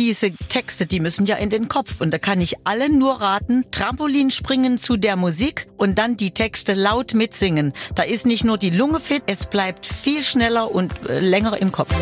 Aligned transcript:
diese 0.00 0.30
Texte, 0.48 0.86
die 0.86 0.98
müssen 0.98 1.26
ja 1.26 1.36
in 1.36 1.50
den 1.50 1.68
Kopf. 1.68 2.00
Und 2.00 2.10
da 2.10 2.18
kann 2.18 2.40
ich 2.40 2.66
allen 2.66 2.98
nur 2.98 3.20
raten, 3.20 3.66
Trampolin 3.70 4.30
springen 4.30 4.78
zu 4.78 4.96
der 4.96 5.14
Musik 5.14 5.66
und 5.76 5.98
dann 5.98 6.16
die 6.16 6.30
Texte 6.30 6.72
laut 6.72 7.12
mitsingen. 7.12 7.74
Da 7.94 8.04
ist 8.04 8.24
nicht 8.24 8.42
nur 8.42 8.56
die 8.56 8.70
Lunge 8.70 8.98
fit, 8.98 9.24
es 9.26 9.44
bleibt 9.44 9.84
viel 9.84 10.22
schneller 10.22 10.70
und 10.74 10.94
äh, 11.06 11.20
länger 11.20 11.58
im 11.60 11.70
Kopf. 11.70 11.94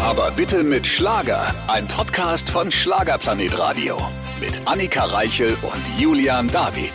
Aber 0.00 0.30
bitte 0.30 0.62
mit 0.62 0.86
Schlager. 0.86 1.52
Ein 1.66 1.88
Podcast 1.88 2.48
von 2.48 2.70
Schlagerplanet 2.70 3.58
Radio. 3.58 3.98
Mit 4.40 4.60
Annika 4.64 5.06
Reichel 5.06 5.56
und 5.62 6.00
Julian 6.00 6.48
David. 6.52 6.92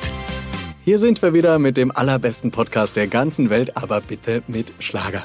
Hier 0.86 1.00
sind 1.00 1.22
wir 1.22 1.34
wieder 1.34 1.60
mit 1.60 1.76
dem 1.76 1.92
allerbesten 1.92 2.52
Podcast 2.52 2.96
der 2.96 3.08
ganzen 3.08 3.50
Welt, 3.50 3.76
aber 3.76 4.00
bitte 4.00 4.42
mit 4.48 4.72
Schlager. 4.80 5.24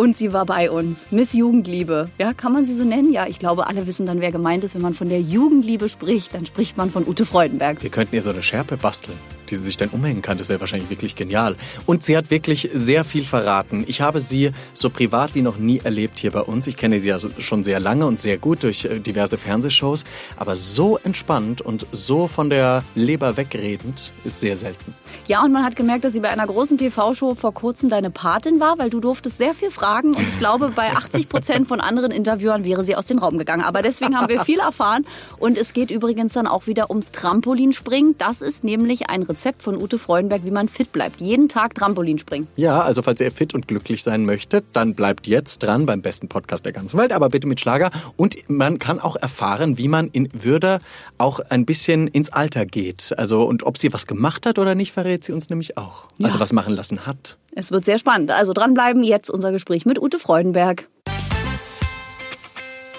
Und 0.00 0.16
sie 0.16 0.32
war 0.32 0.46
bei 0.46 0.70
uns. 0.70 1.08
Miss 1.10 1.34
Jugendliebe. 1.34 2.08
Ja, 2.16 2.32
kann 2.32 2.54
man 2.54 2.64
sie 2.64 2.72
so 2.72 2.84
nennen? 2.84 3.12
Ja, 3.12 3.26
ich 3.26 3.38
glaube, 3.38 3.66
alle 3.66 3.86
wissen 3.86 4.06
dann, 4.06 4.22
wer 4.22 4.32
gemeint 4.32 4.64
ist. 4.64 4.74
Wenn 4.74 4.80
man 4.80 4.94
von 4.94 5.10
der 5.10 5.20
Jugendliebe 5.20 5.90
spricht, 5.90 6.34
dann 6.34 6.46
spricht 6.46 6.78
man 6.78 6.90
von 6.90 7.06
Ute 7.06 7.26
Freudenberg. 7.26 7.82
Wir 7.82 7.90
könnten 7.90 8.14
ihr 8.14 8.22
so 8.22 8.30
eine 8.30 8.42
Schärpe 8.42 8.78
basteln, 8.78 9.18
die 9.50 9.56
sie 9.56 9.64
sich 9.64 9.76
dann 9.76 9.88
umhängen 9.90 10.22
kann. 10.22 10.38
Das 10.38 10.48
wäre 10.48 10.60
wahrscheinlich 10.60 10.90
wirklich 10.90 11.16
genial. 11.16 11.56
Und 11.86 12.02
sie 12.02 12.16
hat 12.16 12.30
wirklich 12.30 12.70
sehr 12.72 13.04
viel 13.04 13.24
verraten. 13.24 13.84
Ich 13.86 14.00
habe 14.00 14.20
sie 14.20 14.52
so 14.72 14.90
privat 14.90 15.34
wie 15.34 15.42
noch 15.42 15.58
nie 15.58 15.80
erlebt 15.82 16.18
hier 16.18 16.30
bei 16.30 16.40
uns. 16.40 16.66
Ich 16.66 16.76
kenne 16.76 17.00
sie 17.00 17.08
ja 17.08 17.18
schon 17.38 17.64
sehr 17.64 17.80
lange 17.80 18.06
und 18.06 18.20
sehr 18.20 18.38
gut 18.38 18.62
durch 18.62 18.84
äh, 18.84 19.00
diverse 19.00 19.36
Fernsehshows. 19.36 20.04
Aber 20.36 20.56
so 20.56 20.98
entspannt 20.98 21.60
und 21.60 21.86
so 21.92 22.28
von 22.28 22.50
der 22.50 22.84
Leber 22.94 23.36
wegredend 23.36 24.12
ist 24.24 24.40
sehr 24.40 24.56
selten. 24.56 24.94
Ja, 25.26 25.42
und 25.44 25.52
man 25.52 25.64
hat 25.64 25.76
gemerkt, 25.76 26.04
dass 26.04 26.12
sie 26.12 26.20
bei 26.20 26.30
einer 26.30 26.46
großen 26.46 26.78
TV-Show 26.78 27.34
vor 27.34 27.52
kurzem 27.52 27.88
deine 27.88 28.10
Patin 28.10 28.60
war, 28.60 28.78
weil 28.78 28.90
du 28.90 29.00
durftest 29.00 29.38
sehr 29.38 29.54
viel 29.54 29.70
fragen. 29.70 30.14
Und 30.14 30.22
ich 30.22 30.38
glaube, 30.38 30.72
bei 30.74 30.90
80 30.94 31.28
Prozent 31.28 31.68
von 31.68 31.80
anderen 31.80 32.10
Interviewern 32.10 32.64
wäre 32.64 32.84
sie 32.84 32.96
aus 32.96 33.06
dem 33.06 33.18
Raum 33.18 33.38
gegangen. 33.38 33.62
Aber 33.62 33.82
deswegen 33.82 34.16
haben 34.16 34.28
wir 34.28 34.44
viel 34.44 34.60
erfahren. 34.60 35.04
Und 35.38 35.58
es 35.58 35.72
geht 35.72 35.90
übrigens 35.90 36.32
dann 36.32 36.46
auch 36.46 36.66
wieder 36.66 36.90
ums 36.90 37.12
Trampolinspringen. 37.12 38.16
Das 38.18 38.42
ist 38.42 38.64
nämlich 38.64 39.10
ein 39.10 39.22
Rezept 39.22 39.39
von 39.62 39.76
Ute 39.76 39.98
Freudenberg, 39.98 40.44
wie 40.44 40.50
man 40.50 40.68
fit 40.68 40.92
bleibt. 40.92 41.20
Jeden 41.20 41.48
Tag 41.48 41.74
Trampolinspringen. 41.74 42.48
Ja, 42.56 42.80
also 42.82 43.02
falls 43.02 43.20
ihr 43.20 43.32
fit 43.32 43.54
und 43.54 43.68
glücklich 43.68 44.02
sein 44.02 44.24
möchtet, 44.24 44.64
dann 44.72 44.94
bleibt 44.94 45.26
jetzt 45.26 45.62
dran 45.62 45.86
beim 45.86 46.02
besten 46.02 46.28
Podcast 46.28 46.64
der 46.64 46.72
ganzen 46.72 46.98
Welt, 46.98 47.12
aber 47.12 47.28
bitte 47.28 47.46
mit 47.46 47.60
Schlager. 47.60 47.90
Und 48.16 48.36
man 48.48 48.78
kann 48.78 49.00
auch 49.00 49.16
erfahren, 49.16 49.78
wie 49.78 49.88
man 49.88 50.08
in 50.08 50.28
Würde 50.32 50.80
auch 51.18 51.40
ein 51.48 51.66
bisschen 51.66 52.06
ins 52.08 52.30
Alter 52.30 52.66
geht. 52.66 53.14
Also 53.16 53.44
und 53.44 53.62
ob 53.64 53.78
sie 53.78 53.92
was 53.92 54.06
gemacht 54.06 54.46
hat 54.46 54.58
oder 54.58 54.74
nicht, 54.74 54.92
verrät 54.92 55.24
sie 55.24 55.32
uns 55.32 55.50
nämlich 55.50 55.76
auch. 55.76 56.08
Ja. 56.18 56.26
Also 56.26 56.40
was 56.40 56.52
machen 56.52 56.74
lassen 56.74 57.06
hat. 57.06 57.36
Es 57.54 57.72
wird 57.72 57.84
sehr 57.84 57.98
spannend. 57.98 58.30
Also 58.30 58.52
dranbleiben, 58.52 59.02
jetzt 59.02 59.30
unser 59.30 59.52
Gespräch 59.52 59.86
mit 59.86 60.00
Ute 60.00 60.18
Freudenberg. 60.18 60.88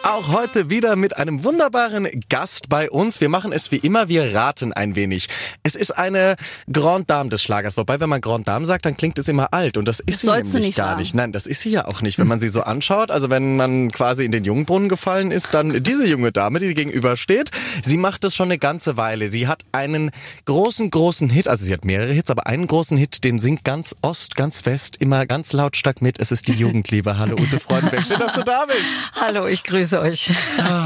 Auch 0.04 0.30
heute 0.30 0.72
wieder 0.72 0.96
mit 0.96 1.18
einem 1.18 1.44
wunderbaren 1.44 2.08
Gast 2.28 2.70
bei 2.70 2.90
uns. 2.90 3.22
Wir 3.22 3.30
machen 3.30 3.52
es 3.52 3.72
wie 3.72 3.78
immer, 3.78 4.10
wir 4.10 4.34
raten 4.34 4.74
ein 4.74 4.96
wenig. 4.96 5.28
Es 5.62 5.76
ist 5.76 5.92
eine 5.92 6.38
Grande 6.74 7.06
Dame 7.06 7.30
des 7.30 7.44
Schlagers. 7.44 7.78
Wobei, 7.78 8.00
wenn 8.00 8.10
man 8.10 8.20
Grande 8.20 8.46
Dame 8.46 8.66
sagt, 8.66 8.86
dann 8.88 8.98
klingt 8.98 9.20
es 9.20 9.28
immer 9.28 9.54
alt. 9.54 9.78
Und 9.78 9.88
das 9.88 10.00
ist 10.00 10.16
Das 10.16 10.22
sie 10.22 10.32
nämlich 10.32 10.54
nicht 10.66 10.78
gar 10.78 10.88
sagen. 10.88 11.00
nicht. 11.02 11.14
Nein, 11.14 11.32
das 11.32 11.46
ist 11.46 11.62
sie 11.62 11.70
ja 11.70 11.86
auch 11.86 12.02
nicht. 12.02 12.18
Wenn 12.18 12.28
man 12.28 12.40
sie 12.40 12.50
so 12.50 12.62
anschaut, 12.62 13.12
also 13.12 13.30
wenn 13.30 13.56
man 13.58 13.92
quasi 13.92 14.26
in 14.26 14.32
den 14.32 14.44
Jungbrunnen 14.44 14.90
gefallen 14.90 15.30
ist, 15.30 15.54
dann 15.54 15.84
diese 15.84 16.08
junge 16.08 16.32
Dame, 16.32 16.58
die 16.58 16.74
gegenüber 16.74 17.16
steht. 17.16 17.52
Sie 17.84 17.98
macht 17.98 18.24
es 18.24 18.36
schon 18.36 18.48
eine 18.48 18.58
ganze 18.58 18.98
Weile. 18.98 19.28
Sie 19.28 19.48
hat 19.48 19.64
einen 19.72 20.10
großen, 20.46 20.90
großen 20.90 21.30
Hit. 21.30 21.48
Also 21.48 21.64
sie 21.64 21.74
hat 21.74 21.86
mehrere 21.86 22.12
Hits, 22.12 22.32
aber 22.32 22.48
einen 22.48 22.66
großen 22.66 22.98
Hit, 22.98 23.24
den 23.24 23.38
singt 23.38 23.64
ganz 23.64 23.96
Ost, 24.02 24.36
ganz 24.36 24.66
West, 24.66 24.98
immer 25.00 25.28
ganz 25.28 25.54
lautstark 25.54 26.02
mit. 26.02 26.20
Es 26.20 26.32
ist 26.32 26.48
die 26.48 26.54
Jugendliebe. 26.54 27.20
Hallo 27.20 27.36
Ute 27.38 27.60
Freudenberg. 27.60 28.04
Schön, 28.04 28.20
dass 28.20 28.34
du 28.34 28.44
da 28.44 28.66
bist. 28.66 28.80
Hallo, 29.22 29.46
ich 29.46 29.64
grüße 29.64 29.91
euch. 30.00 30.32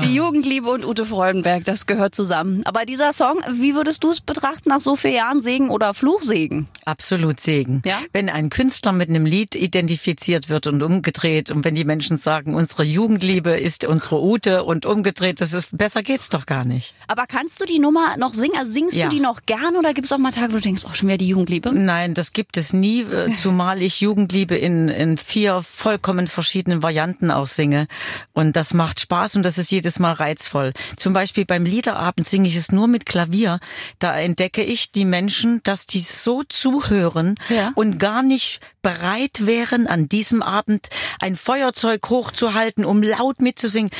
Die 0.03 0.15
Jugendliebe 0.15 0.69
und 0.69 0.85
Ute 0.85 1.05
Freudenberg, 1.05 1.63
das 1.65 1.85
gehört 1.85 2.15
zusammen. 2.15 2.61
Aber 2.65 2.85
dieser 2.85 3.13
Song, 3.13 3.39
wie 3.53 3.75
würdest 3.75 4.03
du 4.03 4.11
es 4.11 4.21
betrachten 4.21 4.69
nach 4.69 4.81
so 4.81 4.95
vielen 4.95 5.15
Jahren 5.15 5.41
Segen 5.41 5.69
oder 5.69 5.93
Fluchsegen? 5.93 6.67
Absolut 6.85 7.39
Segen. 7.39 7.81
Ja? 7.85 7.97
Wenn 8.13 8.29
ein 8.29 8.49
Künstler 8.49 8.91
mit 8.91 9.09
einem 9.09 9.25
Lied 9.25 9.55
identifiziert 9.55 10.49
wird 10.49 10.67
und 10.67 10.81
umgedreht 10.83 11.51
und 11.51 11.63
wenn 11.65 11.75
die 11.75 11.83
Menschen 11.85 12.17
sagen, 12.17 12.55
unsere 12.55 12.83
Jugendliebe 12.83 13.51
ist 13.51 13.85
unsere 13.85 14.21
Ute 14.23 14.63
und 14.63 14.85
umgedreht, 14.85 15.41
das 15.41 15.53
ist 15.53 15.77
besser 15.77 16.03
geht's 16.03 16.29
doch 16.29 16.45
gar 16.45 16.65
nicht. 16.65 16.93
Aber 17.07 17.25
kannst 17.27 17.61
du 17.61 17.65
die 17.65 17.79
Nummer 17.79 18.15
noch 18.17 18.33
singen? 18.33 18.55
Also 18.57 18.71
singst 18.73 18.95
Ja. 18.95 19.05
du 19.05 19.15
die 19.15 19.21
noch 19.21 19.41
gern 19.45 19.75
oder 19.77 19.93
gibt 19.93 20.05
es 20.05 20.11
auch 20.11 20.17
mal 20.17 20.31
Tage, 20.31 20.53
wo 20.53 20.57
du 20.57 20.61
denkst, 20.61 20.83
oh, 20.89 20.93
schon 20.93 21.07
wieder 21.09 21.17
die 21.17 21.27
Jugendliebe? 21.27 21.71
Nein, 21.73 22.13
das 22.13 22.33
gibt 22.33 22.57
es 22.57 22.73
nie, 22.73 23.01
äh, 23.01 23.33
zumal 23.33 23.81
ich 23.81 24.01
Jugendliebe 24.01 24.55
in, 24.55 24.87
in 24.89 25.17
vier 25.17 25.61
vollkommen 25.61 26.27
verschiedenen 26.27 26.83
Varianten 26.83 27.31
auch 27.31 27.47
singe. 27.47 27.87
Und 28.33 28.55
das 28.55 28.73
macht 28.73 28.94
Spaß 28.99 29.35
und 29.35 29.43
das 29.43 29.57
ist 29.57 29.71
jedes 29.71 29.99
Mal 29.99 30.11
reizvoll. 30.13 30.73
Zum 30.97 31.13
Beispiel 31.13 31.45
beim 31.45 31.65
Liederabend 31.65 32.27
singe 32.27 32.47
ich 32.47 32.55
es 32.55 32.71
nur 32.71 32.87
mit 32.87 33.05
Klavier. 33.05 33.59
Da 33.99 34.17
entdecke 34.17 34.63
ich 34.63 34.91
die 34.91 35.05
Menschen, 35.05 35.61
dass 35.63 35.87
die 35.87 35.99
so 35.99 36.43
zuhören 36.43 37.35
Ja. 37.49 37.71
und 37.75 37.99
gar 37.99 38.23
nicht 38.23 38.59
bereit 38.81 39.45
wären, 39.45 39.87
an 39.87 40.07
diesem 40.09 40.41
Abend 40.41 40.87
ein 41.19 41.35
Feuerzeug 41.35 42.07
hochzuhalten, 42.09 42.85
um 42.85 43.01
laut 43.03 43.41
mitzusingen. 43.41 43.91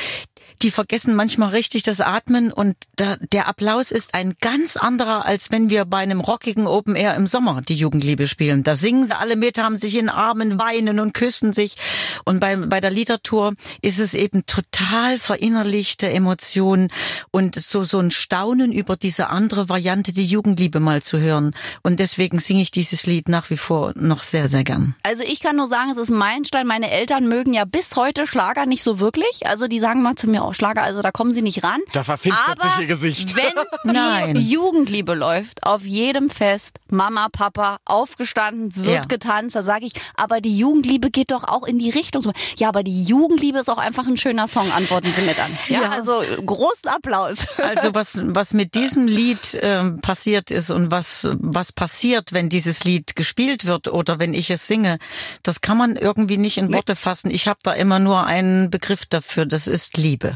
Die 0.62 0.70
vergessen 0.70 1.14
manchmal 1.14 1.50
richtig 1.50 1.82
das 1.82 2.00
Atmen 2.00 2.50
und 2.52 2.76
da, 2.96 3.16
der 3.32 3.46
Applaus 3.46 3.90
ist 3.90 4.14
ein 4.14 4.34
ganz 4.40 4.76
anderer, 4.76 5.26
als 5.26 5.50
wenn 5.50 5.68
wir 5.68 5.84
bei 5.84 5.98
einem 5.98 6.20
rockigen 6.20 6.66
Open 6.66 6.96
Air 6.96 7.14
im 7.14 7.26
Sommer 7.26 7.60
die 7.60 7.74
Jugendliebe 7.74 8.26
spielen. 8.26 8.62
Da 8.62 8.74
singen 8.74 9.06
sie 9.06 9.16
alle 9.16 9.36
mit, 9.36 9.58
haben 9.58 9.76
sich 9.76 9.96
in 9.96 10.08
Armen, 10.08 10.58
weinen 10.58 10.98
und 10.98 11.12
küssen 11.12 11.52
sich. 11.52 11.76
Und 12.24 12.40
bei, 12.40 12.56
bei 12.56 12.80
der 12.80 12.90
Liedertour 12.90 13.54
ist 13.82 13.98
es 13.98 14.14
eben 14.14 14.46
total 14.46 15.18
verinnerlichte 15.18 16.08
Emotionen 16.08 16.88
und 17.30 17.54
so, 17.54 17.82
so 17.82 17.98
ein 17.98 18.10
Staunen 18.10 18.72
über 18.72 18.96
diese 18.96 19.28
andere 19.28 19.68
Variante, 19.68 20.14
die 20.14 20.24
Jugendliebe 20.24 20.80
mal 20.80 21.02
zu 21.02 21.18
hören. 21.18 21.54
Und 21.82 22.00
deswegen 22.00 22.38
singe 22.38 22.62
ich 22.62 22.70
dieses 22.70 23.06
Lied 23.06 23.28
nach 23.28 23.50
wie 23.50 23.56
vor 23.58 23.92
noch 23.94 24.22
sehr, 24.22 24.48
sehr 24.48 24.64
gern. 24.64 24.94
Also 25.02 25.22
ich 25.22 25.40
kann 25.40 25.56
nur 25.56 25.68
sagen, 25.68 25.90
es 25.90 25.98
ist 25.98 26.10
ein 26.10 26.16
Meilenstein. 26.16 26.66
Meine 26.66 26.90
Eltern 26.90 27.28
mögen 27.28 27.52
ja 27.52 27.64
bis 27.64 27.96
heute 27.96 28.26
Schlager 28.26 28.64
nicht 28.64 28.82
so 28.82 29.00
wirklich. 29.00 29.46
Also 29.46 29.66
die 29.66 29.80
sagen 29.80 30.02
mal 30.02 30.16
zu 30.16 30.28
mir, 30.28 30.45
oh 30.46 30.52
Schlager, 30.52 30.82
also 30.82 31.02
da 31.02 31.10
kommen 31.12 31.32
sie 31.32 31.42
nicht 31.42 31.62
ran. 31.64 31.80
Da 31.92 32.04
verfinstert 32.04 32.60
Aber 32.60 32.70
sich 32.70 32.80
ihr 32.80 32.86
Gesicht. 32.86 33.36
wenn 33.36 33.52
die 33.84 33.96
Nein. 33.96 34.36
Jugendliebe 34.36 35.14
läuft, 35.14 35.64
auf 35.64 35.82
jedem 35.84 36.28
Fest, 36.30 36.78
Mama, 36.90 37.28
Papa, 37.30 37.78
aufgestanden, 37.84 38.74
wird 38.76 38.86
Ja. 38.94 39.00
getanzt, 39.02 39.56
da 39.56 39.62
sage 39.62 39.86
ich, 39.86 39.92
aber 40.14 40.40
die 40.40 40.56
Jugendliebe 40.56 41.10
geht 41.10 41.30
doch 41.30 41.44
auch 41.44 41.66
in 41.66 41.78
die 41.78 41.90
Richtung. 41.90 42.32
Ja, 42.58 42.68
aber 42.68 42.82
die 42.82 43.04
Jugendliebe 43.04 43.58
ist 43.58 43.68
auch 43.68 43.78
einfach 43.78 44.06
ein 44.06 44.16
schöner 44.16 44.48
Song, 44.48 44.70
antworten 44.72 45.12
sie 45.14 45.22
mir 45.22 45.34
dann. 45.34 45.50
Ja, 45.68 45.82
Ja. 45.82 45.90
also 45.90 46.22
großen 46.44 46.88
Applaus. 46.88 47.38
Also 47.58 47.94
was, 47.94 48.20
was 48.22 48.54
mit 48.54 48.74
diesem 48.74 49.06
Lied 49.08 49.58
ähm, 49.62 50.00
passiert 50.00 50.50
ist 50.50 50.70
und 50.70 50.90
was, 50.90 51.28
was 51.40 51.72
passiert, 51.72 52.32
wenn 52.32 52.48
dieses 52.48 52.84
Lied 52.84 53.16
gespielt 53.16 53.66
wird 53.66 53.88
oder 53.88 54.18
wenn 54.18 54.32
ich 54.34 54.50
es 54.50 54.66
singe, 54.66 54.98
das 55.42 55.60
kann 55.60 55.76
man 55.76 55.96
irgendwie 55.96 56.36
nicht 56.36 56.56
in 56.58 56.72
Worte 56.72 56.94
fassen. 56.96 57.30
Ich 57.30 57.48
habe 57.48 57.58
da 57.62 57.72
immer 57.72 57.98
nur 57.98 58.24
einen 58.24 58.70
Begriff 58.70 59.06
dafür, 59.06 59.46
das 59.46 59.66
ist 59.66 59.96
Liebe. 59.96 60.35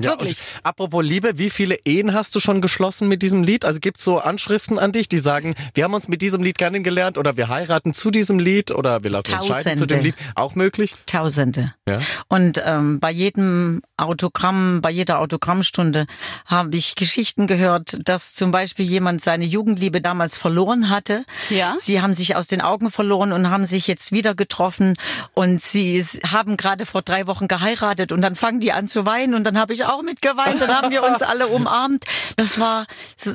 Ja, 0.00 0.12
Wirklich. 0.12 0.38
Und 0.38 0.60
apropos 0.62 1.04
Liebe, 1.04 1.38
wie 1.38 1.50
viele 1.50 1.76
Ehen 1.84 2.14
hast 2.14 2.32
du 2.36 2.40
schon 2.40 2.60
geschlossen 2.60 3.08
mit 3.08 3.20
diesem 3.20 3.42
Lied? 3.42 3.64
Also 3.64 3.80
gibt's 3.80 4.04
so 4.04 4.18
Anschriften 4.18 4.78
an 4.78 4.92
dich, 4.92 5.08
die 5.08 5.18
sagen, 5.18 5.56
wir 5.74 5.82
haben 5.82 5.94
uns 5.94 6.06
mit 6.06 6.22
diesem 6.22 6.40
Lied 6.40 6.56
kennengelernt 6.56 7.18
oder 7.18 7.36
wir 7.36 7.48
heiraten 7.48 7.92
zu 7.94 8.12
diesem 8.12 8.38
Lied 8.38 8.70
oder 8.70 9.02
wir 9.02 9.10
lassen 9.10 9.34
uns 9.34 9.46
scheiden 9.46 9.76
zu 9.76 9.86
dem 9.86 9.98
Tausende. 9.98 10.16
Lied? 10.16 10.16
Auch 10.36 10.54
möglich? 10.54 10.94
Tausende. 11.06 11.74
Ja. 11.88 11.98
Und 12.28 12.62
ähm, 12.64 13.00
bei 13.00 13.10
jedem 13.10 13.82
Autogramm, 13.96 14.82
bei 14.82 14.90
jeder 14.90 15.18
Autogrammstunde 15.18 16.06
habe 16.46 16.76
ich 16.76 16.94
Geschichten 16.94 17.48
gehört, 17.48 17.98
dass 18.04 18.34
zum 18.34 18.52
Beispiel 18.52 18.86
jemand 18.86 19.20
seine 19.20 19.46
Jugendliebe 19.46 20.00
damals 20.00 20.36
verloren 20.36 20.90
hatte. 20.90 21.24
Ja. 21.50 21.74
Sie 21.80 22.00
haben 22.00 22.14
sich 22.14 22.36
aus 22.36 22.46
den 22.46 22.60
Augen 22.60 22.92
verloren 22.92 23.32
und 23.32 23.50
haben 23.50 23.66
sich 23.66 23.88
jetzt 23.88 24.12
wieder 24.12 24.36
getroffen 24.36 24.94
und 25.34 25.60
sie 25.60 26.04
haben 26.24 26.56
gerade 26.56 26.86
vor 26.86 27.02
drei 27.02 27.26
Wochen 27.26 27.48
geheiratet 27.48 28.12
und 28.12 28.20
dann 28.20 28.36
fangen 28.36 28.60
die 28.60 28.70
an 28.70 28.86
zu 28.86 29.04
weinen 29.04 29.34
und 29.34 29.42
dann 29.42 29.58
habe 29.58 29.74
ich 29.74 29.87
auch 29.88 30.02
mitgeweint, 30.02 30.60
dann 30.60 30.70
haben 30.70 30.90
wir 30.90 31.02
uns 31.02 31.22
alle 31.22 31.48
umarmt. 31.48 32.04
Das 32.36 32.60
war, 32.60 32.86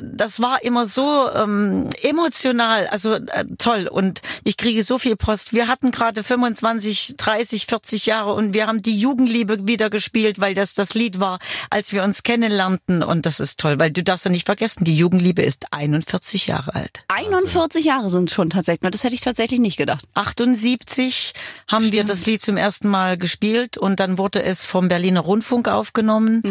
das 0.02 0.40
war 0.40 0.62
immer 0.62 0.86
so 0.86 1.28
ähm, 1.30 1.90
emotional, 2.02 2.86
also 2.88 3.14
äh, 3.14 3.44
toll 3.58 3.88
und 3.88 4.22
ich 4.44 4.56
kriege 4.56 4.82
so 4.82 4.98
viel 4.98 5.16
Post. 5.16 5.52
Wir 5.52 5.68
hatten 5.68 5.90
gerade 5.90 6.22
25, 6.22 7.14
30, 7.16 7.66
40 7.66 8.06
Jahre 8.06 8.34
und 8.34 8.54
wir 8.54 8.66
haben 8.66 8.82
die 8.82 8.96
Jugendliebe 8.96 9.66
wieder 9.66 9.90
gespielt, 9.90 10.40
weil 10.40 10.54
das 10.54 10.74
das 10.74 10.94
Lied 10.94 11.20
war, 11.20 11.38
als 11.70 11.92
wir 11.92 12.02
uns 12.02 12.22
kennenlernten 12.22 13.02
und 13.02 13.26
das 13.26 13.40
ist 13.40 13.60
toll, 13.60 13.78
weil 13.78 13.90
du 13.90 14.02
darfst 14.02 14.24
ja 14.24 14.30
nicht 14.30 14.46
vergessen, 14.46 14.84
die 14.84 14.96
Jugendliebe 14.96 15.42
ist 15.42 15.72
41 15.72 16.46
Jahre 16.46 16.74
alt. 16.74 17.02
41 17.08 17.84
Jahre 17.84 18.10
sind 18.10 18.28
es 18.28 18.34
schon 18.34 18.50
tatsächlich. 18.50 18.90
Das 18.90 19.04
hätte 19.04 19.14
ich 19.14 19.20
tatsächlich 19.20 19.60
nicht 19.60 19.76
gedacht. 19.76 20.04
78 20.14 21.32
haben 21.68 21.90
wir 21.92 22.04
das 22.04 22.26
Lied 22.26 22.40
zum 22.40 22.56
ersten 22.56 22.88
Mal 22.88 23.18
gespielt 23.18 23.76
und 23.76 24.00
dann 24.00 24.18
wurde 24.18 24.42
es 24.42 24.64
vom 24.64 24.88
Berliner 24.88 25.20
Rundfunk 25.20 25.68
aufgenommen 25.68 26.43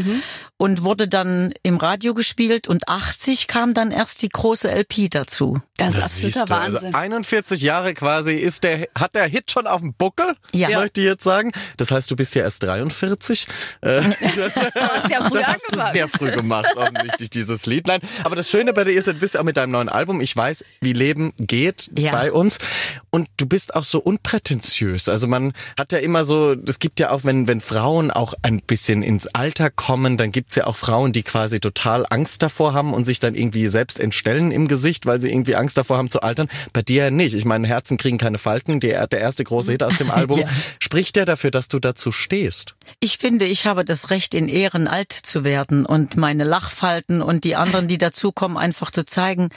und 0.58 0.84
wurde 0.84 1.08
dann 1.08 1.54
im 1.64 1.78
Radio 1.78 2.14
gespielt 2.14 2.68
und 2.68 2.88
80 2.90 3.48
kam 3.48 3.74
dann 3.74 3.92
erst 3.92 4.22
die 4.22 4.30
große 4.30 4.70
LP 4.72 5.10
dazu. 5.12 5.60
Das 5.78 5.90
ist 5.90 5.98
Das 5.98 6.04
absoluter 6.06 6.34
siehst 6.40 6.50
du, 6.50 6.54
Wahnsinn. 6.54 6.86
Also 6.88 6.98
41 6.98 7.62
Jahre 7.62 7.94
quasi 7.94 8.34
ist 8.34 8.64
der, 8.64 8.88
hat 8.98 9.16
der 9.16 9.26
Hit 9.26 9.52
schon 9.52 9.68
auf 9.68 9.82
dem 9.82 9.94
Buckel, 9.94 10.36
Ja. 10.54 10.80
möchte 10.80 11.02
ich 11.02 11.08
jetzt 11.08 11.24
sagen. 11.24 11.52
Das 11.78 11.92
heißt, 11.92 12.10
du 12.10 12.16
bist 12.16 12.34
ja 12.36 12.44
erst 12.44 12.64
43. 12.64 13.48
Äh, 13.82 14.02
Du 14.34 14.82
hast 14.82 15.10
ja 15.12 15.30
früh 15.30 15.40
das 15.40 15.48
hast 15.48 15.62
du 15.72 15.92
sehr 15.94 16.08
früh 16.08 16.32
gemacht, 16.32 16.70
offensichtlich, 16.76 17.30
dieses 17.30 17.66
Lied. 17.66 17.88
Nein, 17.88 18.02
aber 18.24 18.36
das 18.36 18.50
Schöne 18.50 18.74
bei 18.74 18.84
dir 18.84 18.94
ist, 18.94 19.08
du 19.08 19.14
bist 19.14 19.38
auch 19.38 19.44
mit 19.44 19.58
deinem 19.58 19.72
neuen 19.72 19.90
Album, 19.90 20.22
ich 20.22 20.36
weiß, 20.36 20.66
wie 20.82 20.94
Leben 20.94 21.34
geht 21.38 21.92
Ja. 21.98 22.12
bei 22.12 22.32
uns. 22.32 22.58
Und 23.10 23.28
du 23.38 23.46
bist 23.46 23.76
auch 23.76 23.84
so 23.84 24.00
unprätentiös. 24.00 25.08
Also 25.10 25.28
man 25.28 25.54
hat 25.78 25.92
ja 25.92 26.00
immer 26.00 26.24
so, 26.24 26.54
es 26.66 26.80
gibt 26.80 27.00
ja 27.00 27.12
auch, 27.12 27.24
wenn, 27.24 27.48
wenn 27.48 27.62
Frauen 27.62 28.12
auch 28.12 28.34
ein 28.42 28.62
bisschen 28.62 29.04
ins 29.04 29.28
Alter 29.28 29.70
kommen, 29.70 29.83
dann 30.18 30.32
gibt's 30.32 30.56
ja 30.56 30.66
auch 30.68 30.76
Frauen, 30.76 31.12
die 31.12 31.24
quasi 31.24 31.60
total 31.60 32.06
Angst 32.10 32.44
davor 32.44 32.74
haben 32.74 32.94
und 32.94 33.06
sich 33.06 33.20
dann 33.20 33.36
irgendwie 33.36 33.68
selbst 33.68 34.00
entstellen 34.00 34.52
im 34.52 34.68
Gesicht, 34.68 35.06
weil 35.06 35.20
sie 35.22 35.30
irgendwie 35.30 35.56
Angst 35.56 35.78
davor 35.78 35.98
haben 35.98 36.10
zu 36.10 36.22
altern. 36.22 36.48
Bei 36.72 36.82
dir 36.82 37.06
ja 37.06 37.12
nicht. 37.12 37.34
Ich 37.34 37.46
meine, 37.46 37.68
Herzen 37.68 37.98
kriegen 37.98 38.18
keine 38.18 38.38
Falten. 38.38 38.80
Der, 38.80 39.08
der 39.08 39.20
erste 39.20 39.44
große 39.44 39.72
Hit 39.72 39.84
aus 39.84 39.98
dem 39.98 40.12
Album. 40.12 40.40
Ja. 40.40 40.48
Spricht 40.80 41.16
der 41.16 41.26
dafür, 41.26 41.52
dass 41.52 41.68
du 41.68 41.80
dazu 41.80 42.12
stehst? 42.12 42.76
Ich 43.00 43.18
finde, 43.18 43.46
ich 43.46 43.66
habe 43.66 43.86
das 43.86 44.10
Recht, 44.10 44.34
in 44.34 44.48
Ehren 44.48 44.88
alt 44.88 45.12
zu 45.12 45.44
werden 45.44 45.86
und 45.86 46.18
meine 46.18 46.44
Lachfalten 46.44 47.22
und 47.22 47.44
die 47.44 47.56
anderen, 47.56 47.88
die 47.88 47.98
dazukommen, 47.98 48.58
einfach 48.58 48.92
zu 48.92 49.06
zeigen, 49.06 49.50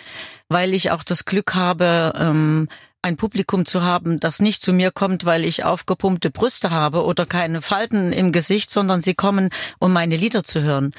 weil 0.48 0.74
ich 0.74 0.90
auch 0.90 1.02
das 1.02 1.24
Glück 1.24 1.54
habe, 1.54 2.12
ähm, 2.18 2.68
ein 3.06 3.16
Publikum 3.16 3.64
zu 3.64 3.84
haben, 3.84 4.18
das 4.18 4.40
nicht 4.40 4.62
zu 4.62 4.72
mir 4.72 4.90
kommt, 4.90 5.24
weil 5.24 5.44
ich 5.44 5.62
aufgepumpte 5.62 6.30
Brüste 6.30 6.72
habe 6.72 7.04
oder 7.04 7.24
keine 7.24 7.62
Falten 7.62 8.12
im 8.12 8.32
Gesicht, 8.32 8.68
sondern 8.68 9.00
sie 9.00 9.14
kommen, 9.14 9.50
um 9.78 9.92
meine 9.92 10.16
Lieder 10.16 10.42
zu 10.42 10.60
hören. 10.62 10.90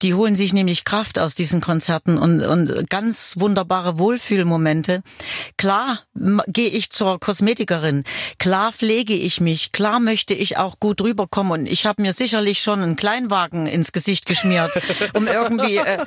Die 0.00 0.14
holen 0.14 0.36
sich 0.36 0.54
nämlich 0.54 0.86
Kraft 0.86 1.18
aus 1.18 1.34
diesen 1.34 1.60
Konzerten 1.60 2.16
und, 2.16 2.40
und 2.40 2.88
ganz 2.88 3.34
wunderbare 3.38 3.98
Wohlfühlmomente. 3.98 5.02
Klar 5.58 6.00
gehe 6.46 6.70
ich 6.70 6.88
zur 6.88 7.20
Kosmetikerin, 7.20 8.04
klar 8.38 8.72
pflege 8.72 9.12
ich 9.12 9.42
mich, 9.42 9.72
klar 9.72 10.00
möchte 10.00 10.32
ich 10.32 10.56
auch 10.56 10.80
gut 10.80 11.02
rüberkommen 11.02 11.52
und 11.52 11.66
ich 11.66 11.84
habe 11.84 12.00
mir 12.00 12.14
sicherlich 12.14 12.62
schon 12.62 12.80
einen 12.80 12.96
Kleinwagen 12.96 13.66
ins 13.66 13.92
Gesicht 13.92 14.24
geschmiert, 14.24 14.70
um 15.12 15.26
irgendwie 15.26 15.76
äh, 15.76 15.98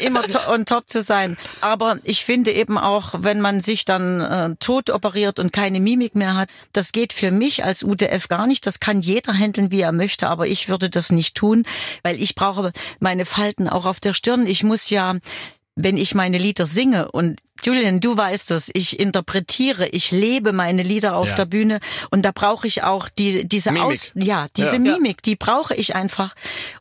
immer 0.00 0.24
on 0.48 0.66
top 0.66 0.88
zu 0.88 1.02
sein. 1.02 1.36
Aber 1.60 2.00
ich 2.02 2.24
finde 2.24 2.50
eben 2.50 2.78
auch, 2.78 3.14
wenn 3.18 3.40
man 3.40 3.60
sich 3.60 3.84
dann 3.84 4.20
äh, 4.20 4.56
tot 4.58 4.87
operiert 4.90 5.38
und 5.38 5.52
keine 5.52 5.80
Mimik 5.80 6.14
mehr 6.14 6.34
hat, 6.34 6.48
das 6.72 6.92
geht 6.92 7.12
für 7.12 7.30
mich 7.30 7.64
als 7.64 7.82
UTF 7.82 8.28
gar 8.28 8.46
nicht. 8.46 8.66
Das 8.66 8.80
kann 8.80 9.00
jeder 9.00 9.32
handeln, 9.32 9.70
wie 9.70 9.80
er 9.80 9.92
möchte, 9.92 10.28
aber 10.28 10.46
ich 10.46 10.68
würde 10.68 10.90
das 10.90 11.10
nicht 11.10 11.34
tun, 11.34 11.64
weil 12.02 12.20
ich 12.22 12.34
brauche 12.34 12.72
meine 13.00 13.24
Falten 13.24 13.68
auch 13.68 13.86
auf 13.86 14.00
der 14.00 14.14
Stirn. 14.14 14.46
Ich 14.46 14.62
muss 14.64 14.90
ja 14.90 15.16
wenn 15.80 15.96
ich 15.96 16.14
meine 16.14 16.38
Lieder 16.38 16.66
singe 16.66 17.10
und 17.12 17.40
Julian, 17.62 18.00
du 18.00 18.16
weißt 18.16 18.50
das, 18.50 18.68
ich 18.72 18.98
interpretiere, 18.98 19.88
ich 19.88 20.10
lebe 20.10 20.52
meine 20.52 20.82
Lieder 20.82 21.16
auf 21.16 21.28
Ja. 21.30 21.34
der 21.36 21.44
Bühne 21.46 21.78
und 22.10 22.22
da 22.22 22.32
brauche 22.32 22.66
ich 22.66 22.82
auch 22.82 23.08
die, 23.08 23.46
diese 23.46 23.70
Mimik. 23.70 23.86
Aus, 23.86 24.12
ja, 24.16 24.46
diese 24.56 24.72
Ja. 24.74 24.78
Mimik, 24.78 25.22
die 25.22 25.36
brauche 25.36 25.74
ich 25.74 25.94
einfach. 25.94 26.34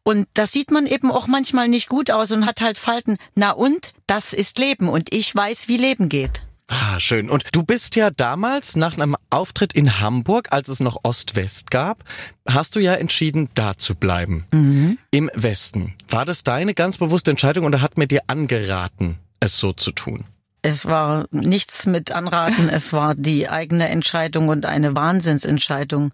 Und 0.04 0.27
da 0.33 0.48
sieht 0.48 0.71
man 0.71 0.88
eben 0.88 1.12
auch 1.12 1.27
manchmal 1.27 1.68
nicht 1.68 1.89
gut 1.89 2.09
aus 2.09 2.31
und 2.31 2.45
hat 2.48 2.62
halt 2.62 2.80
Falten. 2.80 3.18
Na 3.36 3.51
und? 3.51 3.94
Das 4.07 4.33
ist 4.33 4.57
Leben 4.57 4.89
und 4.89 5.13
ich 5.13 5.33
weiß, 5.36 5.68
wie 5.68 5.77
Leben 5.77 6.09
geht. 6.09 6.46
Ah, 6.69 7.00
schön. 7.00 7.30
Und 7.30 7.46
du 7.54 7.64
bist 7.64 7.96
ja 7.96 8.10
damals 8.10 8.75
nach 8.75 8.94
einem 8.96 9.16
Auftritt 9.30 9.74
in 9.74 10.00
Hamburg, 10.02 10.50
als 10.52 10.68
es 10.68 10.81
noch 10.81 11.00
Ost-West 11.04 11.72
gab, 11.72 12.04
hast 12.48 12.75
du 12.75 12.80
ja 12.80 12.94
entschieden, 12.96 13.50
da 13.54 13.78
zu 13.78 13.96
bleiben. 13.96 14.98
Im 15.12 15.31
Westen. 15.34 15.94
War 16.10 16.25
das 16.25 16.44
deine 16.44 16.74
ganz 16.74 16.98
bewusste 16.98 17.31
Entscheidung 17.31 17.66
oder 17.66 17.81
hat 17.81 17.98
mir 17.98 18.08
dir 18.08 18.22
angeraten, 18.28 19.18
es 19.40 19.58
so 19.58 19.72
zu 19.72 19.92
tun? 19.92 20.25
Es 20.62 20.86
war 20.86 21.28
nichts 21.31 21.86
mit 21.86 22.12
Anraten, 22.12 22.68
es 22.68 22.92
war 22.92 23.16
die 23.16 23.48
eigene 23.48 23.88
Entscheidung 23.88 24.50
und 24.50 24.66
eine 24.66 24.96
Wahnsinnsentscheidung, 24.96 26.12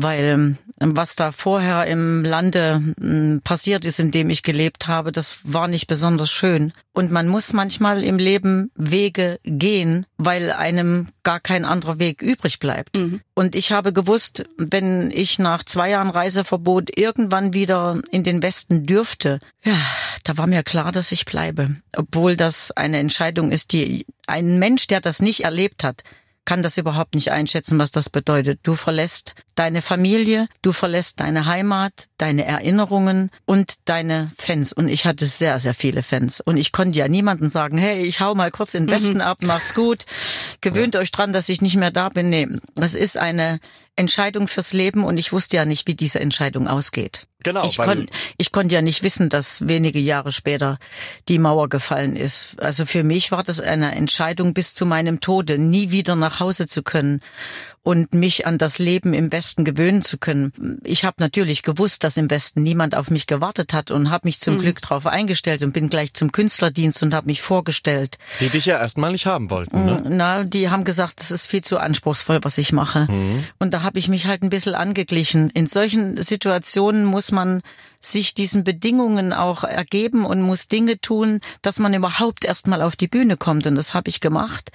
weil 0.00 0.24
ähm, 0.24 0.58
was 0.78 1.16
da 1.16 1.32
vorher 1.32 1.86
im 1.86 2.24
Lande 2.24 2.94
m, 3.00 3.40
passiert 3.42 3.84
ist, 3.84 3.98
in 3.98 4.12
dem 4.12 4.30
ich 4.30 4.44
gelebt 4.44 4.86
habe, 4.86 5.10
das 5.10 5.40
war 5.42 5.66
nicht 5.66 5.88
besonders 5.88 6.30
schön. 6.30 6.72
Und 6.92 7.10
man 7.10 7.26
muss 7.26 7.52
manchmal 7.52 8.04
im 8.04 8.16
Leben 8.18 8.70
Wege 8.76 9.40
gehen, 9.42 10.06
weil 10.16 10.52
einem 10.52 11.08
gar 11.24 11.40
kein 11.40 11.64
anderer 11.64 11.98
Weg 11.98 12.22
übrig 12.22 12.60
bleibt. 12.60 12.96
Und 13.34 13.56
ich 13.56 13.72
habe 13.72 13.92
gewusst, 13.92 14.44
wenn 14.56 15.10
ich 15.10 15.38
nach 15.38 15.64
zwei 15.64 15.90
Jahren 15.90 16.10
Reiseverbot 16.10 16.96
irgendwann 16.96 17.52
wieder 17.52 18.00
in 18.10 18.22
den 18.22 18.42
Westen 18.42 18.86
dürfte, 18.86 19.40
ja, 19.64 19.76
da 20.22 20.38
war 20.38 20.46
mir 20.46 20.62
klar, 20.62 20.92
dass 20.92 21.10
ich 21.10 21.24
bleibe. 21.24 21.76
Obwohl 21.96 22.36
das 22.36 22.70
eine 22.70 22.98
Entscheidung 22.98 23.50
ist, 23.50 23.72
die 23.72 24.06
ein 24.28 24.58
Mensch, 24.58 24.86
der 24.86 25.00
das 25.00 25.20
nicht 25.20 25.44
erlebt 25.44 25.82
hat, 25.82 26.04
kann 26.48 26.62
das 26.62 26.78
überhaupt 26.78 27.14
nicht 27.14 27.30
einschätzen, 27.30 27.78
was 27.78 27.90
das 27.90 28.08
bedeutet. 28.08 28.60
Du 28.62 28.74
verlässt 28.74 29.34
deine 29.58 29.82
Familie, 29.82 30.48
du 30.62 30.72
verlässt 30.72 31.20
deine 31.20 31.46
Heimat, 31.46 32.08
deine 32.16 32.44
Erinnerungen 32.44 33.30
und 33.44 33.88
deine 33.88 34.30
Fans. 34.38 34.72
Und 34.72 34.88
ich 34.88 35.04
hatte 35.04 35.26
sehr, 35.26 35.58
sehr 35.58 35.74
viele 35.74 36.02
Fans. 36.02 36.40
Und 36.40 36.56
ich 36.56 36.70
konnte 36.70 36.98
ja 36.98 37.08
niemandem 37.08 37.48
sagen, 37.48 37.76
hey, 37.76 38.02
ich 38.02 38.20
hau 38.20 38.34
mal 38.34 38.50
kurz 38.50 38.74
in 38.74 38.86
den 38.86 38.94
Westen 38.94 39.20
ab, 39.20 39.38
macht's 39.42 39.74
gut. 39.74 40.06
Gewöhnt 40.60 40.94
euch 40.94 41.10
dran, 41.10 41.32
dass 41.32 41.48
ich 41.48 41.60
nicht 41.60 41.76
mehr 41.76 41.90
da 41.90 42.08
bin. 42.08 42.28
Nee, 42.28 42.48
das 42.76 42.94
ist 42.94 43.16
eine 43.16 43.58
Entscheidung 43.96 44.46
fürs 44.46 44.72
Leben 44.72 45.02
und 45.02 45.18
ich 45.18 45.32
wusste 45.32 45.56
ja 45.56 45.64
nicht, 45.64 45.88
wie 45.88 45.96
diese 45.96 46.20
Entscheidung 46.20 46.68
ausgeht. 46.68 47.26
Genau, 47.44 47.64
ich, 47.64 47.78
kon, 47.78 48.08
ich 48.36 48.52
konnte 48.52 48.74
ja 48.74 48.82
nicht 48.82 49.02
wissen, 49.02 49.28
dass 49.28 49.68
wenige 49.68 50.00
Jahre 50.00 50.32
später 50.32 50.78
die 51.28 51.38
Mauer 51.38 51.68
gefallen 51.68 52.16
ist. 52.16 52.60
Also 52.60 52.84
für 52.84 53.04
mich 53.04 53.30
war 53.30 53.44
das 53.44 53.60
eine 53.60 53.94
Entscheidung 53.94 54.54
bis 54.54 54.74
zu 54.74 54.86
meinem 54.86 55.20
Tode, 55.20 55.58
nie 55.58 55.90
wieder 55.90 56.16
nach 56.16 56.40
Hause 56.40 56.66
zu 56.66 56.82
können 56.82 57.20
und 57.88 58.12
mich 58.12 58.46
an 58.46 58.58
das 58.58 58.78
Leben 58.78 59.14
im 59.14 59.32
Westen 59.32 59.64
gewöhnen 59.64 60.02
zu 60.02 60.18
können. 60.18 60.78
Ich 60.84 61.06
habe 61.06 61.16
natürlich 61.20 61.62
gewusst, 61.62 62.04
dass 62.04 62.18
im 62.18 62.28
Westen 62.28 62.62
niemand 62.62 62.94
auf 62.94 63.10
mich 63.10 63.26
gewartet 63.26 63.72
hat 63.72 63.90
und 63.90 64.10
habe 64.10 64.28
mich 64.28 64.40
zum 64.40 64.58
Glück 64.58 64.82
darauf 64.82 65.06
eingestellt 65.06 65.62
und 65.62 65.72
bin 65.72 65.88
gleich 65.88 66.12
zum 66.12 66.30
Künstlerdienst 66.30 67.02
und 67.02 67.14
habe 67.14 67.28
mich 67.28 67.40
vorgestellt. 67.40 68.18
Die 68.40 68.50
dich 68.50 68.66
ja 68.66 68.78
erstmal 68.78 69.12
nicht 69.12 69.24
haben 69.24 69.48
wollten, 69.48 69.86
ne? 69.86 70.02
Na, 70.06 70.44
die 70.44 70.68
haben 70.68 70.84
gesagt, 70.84 71.20
das 71.20 71.30
ist 71.30 71.46
viel 71.46 71.64
zu 71.64 71.78
anspruchsvoll, 71.78 72.40
was 72.42 72.58
ich 72.58 72.74
mache. 72.74 73.08
Und 73.58 73.72
da 73.72 73.82
habe 73.82 73.98
ich 73.98 74.08
mich 74.08 74.26
halt 74.26 74.42
ein 74.42 74.50
bisschen 74.50 74.74
angeglichen. 74.74 75.48
In 75.48 75.66
solchen 75.66 76.20
Situationen 76.20 77.06
muss 77.06 77.32
man 77.32 77.62
sich 78.02 78.34
diesen 78.34 78.64
Bedingungen 78.64 79.32
auch 79.32 79.64
ergeben 79.64 80.26
und 80.26 80.42
muss 80.42 80.68
Dinge 80.68 81.00
tun, 81.00 81.40
dass 81.62 81.78
man 81.78 81.94
überhaupt 81.94 82.44
erstmal 82.44 82.82
auf 82.82 82.96
die 82.96 83.08
Bühne 83.08 83.38
kommt. 83.38 83.66
Und 83.66 83.76
das 83.76 83.94
habe 83.94 84.10
ich 84.10 84.20
gemacht. 84.20 84.72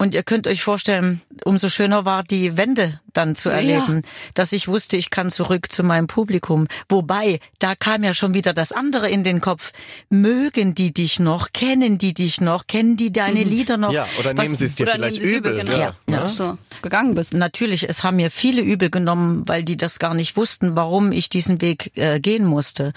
Und 0.00 0.14
ihr 0.14 0.22
könnt 0.22 0.46
euch 0.46 0.62
vorstellen, 0.62 1.20
umso 1.44 1.68
schöner 1.68 2.06
war 2.06 2.22
die 2.22 2.56
Wende 2.56 2.98
dann 3.12 3.34
zu 3.34 3.50
erleben, 3.50 4.00
dass 4.32 4.52
ich 4.52 4.66
wusste, 4.66 4.96
ich 4.96 5.10
kann 5.10 5.28
zurück 5.28 5.70
zu 5.70 5.82
meinem 5.82 6.06
Publikum. 6.06 6.68
Wobei, 6.88 7.38
da 7.58 7.74
kam 7.74 8.02
ja 8.02 8.14
schon 8.14 8.32
wieder 8.32 8.54
das 8.54 8.72
andere 8.72 9.10
in 9.10 9.24
den 9.24 9.42
Kopf. 9.42 9.72
Mögen 10.08 10.74
die 10.74 10.94
dich 10.94 11.20
noch? 11.20 11.52
Kennen 11.52 11.98
die 11.98 12.14
dich 12.14 12.40
noch? 12.40 12.66
Kennen 12.66 12.96
die 12.96 13.12
deine 13.12 13.44
Lieder 13.44 13.76
noch? 13.76 13.92
Ja, 13.92 14.06
oder 14.18 14.34
Was- 14.34 14.42
nehmen 14.42 14.56
sie 14.56 14.64
es 14.64 14.74
dir 14.76 14.84
Oder 14.84 14.92
vielleicht 14.94 15.20
nehmen 15.20 15.28
Sie 15.28 15.32
es 15.32 15.38
übel. 15.38 15.52
übel, 15.52 15.64
genau. 15.66 15.78
Ja. 15.78 15.94
Ja, 16.08 16.16
ne? 16.16 16.22
dass 16.22 16.36
du 16.36 16.58
gegangen 16.80 17.14
bist. 17.14 17.34
Natürlich, 17.34 17.86
es 17.86 18.02
haben 18.02 18.16
mir 18.16 18.30
viele 18.30 18.62
übel 18.62 18.88
genommen, 18.88 19.46
weil 19.48 19.64
die 19.64 19.76
das 19.76 19.98
gar 19.98 20.14
nicht 20.14 20.34
wussten, 20.34 20.76
warum 20.76 21.12
ich 21.12 21.28
diesen 21.28 21.60
Weg 21.60 21.92
äh, 21.98 22.20
gehen 22.20 22.46
musste. 22.46 22.94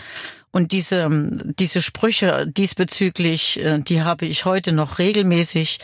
Und 0.52 0.72
diese, 0.72 1.02
ähm, 1.02 1.54
diese 1.60 1.82
Sprüche 1.82 2.48
diesbezüglich, 2.48 3.60
äh, 3.60 3.80
die 3.80 4.04
habe 4.04 4.26
ich 4.26 4.46
heute 4.46 4.72
noch 4.72 5.00
regelmäßig. 5.00 5.80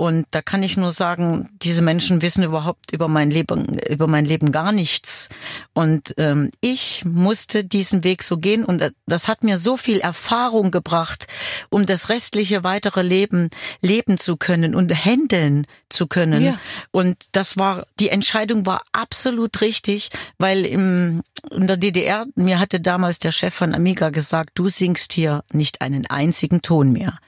Und 0.00 0.24
da 0.30 0.40
kann 0.40 0.62
ich 0.62 0.78
nur 0.78 0.92
sagen, 0.92 1.50
diese 1.60 1.82
Menschen 1.82 2.22
wissen 2.22 2.42
überhaupt 2.42 2.90
über 2.90 3.06
mein 3.06 3.30
Leben, 3.30 3.78
über 3.86 4.06
mein 4.06 4.24
Leben 4.24 4.50
gar 4.50 4.72
nichts. 4.72 5.28
Und 5.74 6.14
ähm, 6.16 6.50
ich 6.62 7.04
musste 7.04 7.64
diesen 7.64 8.02
Weg 8.02 8.22
so 8.22 8.38
gehen 8.38 8.64
und 8.64 8.80
äh, 8.80 8.92
das 9.06 9.28
hat 9.28 9.44
mir 9.44 9.58
so 9.58 9.76
viel 9.76 10.00
Erfahrung 10.00 10.70
gebracht, 10.70 11.26
um 11.68 11.84
das 11.84 12.08
restliche 12.08 12.64
weitere 12.64 13.02
Leben 13.02 13.50
leben 13.82 14.16
zu 14.16 14.38
können 14.38 14.74
und 14.74 14.90
handeln 14.90 15.66
zu 15.90 16.06
können. 16.06 16.44
Ja. 16.44 16.58
Und 16.92 17.18
das 17.32 17.58
war, 17.58 17.86
die 17.98 18.08
Entscheidung 18.08 18.64
war 18.64 18.80
absolut 18.92 19.60
richtig, 19.60 20.08
weil 20.38 20.64
im, 20.64 21.20
in 21.50 21.66
der 21.66 21.76
DDR, 21.76 22.24
mir 22.36 22.58
hatte 22.58 22.80
damals 22.80 23.18
der 23.18 23.32
Chef 23.32 23.52
von 23.52 23.74
Amiga 23.74 24.08
gesagt, 24.08 24.52
du 24.54 24.68
singst 24.68 25.12
hier 25.12 25.44
nicht 25.52 25.82
einen 25.82 26.06
einzigen 26.06 26.62
Ton 26.62 26.90
mehr. 26.90 27.18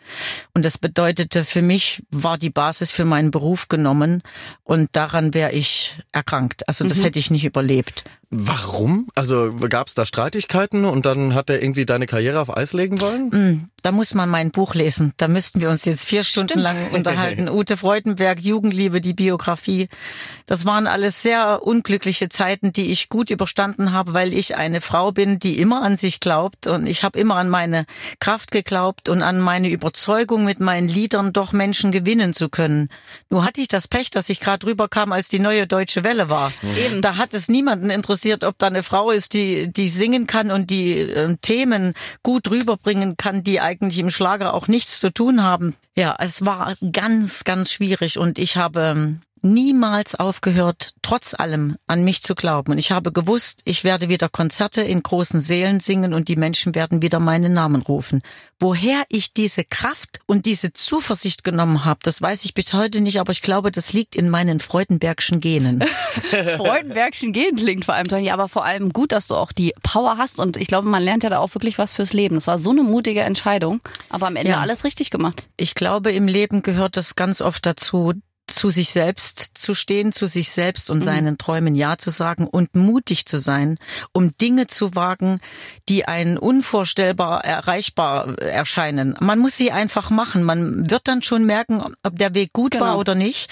Und 0.54 0.64
das 0.64 0.78
bedeutete 0.78 1.44
für 1.44 1.62
mich, 1.62 2.02
war 2.10 2.38
die 2.38 2.50
Basis 2.50 2.90
für 2.90 3.04
meinen 3.04 3.30
Beruf 3.30 3.68
genommen 3.68 4.22
und 4.64 4.90
daran 4.92 5.34
wäre 5.34 5.52
ich 5.52 5.98
erkrankt. 6.12 6.68
Also 6.68 6.86
das 6.86 7.02
hätte 7.02 7.18
ich 7.18 7.30
nicht 7.30 7.44
überlebt. 7.44 8.04
Warum? 8.34 9.08
Also 9.14 9.52
gab 9.68 9.88
es 9.88 9.94
da 9.94 10.06
Streitigkeiten 10.06 10.86
und 10.86 11.04
dann 11.04 11.34
hat 11.34 11.50
er 11.50 11.62
irgendwie 11.62 11.84
deine 11.84 12.06
Karriere 12.06 12.40
auf 12.40 12.56
Eis 12.56 12.72
legen 12.72 12.98
wollen? 13.02 13.28
Mm, 13.28 13.70
da 13.82 13.92
muss 13.92 14.14
man 14.14 14.30
mein 14.30 14.52
Buch 14.52 14.74
lesen. 14.74 15.12
Da 15.18 15.28
müssten 15.28 15.60
wir 15.60 15.68
uns 15.68 15.84
jetzt 15.84 16.06
vier 16.06 16.24
Stunden 16.24 16.58
lang 16.58 16.76
unterhalten. 16.92 17.46
Ute 17.50 17.76
Freudenberg, 17.76 18.40
Jugendliebe, 18.40 19.02
die 19.02 19.12
Biografie. 19.12 19.90
Das 20.46 20.64
waren 20.64 20.86
alles 20.86 21.20
sehr 21.20 21.62
unglückliche 21.62 22.30
Zeiten, 22.30 22.72
die 22.72 22.90
ich 22.90 23.10
gut 23.10 23.28
überstanden 23.28 23.92
habe, 23.92 24.14
weil 24.14 24.32
ich 24.32 24.56
eine 24.56 24.80
Frau 24.80 25.12
bin, 25.12 25.38
die 25.38 25.58
immer 25.58 25.82
an 25.82 25.96
sich 25.96 26.18
glaubt 26.18 26.66
und 26.66 26.86
ich 26.86 27.04
habe 27.04 27.18
immer 27.18 27.36
an 27.36 27.50
meine 27.50 27.84
Kraft 28.18 28.50
geglaubt 28.50 29.10
und 29.10 29.20
an 29.20 29.40
meine 29.40 29.68
Überzeugung, 29.68 30.46
mit 30.46 30.58
meinen 30.58 30.88
Liedern 30.88 31.34
doch 31.34 31.52
Menschen 31.52 31.92
gewinnen 31.92 32.32
zu 32.32 32.48
können. 32.48 32.88
Nur 33.28 33.44
hatte 33.44 33.60
ich 33.60 33.68
das 33.68 33.88
Pech, 33.88 34.10
dass 34.10 34.30
ich 34.30 34.40
gerade 34.40 34.66
rüberkam, 34.66 35.12
als 35.12 35.28
die 35.28 35.38
neue 35.38 35.66
Deutsche 35.66 36.02
Welle 36.02 36.30
war. 36.30 36.50
Eben. 36.78 37.02
Da 37.02 37.18
hat 37.18 37.34
es 37.34 37.50
niemanden 37.50 37.90
interessiert 37.90 38.21
interessiert, 38.22 38.44
ob 38.44 38.58
da 38.58 38.68
eine 38.68 38.82
Frau 38.82 39.10
ist, 39.10 39.34
die, 39.34 39.72
die 39.72 39.88
singen 39.88 40.26
kann 40.26 40.50
und 40.50 40.70
die 40.70 41.00
äh, 41.00 41.36
Themen 41.40 41.94
gut 42.22 42.50
rüberbringen 42.50 43.16
kann, 43.16 43.42
die 43.42 43.60
eigentlich 43.60 43.98
im 43.98 44.10
Schlager 44.10 44.54
auch 44.54 44.68
nichts 44.68 45.00
zu 45.00 45.12
tun 45.12 45.42
haben. 45.42 45.76
Ja, 45.96 46.16
es 46.18 46.44
war 46.44 46.72
ganz, 46.92 47.44
ganz 47.44 47.72
schwierig 47.72 48.18
und 48.18 48.38
ich 48.38 48.56
habe 48.56 48.80
ähm, 48.80 49.20
niemals 49.42 50.14
aufgehört, 50.14 50.94
trotz 51.02 51.34
allem 51.34 51.76
an 51.86 52.04
mich 52.04 52.22
zu 52.22 52.34
glauben. 52.34 52.72
Und 52.72 52.78
ich 52.78 52.92
habe 52.92 53.12
gewusst, 53.12 53.62
ich 53.64 53.84
werde 53.84 54.08
wieder 54.08 54.28
Konzerte 54.28 54.82
in 54.82 55.02
großen 55.02 55.40
Sälen 55.40 55.80
singen 55.80 56.14
und 56.14 56.28
die 56.28 56.36
Menschen 56.36 56.74
werden 56.74 57.02
wieder 57.02 57.20
meinen 57.20 57.52
Namen 57.52 57.82
rufen. 57.82 58.22
Woher 58.60 59.02
ich 59.08 59.34
diese 59.34 59.64
Kraft 59.64 60.20
und 60.26 60.46
diese 60.46 60.72
Zuversicht 60.72 61.44
genommen 61.44 61.84
habe, 61.84 62.00
das 62.02 62.22
weiß 62.22 62.44
ich 62.44 62.54
bis 62.54 62.72
heute 62.72 63.00
nicht, 63.00 63.20
aber 63.20 63.32
ich 63.32 63.42
glaube, 63.42 63.70
das 63.72 63.92
liegt 63.92 64.14
in 64.14 64.30
meinen 64.30 64.60
Freudenbergschen 64.60 65.40
Genen. 65.40 65.82
Freudenbergschen 66.56 67.32
Genen 67.32 67.56
klingt 67.56 67.84
vor 67.84 67.94
allem 67.94 68.06
toll, 68.06 68.28
aber 68.28 68.48
vor 68.48 68.64
allem 68.64 68.92
gut, 68.92 69.12
dass 69.12 69.26
du 69.26 69.34
auch 69.34 69.52
die 69.52 69.74
Power 69.82 70.16
hast 70.16 70.38
und 70.38 70.56
ich 70.56 70.68
glaube, 70.68 70.88
man 70.88 71.02
lernt 71.02 71.24
ja 71.24 71.30
da 71.30 71.38
auch 71.38 71.54
wirklich 71.54 71.78
was 71.78 71.92
fürs 71.92 72.12
Leben. 72.12 72.36
Das 72.36 72.46
war 72.46 72.58
so 72.58 72.70
eine 72.70 72.84
mutige 72.84 73.20
Entscheidung, 73.20 73.80
aber 74.08 74.28
am 74.28 74.36
Ende 74.36 74.52
ja. 74.52 74.60
alles 74.60 74.84
richtig 74.84 75.10
gemacht. 75.10 75.48
Ich 75.56 75.74
glaube, 75.74 76.12
im 76.12 76.28
Leben 76.28 76.62
gehört 76.62 76.96
es 76.96 77.16
ganz 77.16 77.40
oft 77.40 77.66
dazu, 77.66 78.14
zu 78.46 78.70
sich 78.70 78.90
selbst 78.90 79.38
zu 79.54 79.74
stehen, 79.74 80.12
zu 80.12 80.26
sich 80.26 80.50
selbst 80.50 80.90
und 80.90 80.98
mhm. 80.98 81.04
seinen 81.04 81.38
Träumen 81.38 81.74
Ja 81.74 81.96
zu 81.96 82.10
sagen 82.10 82.46
und 82.46 82.74
mutig 82.74 83.26
zu 83.26 83.38
sein, 83.38 83.78
um 84.12 84.36
Dinge 84.36 84.66
zu 84.66 84.94
wagen, 84.94 85.40
die 85.88 86.06
einen 86.06 86.38
unvorstellbar 86.38 87.44
erreichbar 87.44 88.38
erscheinen. 88.38 89.16
Man 89.20 89.38
muss 89.38 89.56
sie 89.56 89.72
einfach 89.72 90.10
machen. 90.10 90.42
Man 90.42 90.90
wird 90.90 91.08
dann 91.08 91.22
schon 91.22 91.44
merken, 91.44 91.82
ob 92.02 92.18
der 92.18 92.34
Weg 92.34 92.52
gut 92.52 92.72
genau. 92.72 92.84
war 92.84 92.98
oder 92.98 93.14
nicht. 93.14 93.50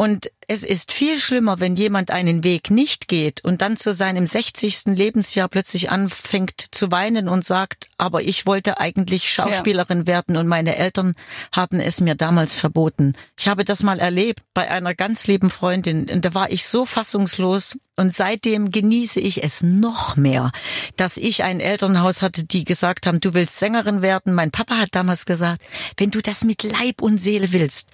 Und 0.00 0.32
es 0.48 0.62
ist 0.62 0.92
viel 0.92 1.18
schlimmer, 1.18 1.60
wenn 1.60 1.76
jemand 1.76 2.10
einen 2.10 2.42
Weg 2.42 2.70
nicht 2.70 3.06
geht 3.06 3.44
und 3.44 3.60
dann 3.60 3.76
zu 3.76 3.92
seinem 3.92 4.24
60. 4.24 4.86
Lebensjahr 4.86 5.46
plötzlich 5.46 5.90
anfängt 5.90 6.58
zu 6.58 6.90
weinen 6.90 7.28
und 7.28 7.44
sagt, 7.44 7.90
aber 7.98 8.22
ich 8.22 8.46
wollte 8.46 8.80
eigentlich 8.80 9.30
Schauspielerin 9.30 9.98
ja. 9.98 10.06
werden 10.06 10.38
und 10.38 10.46
meine 10.46 10.76
Eltern 10.76 11.16
haben 11.54 11.80
es 11.80 12.00
mir 12.00 12.14
damals 12.14 12.56
verboten. 12.56 13.12
Ich 13.38 13.46
habe 13.46 13.62
das 13.62 13.82
mal 13.82 13.98
erlebt 13.98 14.40
bei 14.54 14.70
einer 14.70 14.94
ganz 14.94 15.26
lieben 15.26 15.50
Freundin 15.50 16.08
und 16.08 16.24
da 16.24 16.32
war 16.32 16.50
ich 16.50 16.66
so 16.66 16.86
fassungslos 16.86 17.78
und 17.96 18.14
seitdem 18.14 18.70
genieße 18.70 19.20
ich 19.20 19.44
es 19.44 19.62
noch 19.62 20.16
mehr, 20.16 20.50
dass 20.96 21.18
ich 21.18 21.44
ein 21.44 21.60
Elternhaus 21.60 22.22
hatte, 22.22 22.46
die 22.46 22.64
gesagt 22.64 23.06
haben, 23.06 23.20
du 23.20 23.34
willst 23.34 23.58
Sängerin 23.58 24.00
werden. 24.00 24.32
Mein 24.32 24.50
Papa 24.50 24.78
hat 24.78 24.94
damals 24.94 25.26
gesagt, 25.26 25.60
wenn 25.98 26.10
du 26.10 26.22
das 26.22 26.42
mit 26.42 26.62
Leib 26.62 27.02
und 27.02 27.18
Seele 27.18 27.52
willst, 27.52 27.90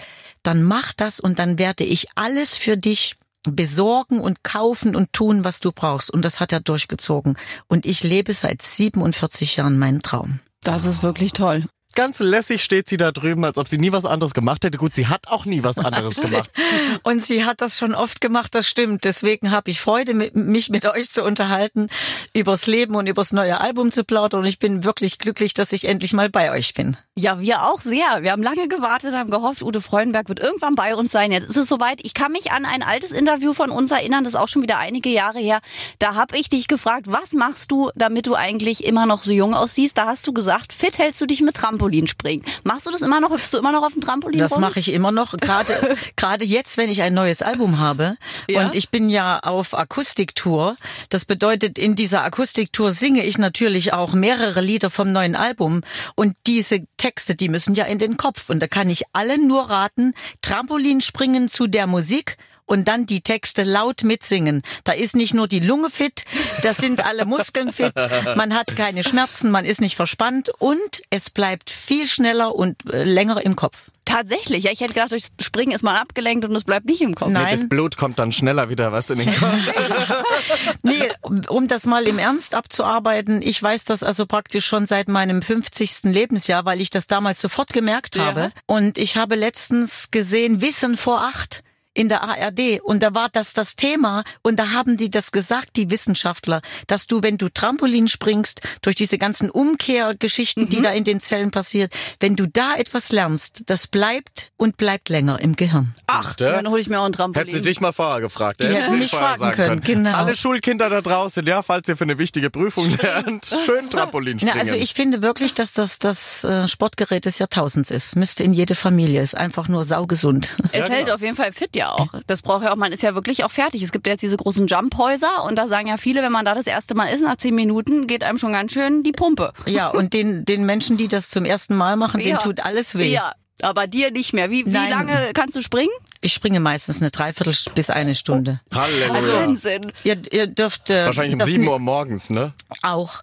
dann 0.46 0.62
mach 0.62 0.92
das 0.92 1.20
und 1.20 1.38
dann 1.38 1.58
werde 1.58 1.84
ich 1.84 2.08
alles 2.14 2.56
für 2.56 2.76
dich 2.76 3.16
besorgen 3.48 4.20
und 4.20 4.42
kaufen 4.42 4.96
und 4.96 5.12
tun, 5.12 5.44
was 5.44 5.60
du 5.60 5.72
brauchst. 5.72 6.10
Und 6.10 6.24
das 6.24 6.40
hat 6.40 6.52
er 6.52 6.60
durchgezogen. 6.60 7.36
Und 7.68 7.86
ich 7.86 8.02
lebe 8.02 8.34
seit 8.34 8.62
47 8.62 9.56
Jahren 9.56 9.78
meinen 9.78 10.02
Traum. 10.02 10.40
Das 10.62 10.84
ist 10.84 11.02
wirklich 11.02 11.32
toll 11.32 11.66
ganz 11.96 12.20
lässig 12.20 12.62
steht 12.62 12.88
sie 12.88 12.98
da 12.98 13.10
drüben, 13.10 13.44
als 13.44 13.58
ob 13.58 13.66
sie 13.66 13.78
nie 13.78 13.90
was 13.90 14.04
anderes 14.04 14.34
gemacht 14.34 14.62
hätte. 14.62 14.78
Gut, 14.78 14.94
sie 14.94 15.08
hat 15.08 15.26
auch 15.26 15.44
nie 15.46 15.64
was 15.64 15.78
anderes 15.78 16.20
gemacht. 16.20 16.50
Und 17.02 17.24
sie 17.24 17.44
hat 17.44 17.60
das 17.60 17.76
schon 17.76 17.94
oft 17.94 18.20
gemacht, 18.20 18.54
das 18.54 18.68
stimmt. 18.68 19.02
Deswegen 19.02 19.50
habe 19.50 19.70
ich 19.70 19.80
Freude, 19.80 20.14
mich 20.14 20.70
mit 20.70 20.86
euch 20.86 21.10
zu 21.10 21.24
unterhalten, 21.24 21.88
übers 22.32 22.68
Leben 22.68 22.94
und 22.94 23.08
übers 23.08 23.32
neue 23.32 23.60
Album 23.60 23.90
zu 23.90 24.04
plaudern. 24.04 24.40
Und 24.40 24.46
ich 24.46 24.60
bin 24.60 24.84
wirklich 24.84 25.18
glücklich, 25.18 25.54
dass 25.54 25.72
ich 25.72 25.86
endlich 25.86 26.12
mal 26.12 26.28
bei 26.28 26.52
euch 26.52 26.74
bin. 26.74 26.96
Ja, 27.18 27.40
wir 27.40 27.62
auch 27.62 27.80
sehr. 27.80 28.04
Wir 28.20 28.32
haben 28.32 28.42
lange 28.42 28.68
gewartet, 28.68 29.14
haben 29.14 29.30
gehofft, 29.30 29.62
Ute 29.62 29.80
Freudenberg 29.80 30.28
wird 30.28 30.38
irgendwann 30.38 30.74
bei 30.74 30.94
uns 30.94 31.12
sein. 31.12 31.32
Jetzt 31.32 31.48
ist 31.48 31.56
es 31.56 31.66
soweit. 31.66 32.00
Ich 32.02 32.12
kann 32.12 32.30
mich 32.30 32.52
an 32.52 32.66
ein 32.66 32.82
altes 32.82 33.10
Interview 33.10 33.54
von 33.54 33.70
uns 33.70 33.90
erinnern, 33.90 34.22
das 34.22 34.34
ist 34.34 34.38
auch 34.38 34.48
schon 34.48 34.60
wieder 34.60 34.76
einige 34.76 35.08
Jahre 35.08 35.38
her. 35.38 35.60
Da 35.98 36.14
habe 36.14 36.36
ich 36.36 36.50
dich 36.50 36.68
gefragt, 36.68 37.06
was 37.08 37.32
machst 37.32 37.70
du, 37.70 37.90
damit 37.94 38.26
du 38.26 38.34
eigentlich 38.34 38.84
immer 38.84 39.06
noch 39.06 39.22
so 39.22 39.32
jung 39.32 39.54
aussiehst? 39.54 39.96
Da 39.96 40.04
hast 40.04 40.26
du 40.26 40.34
gesagt, 40.34 40.74
fit 40.74 40.98
hältst 40.98 41.18
du 41.22 41.24
dich 41.24 41.40
mit 41.40 41.54
Trampolinspringen. 41.54 42.44
Machst 42.64 42.84
du 42.84 42.90
das 42.90 43.00
immer 43.00 43.18
noch? 43.18 43.30
Hüpfst 43.30 43.54
du 43.54 43.56
immer 43.56 43.72
noch 43.72 43.86
auf 43.86 43.94
dem 43.94 44.02
Trampolin? 44.02 44.38
Das 44.38 44.58
mache 44.58 44.78
ich 44.78 44.92
immer 44.92 45.10
noch. 45.10 45.34
Gerade 45.38 45.96
gerade 46.16 46.44
jetzt, 46.44 46.76
wenn 46.76 46.90
ich 46.90 47.00
ein 47.00 47.14
neues 47.14 47.40
Album 47.40 47.78
habe 47.78 48.18
ja? 48.46 48.60
und 48.60 48.74
ich 48.74 48.90
bin 48.90 49.08
ja 49.08 49.38
auf 49.38 49.72
Akustiktour. 49.72 50.76
Das 51.08 51.24
bedeutet, 51.24 51.78
in 51.78 51.96
dieser 51.96 52.24
Akustiktour 52.24 52.92
singe 52.92 53.24
ich 53.24 53.38
natürlich 53.38 53.94
auch 53.94 54.12
mehrere 54.12 54.60
Lieder 54.60 54.90
vom 54.90 55.12
neuen 55.12 55.34
Album 55.34 55.80
und 56.14 56.36
diese 56.46 56.84
Texte, 57.06 57.36
die 57.36 57.48
müssen 57.48 57.76
ja 57.76 57.84
in 57.84 58.00
den 58.00 58.16
Kopf. 58.16 58.50
Und 58.50 58.58
da 58.58 58.66
kann 58.66 58.90
ich 58.90 59.04
allen 59.12 59.46
nur 59.46 59.70
raten, 59.70 60.12
Trampolin 60.42 61.00
springen 61.00 61.46
zu 61.46 61.68
der 61.68 61.86
Musik 61.86 62.36
und 62.66 62.88
dann 62.88 63.06
die 63.06 63.22
Texte 63.22 63.62
laut 63.62 64.04
mitsingen. 64.04 64.62
Da 64.84 64.92
ist 64.92 65.16
nicht 65.16 65.34
nur 65.34 65.48
die 65.48 65.60
Lunge 65.60 65.90
fit, 65.90 66.24
da 66.62 66.74
sind 66.74 67.04
alle 67.04 67.24
Muskeln 67.24 67.72
fit, 67.72 67.94
man 68.36 68.54
hat 68.54 68.76
keine 68.76 69.04
Schmerzen, 69.04 69.50
man 69.50 69.64
ist 69.64 69.80
nicht 69.80 69.96
verspannt 69.96 70.50
und 70.58 71.02
es 71.10 71.30
bleibt 71.30 71.70
viel 71.70 72.06
schneller 72.06 72.54
und 72.54 72.76
äh, 72.92 73.04
länger 73.04 73.44
im 73.44 73.56
Kopf. 73.56 73.90
Tatsächlich, 74.06 74.62
ja, 74.62 74.70
ich 74.70 74.80
hätte 74.80 74.94
gedacht, 74.94 75.10
durch 75.10 75.26
Springen 75.40 75.72
ist 75.72 75.82
man 75.82 75.96
abgelenkt 75.96 76.44
und 76.44 76.54
es 76.54 76.62
bleibt 76.62 76.86
nicht 76.86 77.00
im 77.00 77.16
Kopf. 77.16 77.28
Nein. 77.28 77.46
Nee, 77.46 77.50
das 77.50 77.68
Blut 77.68 77.96
kommt 77.96 78.20
dann 78.20 78.30
schneller 78.30 78.70
wieder 78.70 78.92
was 78.92 79.10
in 79.10 79.18
den 79.18 79.34
Kopf. 79.34 79.52
nee, 80.82 81.10
um 81.48 81.66
das 81.66 81.86
mal 81.86 82.06
im 82.06 82.20
Ernst 82.20 82.54
abzuarbeiten, 82.54 83.42
ich 83.42 83.60
weiß 83.60 83.84
das 83.84 84.04
also 84.04 84.26
praktisch 84.26 84.64
schon 84.64 84.86
seit 84.86 85.08
meinem 85.08 85.42
50. 85.42 86.04
Lebensjahr, 86.04 86.64
weil 86.64 86.80
ich 86.80 86.90
das 86.90 87.08
damals 87.08 87.40
sofort 87.40 87.72
gemerkt 87.72 88.16
habe. 88.16 88.40
Ja. 88.40 88.50
Und 88.66 88.96
ich 88.96 89.16
habe 89.16 89.34
letztens 89.34 90.12
gesehen, 90.12 90.60
Wissen 90.60 90.96
vor 90.96 91.22
acht 91.24 91.64
in 91.96 92.08
der 92.08 92.22
ARD 92.22 92.80
und 92.82 93.02
da 93.02 93.14
war 93.14 93.28
das 93.30 93.54
das 93.54 93.74
Thema 93.74 94.22
und 94.42 94.56
da 94.56 94.72
haben 94.72 94.96
die 94.96 95.10
das 95.10 95.32
gesagt, 95.32 95.76
die 95.76 95.90
Wissenschaftler, 95.90 96.60
dass 96.86 97.06
du, 97.06 97.22
wenn 97.22 97.38
du 97.38 97.48
Trampolin 97.48 98.06
springst, 98.08 98.60
durch 98.82 98.96
diese 98.96 99.16
ganzen 99.18 99.50
Umkehrgeschichten, 99.50 100.64
mhm. 100.64 100.68
die 100.68 100.82
da 100.82 100.90
in 100.90 101.04
den 101.04 101.20
Zellen 101.20 101.50
passiert, 101.50 101.92
wenn 102.20 102.36
du 102.36 102.46
da 102.46 102.76
etwas 102.76 103.12
lernst, 103.12 103.64
das 103.66 103.86
bleibt 103.86 104.52
und 104.56 104.76
bleibt 104.76 105.08
länger 105.08 105.40
im 105.40 105.56
Gehirn. 105.56 105.94
Ach, 106.06 106.34
dann 106.34 106.68
hole 106.68 106.80
ich 106.80 106.88
mir 106.88 107.00
auch 107.00 107.06
ein 107.06 107.12
Trampolin. 107.12 107.48
Hätten 107.48 107.64
sie 107.64 107.68
dich 107.68 107.80
mal 107.80 107.92
vorher 107.92 108.20
gefragt. 108.20 108.60
Die 108.60 108.66
hätten 108.66 108.98
mich 108.98 109.10
fragen 109.10 109.50
können, 109.52 109.80
können, 109.80 110.04
genau. 110.04 110.16
Alle 110.16 110.34
Schulkinder 110.34 110.90
da 110.90 111.00
draußen, 111.00 111.46
ja, 111.46 111.62
falls 111.62 111.88
ihr 111.88 111.96
für 111.96 112.04
eine 112.04 112.18
wichtige 112.18 112.50
Prüfung 112.50 112.94
lernt, 113.02 113.46
schön 113.64 113.88
Trampolin 113.88 114.38
springen. 114.38 114.56
Ja, 114.56 114.60
also 114.60 114.74
ich 114.74 114.92
finde 114.92 115.22
wirklich, 115.22 115.54
dass 115.54 115.72
das 115.72 115.98
das 115.98 116.44
äh, 116.44 116.68
Sportgerät 116.68 117.24
des 117.24 117.38
Jahrtausends 117.38 117.90
ist. 117.90 118.16
Müsste 118.16 118.44
in 118.44 118.52
jede 118.52 118.74
Familie, 118.74 119.22
ist 119.22 119.36
einfach 119.36 119.68
nur 119.68 119.84
saugesund. 119.84 120.56
Es 120.72 120.80
ja, 120.80 120.88
hält 120.88 121.04
genau. 121.06 121.14
auf 121.14 121.22
jeden 121.22 121.36
Fall 121.36 121.52
fit, 121.52 121.74
ja 121.74 121.85
auch. 121.92 122.08
Das 122.26 122.42
braucht 122.42 122.64
ja 122.64 122.72
auch, 122.72 122.76
man 122.76 122.92
ist 122.92 123.02
ja 123.02 123.14
wirklich 123.14 123.44
auch 123.44 123.50
fertig. 123.50 123.82
Es 123.82 123.92
gibt 123.92 124.06
ja 124.06 124.12
jetzt 124.12 124.22
diese 124.22 124.36
großen 124.36 124.66
Jump-Häuser 124.66 125.44
und 125.44 125.56
da 125.56 125.68
sagen 125.68 125.88
ja 125.88 125.96
viele, 125.96 126.22
wenn 126.22 126.32
man 126.32 126.44
da 126.44 126.54
das 126.54 126.66
erste 126.66 126.94
Mal 126.94 127.06
ist, 127.06 127.22
nach 127.22 127.36
zehn 127.36 127.54
Minuten 127.54 128.06
geht 128.06 128.24
einem 128.24 128.38
schon 128.38 128.52
ganz 128.52 128.72
schön 128.72 129.02
die 129.02 129.12
Pumpe. 129.12 129.52
Ja, 129.66 129.88
und 129.88 130.12
den, 130.12 130.44
den 130.44 130.64
Menschen, 130.66 130.96
die 130.96 131.08
das 131.08 131.30
zum 131.30 131.44
ersten 131.44 131.74
Mal 131.74 131.96
machen, 131.96 132.20
ja. 132.20 132.26
denen 132.26 132.38
tut 132.38 132.60
alles 132.60 132.96
weh. 132.96 133.12
Ja, 133.12 133.32
aber 133.62 133.86
dir 133.86 134.10
nicht 134.10 134.32
mehr. 134.32 134.50
Wie, 134.50 134.66
wie 134.66 134.70
lange 134.70 135.30
kannst 135.34 135.56
du 135.56 135.62
springen? 135.62 135.90
Ich 136.26 136.34
springe 136.34 136.58
meistens 136.58 137.00
eine 137.00 137.12
Dreiviertel 137.12 137.54
bis 137.76 137.88
eine 137.88 138.16
Stunde. 138.16 138.58
Oh, 138.72 138.78
Halleluja. 138.78 139.12
Also, 139.12 139.32
Wahnsinn. 139.32 139.92
Ihr, 140.02 140.20
ihr 140.32 140.48
dürft... 140.48 140.90
Äh, 140.90 141.06
Wahrscheinlich 141.06 141.40
um 141.40 141.46
sieben 141.46 141.68
Uhr 141.68 141.78
morgens, 141.78 142.30
ne? 142.30 142.52
Auch. 142.82 143.22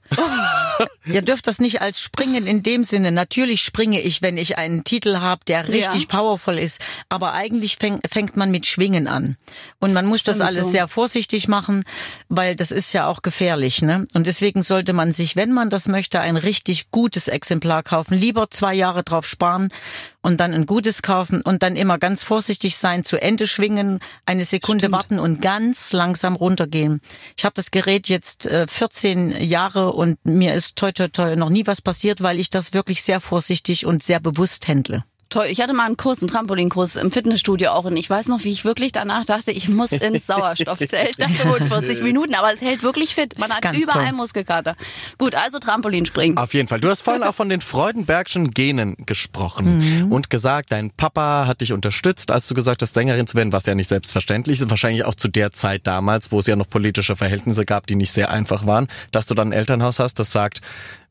ihr 1.05 1.21
dürft 1.21 1.47
das 1.47 1.59
nicht 1.59 1.81
als 1.81 1.99
springen 1.99 2.47
in 2.47 2.63
dem 2.63 2.85
Sinne. 2.85 3.11
Natürlich 3.11 3.61
springe 3.61 3.99
ich, 3.99 4.21
wenn 4.21 4.37
ich 4.37 4.57
einen 4.57 4.85
Titel 4.85 5.17
habe, 5.17 5.41
der 5.45 5.67
richtig 5.67 6.03
ja. 6.03 6.07
powerful 6.07 6.57
ist. 6.57 6.81
Aber 7.09 7.33
eigentlich 7.33 7.75
fäng, 7.75 7.99
fängt 8.09 8.37
man 8.37 8.51
mit 8.51 8.67
Schwingen 8.67 9.09
an. 9.09 9.35
Und 9.79 9.91
man 9.91 10.05
muss 10.05 10.21
Stimmt 10.21 10.39
das 10.39 10.47
alles 10.47 10.67
so. 10.67 10.71
sehr 10.71 10.87
vorsichtig 10.87 11.49
machen, 11.49 11.83
weil 12.29 12.55
das 12.55 12.71
ist 12.71 12.93
ja 12.93 13.07
auch 13.07 13.21
gefährlich. 13.21 13.81
Ne? 13.81 14.07
Und 14.13 14.27
deswegen 14.27 14.61
sollte 14.61 14.93
man 14.93 15.11
sich, 15.11 15.35
wenn 15.35 15.51
man 15.51 15.69
das 15.69 15.89
möchte, 15.89 16.21
ein 16.21 16.37
richtig 16.37 16.89
gutes 16.89 17.27
Exemplar 17.27 17.83
kaufen. 17.83 18.17
Lieber 18.17 18.49
zwei 18.49 18.73
Jahre 18.73 19.03
drauf 19.03 19.27
sparen 19.27 19.73
und 20.21 20.39
dann 20.39 20.53
ein 20.53 20.65
gutes 20.65 21.01
kaufen 21.01 21.41
und 21.41 21.63
dann 21.63 21.75
immer 21.75 21.97
ganz 21.97 22.23
vorsichtig 22.23 22.77
sein, 22.77 22.92
zu 23.01 23.19
Ende 23.19 23.47
schwingen, 23.47 23.99
eine 24.27 24.45
Sekunde 24.45 24.83
Stimmt. 24.83 24.93
warten 24.93 25.19
und 25.19 25.41
ganz 25.41 25.91
langsam 25.93 26.35
runtergehen. 26.35 27.01
Ich 27.35 27.45
habe 27.45 27.53
das 27.55 27.71
Gerät 27.71 28.07
jetzt 28.09 28.45
äh, 28.45 28.67
14 28.67 29.31
Jahre 29.43 29.93
und 29.93 30.23
mir 30.23 30.53
ist 30.53 30.77
toi 30.77 30.91
toi 30.91 31.07
toi 31.07 31.35
noch 31.35 31.49
nie 31.49 31.65
was 31.65 31.81
passiert, 31.81 32.21
weil 32.21 32.39
ich 32.39 32.51
das 32.51 32.73
wirklich 32.73 33.01
sehr 33.01 33.19
vorsichtig 33.19 33.87
und 33.87 34.03
sehr 34.03 34.19
bewusst 34.19 34.67
händle. 34.67 35.03
Toll. 35.33 35.47
Ich 35.49 35.59
hatte 35.59 35.73
mal 35.73 35.85
einen 35.85 35.97
Kurs, 35.97 36.21
einen 36.21 36.29
Trampolinkurs 36.29 36.95
im 36.95 37.11
Fitnessstudio 37.11 37.71
auch 37.71 37.85
und 37.85 37.97
ich 37.97 38.09
weiß 38.09 38.27
noch, 38.27 38.43
wie 38.43 38.49
ich 38.49 38.63
wirklich 38.63 38.91
danach 38.91 39.25
dachte, 39.25 39.51
ich 39.51 39.67
muss 39.67 39.91
ins 39.91 40.27
Sauerstoffzelt 40.27 41.17
nach 41.17 41.29
45 41.29 42.01
Minuten, 42.01 42.35
aber 42.35 42.53
es 42.53 42.61
hält 42.61 42.83
wirklich 42.83 43.15
fit. 43.15 43.37
Man 43.39 43.49
hat 43.51 43.75
überall 43.75 44.09
toll. 44.09 44.13
Muskelkater. 44.13 44.75
Gut, 45.17 45.35
also 45.35 45.59
Trampolinspringen. 45.59 46.37
Auf 46.37 46.53
jeden 46.53 46.67
Fall. 46.67 46.79
Du 46.79 46.89
hast 46.89 47.01
vorhin 47.01 47.23
auch 47.23 47.35
von 47.35 47.49
den 47.49 47.61
Freudenbergschen 47.61 48.51
Genen 48.51 48.95
gesprochen 49.05 50.07
und 50.09 50.29
gesagt, 50.29 50.71
dein 50.71 50.91
Papa 50.91 51.45
hat 51.47 51.61
dich 51.61 51.73
unterstützt, 51.73 52.31
als 52.31 52.47
du 52.47 52.53
gesagt 52.53 52.81
hast, 52.81 52.93
Sängerin 52.93 53.27
zu 53.27 53.35
werden, 53.35 53.51
was 53.51 53.65
ja 53.65 53.75
nicht 53.75 53.87
selbstverständlich 53.87 54.61
ist. 54.61 54.69
Wahrscheinlich 54.69 55.05
auch 55.05 55.15
zu 55.15 55.27
der 55.27 55.51
Zeit 55.51 55.87
damals, 55.87 56.31
wo 56.31 56.39
es 56.39 56.47
ja 56.47 56.55
noch 56.55 56.67
politische 56.67 57.15
Verhältnisse 57.15 57.65
gab, 57.65 57.87
die 57.87 57.95
nicht 57.95 58.11
sehr 58.11 58.29
einfach 58.29 58.67
waren, 58.67 58.87
dass 59.11 59.25
du 59.25 59.33
dann 59.33 59.49
ein 59.49 59.53
Elternhaus 59.53 59.99
hast, 59.99 60.19
das 60.19 60.31
sagt, 60.31 60.61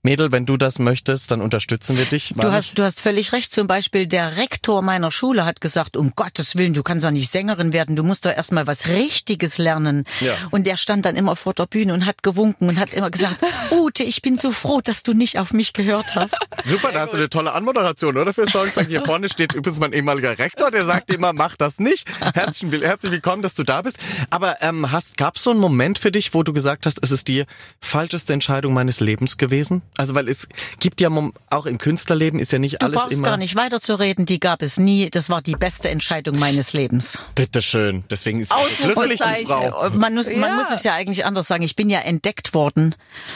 Mädel, 0.04 0.32
wenn 0.32 0.46
du 0.46 0.56
das 0.56 0.80
möchtest, 0.80 1.30
dann 1.30 1.40
unterstützen 1.40 1.96
wir 1.96 2.06
dich. 2.06 2.34
Du 2.36 2.50
hast, 2.50 2.76
du 2.76 2.82
hast 2.82 3.00
völlig 3.00 3.32
recht. 3.32 3.52
Zum 3.52 3.68
Beispiel 3.68 4.08
der 4.08 4.36
Rektor 4.36 4.82
meiner 4.82 5.12
Schule 5.12 5.44
hat 5.44 5.60
gesagt, 5.60 5.96
um 5.96 6.12
Gottes 6.16 6.56
Willen, 6.56 6.74
du 6.74 6.82
kannst 6.82 7.04
doch 7.04 7.12
nicht 7.12 7.30
Sängerin 7.30 7.72
werden, 7.72 7.94
du 7.94 8.02
musst 8.02 8.26
doch 8.26 8.32
erstmal 8.32 8.66
was 8.66 8.88
Richtiges 8.88 9.58
lernen. 9.58 10.02
Ja. 10.20 10.34
Und 10.50 10.66
der 10.66 10.76
stand 10.76 11.04
dann 11.04 11.14
immer 11.14 11.36
vor 11.36 11.54
der 11.54 11.66
Bühne 11.66 11.94
und 11.94 12.04
hat 12.04 12.24
gewunken 12.24 12.68
und 12.68 12.80
hat 12.80 12.92
immer 12.94 13.12
gesagt, 13.12 13.36
Ute, 13.70 14.02
ich 14.02 14.22
bin 14.22 14.36
so 14.36 14.50
froh, 14.50 14.80
dass 14.80 15.04
du 15.04 15.12
nicht 15.14 15.38
auf 15.38 15.52
mich 15.52 15.72
gehört 15.72 16.16
hast. 16.16 16.34
Super, 16.64 16.90
da 16.90 17.02
hast 17.02 17.12
du 17.12 17.18
eine 17.18 17.30
tolle 17.30 17.52
Anmoderation, 17.52 18.16
oder? 18.16 18.34
Für 18.34 18.50
Songs. 18.50 18.72
Hier 18.88 19.02
vorne 19.04 19.28
steht 19.28 19.52
übrigens 19.54 19.78
mein 19.78 19.92
ehemaliger 19.92 20.36
Rektor, 20.36 20.72
der 20.72 20.84
sagt 20.84 21.12
immer, 21.12 21.32
mach 21.32 21.54
das 21.56 21.78
nicht. 21.78 22.08
Herzlich, 22.34 22.72
will- 22.72 22.84
herzlich 22.84 23.12
willkommen, 23.12 23.42
dass 23.42 23.54
du 23.54 23.62
da 23.62 23.82
bist. 23.82 23.98
Aber 24.30 24.56
ähm, 24.62 24.90
hast, 24.90 25.16
gab 25.16 25.36
es 25.36 25.44
so 25.44 25.52
einen 25.52 25.60
Moment 25.60 26.00
für 26.00 26.10
dich, 26.10 26.34
wo 26.34 26.42
du 26.42 26.52
gesagt 26.52 26.86
hast, 26.86 26.98
es 27.04 27.12
ist 27.12 27.28
die 27.28 27.44
falscheste 27.80 28.32
Entscheidung 28.32 28.74
meines 28.74 28.98
Lebens 28.98 29.36
gewesen? 29.38 29.80
Also 29.98 30.14
weil 30.14 30.28
es 30.28 30.48
gibt 30.80 31.00
ja 31.02 31.10
auch 31.50 31.66
im 31.66 31.76
Künstlerleben 31.78 32.40
ist 32.40 32.50
ja 32.52 32.58
nicht 32.58 32.80
Du 32.80 32.86
alles 32.86 32.98
brauchst 32.98 33.12
immer. 33.12 33.28
gar 33.28 33.36
nicht 33.36 33.56
weiterzureden, 33.56 34.24
die 34.24 34.40
gab 34.40 34.62
es 34.62 34.78
nie. 34.78 35.10
Das 35.10 35.28
war 35.28 35.42
die 35.42 35.54
beste 35.54 35.90
Entscheidung 35.90 36.38
meines 36.38 36.72
Lebens. 36.72 37.22
Bitteschön. 37.34 38.04
Deswegen 38.10 38.40
ist 38.40 38.52
sie 38.52 38.82
glücklich, 38.84 39.20
die. 39.20 39.44
Frau. 39.46 39.86
Äh, 39.86 39.90
Man 39.90 40.14
muss, 40.14 40.26
man 40.26 40.40
Ja. 40.40 40.54
muss 40.56 40.70
es 40.72 40.82
ja 40.82 40.94
eigentlich 40.94 41.24
anders 41.26 41.46
sagen. 41.46 41.62
Ich 41.62 41.76
bin 41.76 41.90
ja 41.90 42.00
entdeckt 42.00 42.54
worden 42.54 42.94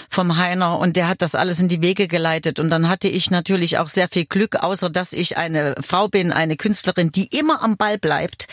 vom 0.09 0.37
Heiner 0.37 0.79
und 0.79 0.97
der 0.97 1.09
hat 1.09 1.21
das 1.21 1.35
alles 1.35 1.59
in 1.61 1.69
die 1.69 1.83
Wege 1.83 2.09
geleitet. 2.09 2.59
Und 2.59 2.71
dann 2.71 2.89
hatte 2.89 3.09
ich 3.09 3.31
natürlich 3.31 3.79
auch 3.79 3.89
sehr 3.89 4.09
viel 4.09 4.25
Glück, 4.25 4.57
außer 4.57 4.89
dass 4.89 5.13
ich 5.13 5.37
eine 5.37 5.75
Frau 5.81 6.09
bin, 6.09 6.33
eine 6.33 6.57
Künstlerin, 6.57 7.13
die 7.13 7.27
immer 7.37 7.63
am 7.63 7.77
Ball 7.77 7.99
bleibt. 7.99 8.49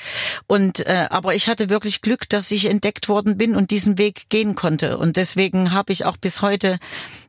Und 0.48 0.86
äh, 0.86 1.08
aber 1.10 1.36
ich 1.36 1.48
hatte 1.48 1.70
wirklich 1.70 2.02
Glück, 2.02 2.28
dass 2.28 2.52
ich 2.52 2.66
entdeckt 2.66 3.08
worden 3.08 3.38
bin 3.38 3.56
und 3.56 3.72
diesen 3.72 3.98
Weg 3.98 4.30
gehen 4.30 4.56
konnte. 4.56 4.98
Und 4.98 5.16
deswegen 5.16 5.72
habe 5.72 5.94
ich 5.94 6.06
auch 6.06 6.18
bis 6.18 6.42
heute 6.42 6.80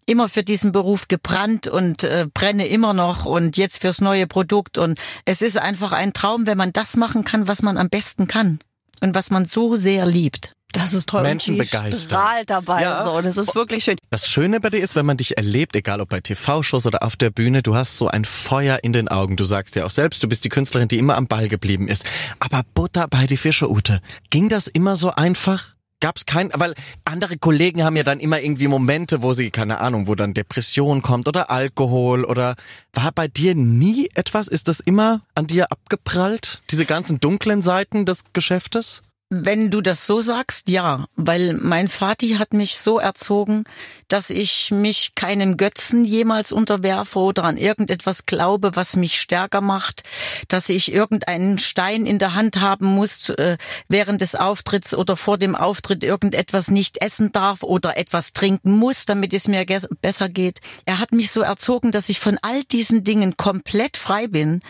immer 0.06 0.28
für 0.28 0.42
diesen 0.42 0.72
Beruf 0.72 1.08
gebrannt 1.08 1.66
und 1.66 2.04
äh, 2.04 2.26
brenne 2.32 2.66
immer 2.66 2.94
noch 2.94 3.24
und 3.24 3.56
jetzt 3.56 3.80
fürs 3.80 4.00
neue 4.00 4.26
Produkt. 4.26 4.78
Und 4.78 4.98
es 5.24 5.42
ist 5.42 5.58
einfach 5.58 5.92
ein 5.92 6.12
Traum, 6.12 6.46
wenn 6.46 6.58
man 6.58 6.72
das 6.72 6.96
machen 6.96 7.24
kann, 7.24 7.48
was 7.48 7.62
man 7.62 7.76
am 7.78 7.88
besten 7.88 8.26
kann 8.26 8.58
und 9.00 9.14
was 9.14 9.30
man 9.30 9.44
so 9.46 9.76
sehr 9.76 10.06
liebt. 10.06 10.52
Das 10.72 10.92
ist 10.92 11.08
toll. 11.08 11.22
Menschen 11.22 11.56
begeistern. 11.56 11.92
strahlt 11.92 12.50
dabei 12.50 12.82
Ja. 12.82 13.04
so. 13.04 13.20
Das 13.20 13.36
ist 13.36 13.54
wirklich 13.54 13.84
schön. 13.84 13.96
Das 14.10 14.28
Schöne 14.28 14.58
bei 14.58 14.70
dir 14.70 14.80
ist, 14.80 14.96
wenn 14.96 15.06
man 15.06 15.16
dich 15.16 15.36
erlebt, 15.36 15.76
egal 15.76 16.00
ob 16.00 16.08
bei 16.08 16.20
TV-Shows 16.20 16.86
oder 16.86 17.04
auf 17.04 17.14
der 17.14 17.30
Bühne, 17.30 17.62
du 17.62 17.76
hast 17.76 17.96
so 17.96 18.08
ein 18.08 18.24
Feuer 18.24 18.80
in 18.82 18.92
den 18.92 19.06
Augen. 19.06 19.36
Du 19.36 19.44
sagst 19.44 19.76
ja 19.76 19.84
auch 19.84 19.90
selbst, 19.90 20.24
du 20.24 20.28
bist 20.28 20.44
die 20.44 20.48
Künstlerin, 20.48 20.88
die 20.88 20.98
immer 20.98 21.16
am 21.16 21.28
Ball 21.28 21.48
geblieben 21.48 21.86
ist. 21.86 22.04
Aber 22.40 22.62
Butter 22.74 23.06
bei 23.06 23.28
die 23.28 23.36
Fische, 23.36 23.70
Ute. 23.70 24.00
Ging 24.30 24.48
das 24.48 24.66
immer 24.66 24.96
so 24.96 25.12
einfach? 25.12 25.73
Gab's 26.04 26.26
kein, 26.26 26.50
weil 26.52 26.74
andere 27.06 27.38
Kollegen 27.38 27.82
haben 27.82 27.96
ja 27.96 28.02
dann 28.02 28.20
immer 28.20 28.38
irgendwie 28.38 28.68
Momente, 28.68 29.22
wo 29.22 29.32
sie, 29.32 29.50
keine 29.50 29.80
Ahnung, 29.80 30.06
wo 30.06 30.14
dann 30.14 30.34
Depression 30.34 31.00
kommt 31.00 31.28
oder 31.28 31.50
Alkohol 31.50 32.26
oder 32.26 32.56
war 32.92 33.10
bei 33.10 33.26
dir 33.26 33.54
nie 33.54 34.10
etwas? 34.12 34.48
Ist 34.48 34.68
das 34.68 34.80
immer 34.80 35.22
an 35.34 35.46
dir 35.46 35.72
abgeprallt? 35.72 36.60
Diese 36.70 36.84
ganzen 36.84 37.20
dunklen 37.20 37.62
Seiten 37.62 38.04
des 38.04 38.24
Geschäftes? 38.34 39.00
Wenn 39.30 39.70
du 39.70 39.80
das 39.80 40.06
so 40.06 40.20
sagst, 40.20 40.68
ja, 40.68 41.06
weil 41.16 41.54
mein 41.54 41.88
Vati 41.88 42.36
hat 42.38 42.52
mich 42.52 42.78
so 42.78 42.98
erzogen, 42.98 43.64
dass 44.06 44.28
ich 44.28 44.70
mich 44.70 45.14
keinem 45.14 45.56
Götzen 45.56 46.04
jemals 46.04 46.52
unterwerfe 46.52 47.18
oder 47.18 47.44
an 47.44 47.56
irgendetwas 47.56 48.26
glaube, 48.26 48.76
was 48.76 48.96
mich 48.96 49.18
stärker 49.18 49.62
macht, 49.62 50.04
dass 50.48 50.68
ich 50.68 50.92
irgendeinen 50.92 51.58
Stein 51.58 52.04
in 52.04 52.18
der 52.18 52.34
Hand 52.34 52.60
haben 52.60 52.86
muss 52.86 53.30
äh, 53.30 53.56
während 53.88 54.20
des 54.20 54.34
Auftritts 54.34 54.94
oder 54.94 55.16
vor 55.16 55.38
dem 55.38 55.56
Auftritt 55.56 56.04
irgendetwas 56.04 56.68
nicht 56.68 57.00
essen 57.02 57.32
darf 57.32 57.62
oder 57.62 57.96
etwas 57.96 58.34
trinken 58.34 58.72
muss, 58.72 59.06
damit 59.06 59.32
es 59.32 59.48
mir 59.48 59.64
besser 60.02 60.28
geht. 60.28 60.60
Er 60.84 60.98
hat 60.98 61.12
mich 61.12 61.32
so 61.32 61.40
erzogen, 61.40 61.92
dass 61.92 62.10
ich 62.10 62.20
von 62.20 62.38
all 62.42 62.62
diesen 62.64 63.04
Dingen 63.04 63.36
komplett 63.38 63.96
frei 63.96 64.28
bin 64.28 64.60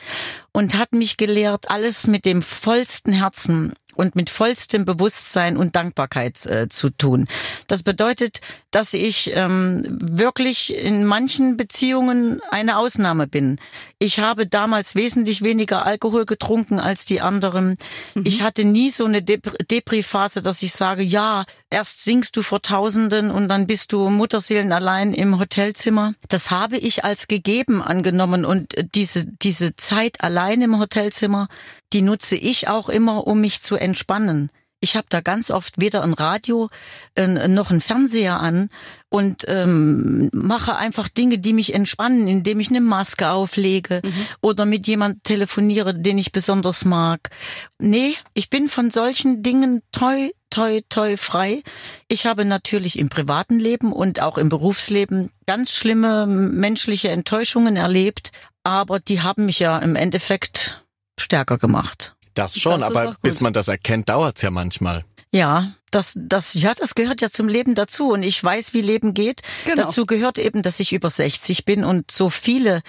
und 0.52 0.78
hat 0.78 0.92
mich 0.92 1.16
gelehrt, 1.16 1.70
alles 1.70 2.06
mit 2.06 2.24
dem 2.24 2.40
vollsten 2.40 3.12
Herzen 3.12 3.74
und 3.94 4.16
mit 4.16 4.30
vollstem 4.30 4.84
Bewusstsein 4.84 5.56
und 5.56 5.76
Dankbarkeit 5.76 6.44
äh, 6.46 6.68
zu 6.68 6.90
tun. 6.90 7.26
Das 7.66 7.82
bedeutet, 7.82 8.40
dass 8.70 8.94
ich 8.94 9.32
ähm, 9.34 9.84
wirklich 10.00 10.76
in 10.76 11.04
manchen 11.04 11.56
Beziehungen 11.56 12.40
eine 12.50 12.78
Ausnahme 12.78 13.26
bin. 13.26 13.58
Ich 13.98 14.18
habe 14.18 14.46
damals 14.46 14.94
wesentlich 14.94 15.42
weniger 15.42 15.86
Alkohol 15.86 16.26
getrunken 16.26 16.80
als 16.80 17.04
die 17.04 17.20
anderen. 17.20 17.76
Ich 18.24 18.42
hatte 18.42 18.64
nie 18.64 18.90
so 18.90 19.04
eine 19.04 19.22
Dep 19.22 19.56
Depri-Phase, 19.68 20.42
dass 20.42 20.62
ich 20.62 20.72
sage, 20.72 21.02
ja, 21.02 21.44
erst 21.70 22.04
singst 22.04 22.36
du 22.36 22.42
vor 22.42 22.62
Tausenden 22.62 23.30
und 23.30 23.48
dann 23.48 23.66
bist 23.66 23.92
du 23.92 24.10
Mutterseelen 24.10 24.72
allein 24.72 25.12
im 25.14 25.38
Hotelzimmer. 25.38 26.14
Das 26.28 26.50
habe 26.50 26.76
ich 26.76 27.04
als 27.04 27.28
gegeben 27.28 27.82
angenommen 27.82 28.44
und 28.44 28.76
äh, 28.76 28.84
diese, 28.94 29.26
diese 29.26 29.76
Zeit 29.76 30.20
allein 30.20 30.62
im 30.62 30.78
Hotelzimmer, 30.78 31.48
die 31.94 32.02
nutze 32.02 32.36
ich 32.36 32.68
auch 32.68 32.88
immer, 32.88 33.26
um 33.26 33.40
mich 33.40 33.62
zu 33.62 33.76
entspannen. 33.76 34.50
Ich 34.80 34.96
habe 34.96 35.06
da 35.08 35.22
ganz 35.22 35.50
oft 35.50 35.80
weder 35.80 36.02
ein 36.02 36.12
Radio 36.12 36.68
äh, 37.14 37.48
noch 37.48 37.70
ein 37.70 37.80
Fernseher 37.80 38.38
an 38.38 38.68
und 39.08 39.46
ähm, 39.48 40.28
mache 40.34 40.76
einfach 40.76 41.08
Dinge, 41.08 41.38
die 41.38 41.54
mich 41.54 41.72
entspannen, 41.72 42.28
indem 42.28 42.60
ich 42.60 42.68
eine 42.68 42.82
Maske 42.82 43.30
auflege 43.30 44.02
oder 44.42 44.66
mit 44.66 44.86
jemand 44.86 45.24
telefoniere, 45.24 45.94
den 45.94 46.18
ich 46.18 46.32
besonders 46.32 46.84
mag. 46.84 47.30
Nee, 47.78 48.14
ich 48.34 48.50
bin 48.50 48.68
von 48.68 48.90
solchen 48.90 49.42
Dingen 49.42 49.80
toi, 49.90 50.28
toi, 50.50 50.82
toi 50.90 51.16
frei. 51.16 51.62
Ich 52.08 52.26
habe 52.26 52.44
natürlich 52.44 52.98
im 52.98 53.08
privaten 53.08 53.58
Leben 53.58 53.90
und 53.90 54.20
auch 54.20 54.36
im 54.36 54.50
Berufsleben 54.50 55.30
ganz 55.46 55.72
schlimme 55.72 56.26
menschliche 56.26 57.08
Enttäuschungen 57.08 57.76
erlebt, 57.76 58.32
aber 58.64 59.00
die 59.00 59.22
haben 59.22 59.46
mich 59.46 59.60
ja 59.60 59.78
im 59.78 59.96
Endeffekt 59.96 60.83
stärker 61.18 61.58
gemacht. 61.58 62.14
Das 62.34 62.58
schon, 62.58 62.80
Das 62.80 62.90
aber 62.90 63.16
bis 63.22 63.40
man 63.40 63.52
das 63.52 63.68
erkennt, 63.68 64.08
dauert's 64.08 64.42
ja 64.42 64.50
manchmal. 64.50 65.04
Ja, 65.34 65.72
das, 65.90 66.16
das, 66.16 66.54
ja, 66.54 66.74
das 66.74 66.94
gehört 66.94 67.20
ja 67.20 67.28
zum 67.28 67.48
Leben 67.48 67.74
dazu 67.74 68.12
und 68.12 68.22
ich 68.22 68.42
weiß, 68.42 68.72
wie 68.72 68.80
Leben 68.80 69.14
geht. 69.14 69.42
Genau. 69.64 69.82
Dazu 69.82 70.06
gehört 70.06 70.38
eben, 70.38 70.62
dass 70.62 70.78
ich 70.78 70.92
über 70.92 71.10
60 71.10 71.64
bin 71.64 71.84
und 71.84 72.12
so 72.12 72.30
viele 72.30 72.82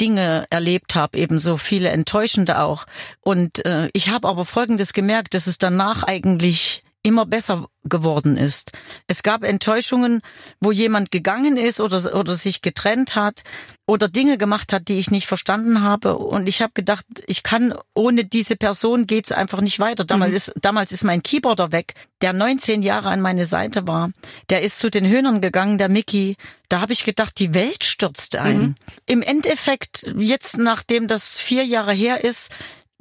Dinge 0.00 0.46
erlebt 0.50 0.94
habe, 0.94 1.18
eben 1.18 1.40
so 1.40 1.56
viele 1.56 1.88
enttäuschende 1.88 2.60
auch. 2.60 2.86
Und 3.20 3.64
äh, 3.66 3.90
ich 3.94 4.10
habe 4.10 4.28
aber 4.28 4.44
Folgendes 4.44 4.92
gemerkt, 4.92 5.34
dass 5.34 5.48
es 5.48 5.58
danach 5.58 6.04
eigentlich 6.04 6.84
immer 7.02 7.26
besser 7.26 7.68
geworden 7.84 8.36
ist. 8.36 8.72
Es 9.06 9.22
gab 9.22 9.42
Enttäuschungen, 9.42 10.20
wo 10.60 10.72
jemand 10.72 11.10
gegangen 11.10 11.56
ist 11.56 11.80
oder, 11.80 12.14
oder 12.14 12.34
sich 12.34 12.60
getrennt 12.60 13.14
hat 13.14 13.44
oder 13.86 14.08
Dinge 14.08 14.36
gemacht 14.36 14.72
hat, 14.72 14.88
die 14.88 14.98
ich 14.98 15.10
nicht 15.10 15.26
verstanden 15.26 15.80
habe. 15.82 16.18
Und 16.18 16.48
ich 16.48 16.60
habe 16.60 16.72
gedacht, 16.74 17.06
ich 17.26 17.42
kann 17.42 17.74
ohne 17.94 18.24
diese 18.24 18.56
Person 18.56 19.06
geht's 19.06 19.32
einfach 19.32 19.60
nicht 19.60 19.78
weiter. 19.78 20.04
Damals, 20.04 20.34
ist, 20.34 20.52
damals 20.60 20.92
ist 20.92 21.04
mein 21.04 21.22
Keyboarder 21.22 21.72
weg, 21.72 21.94
der 22.20 22.32
19 22.32 22.82
Jahre 22.82 23.08
an 23.08 23.20
meine 23.20 23.46
Seite 23.46 23.86
war. 23.86 24.10
Der 24.50 24.62
ist 24.62 24.78
zu 24.78 24.90
den 24.90 25.06
Höhnern 25.06 25.40
gegangen, 25.40 25.78
der 25.78 25.88
Mickey. 25.88 26.36
Da 26.68 26.82
habe 26.82 26.92
ich 26.92 27.04
gedacht, 27.04 27.38
die 27.38 27.54
Welt 27.54 27.84
stürzt 27.84 28.36
ein. 28.36 28.74
Im 29.06 29.22
Endeffekt, 29.22 30.12
jetzt 30.18 30.58
nachdem 30.58 31.08
das 31.08 31.38
vier 31.38 31.64
Jahre 31.64 31.94
her 31.94 32.22
ist, 32.22 32.52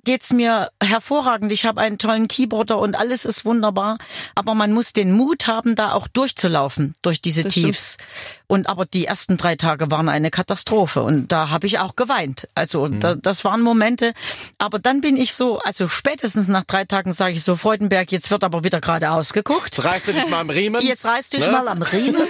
geht's 0.07 0.31
mir 0.31 0.69
hervorragend. 0.81 1.51
Ich 1.51 1.65
habe 1.65 1.81
einen 1.81 1.97
tollen 1.97 2.29
Keyboarder 2.29 2.79
und 2.79 2.97
alles 2.97 3.25
ist 3.25 3.43
wunderbar. 3.43 3.97
Aber 4.35 4.55
man 4.55 4.71
muss 4.71 4.93
den 4.93 5.11
Mut 5.11 5.47
haben, 5.47 5.75
da 5.75 5.91
auch 5.91 6.07
durchzulaufen, 6.07 6.95
durch 7.01 7.21
diese 7.21 7.43
Das 7.43 7.51
stimmt. 7.51 7.65
Tiefs. 7.67 7.97
Und 8.47 8.69
aber 8.69 8.85
die 8.85 9.05
ersten 9.05 9.35
drei 9.35 9.57
Tage 9.57 9.91
waren 9.91 10.07
eine 10.07 10.31
Katastrophe 10.31 11.03
und 11.03 11.33
da 11.33 11.49
habe 11.49 11.67
ich 11.67 11.79
auch 11.79 11.97
geweint. 11.97 12.47
Also 12.55 12.87
da, 12.87 13.15
das 13.15 13.43
waren 13.43 13.61
Momente. 13.61 14.13
Aber 14.57 14.79
dann 14.79 15.01
bin 15.01 15.17
ich 15.17 15.33
so, 15.33 15.59
also 15.59 15.89
spätestens 15.89 16.47
nach 16.47 16.63
drei 16.63 16.85
Tagen 16.85 17.11
sage 17.11 17.33
ich 17.33 17.43
so, 17.43 17.57
Freudenberg, 17.57 18.09
jetzt 18.13 18.31
wird 18.31 18.45
aber 18.45 18.63
wieder 18.63 18.79
geradeaus 18.79 19.33
geguckt. 19.33 19.75
Jetzt 19.75 19.83
reißt 19.83 20.07
du 20.07 20.13
dich 20.13 20.29
mal 20.29 20.39
am 20.39 20.49
Riemen. 20.49 20.81
Jetzt 20.85 21.03
reißt 21.03 21.33
dich 21.33 21.41
Ne? 21.45 21.51
mal 21.51 21.67
am 21.67 21.81
Riemen. 21.81 22.25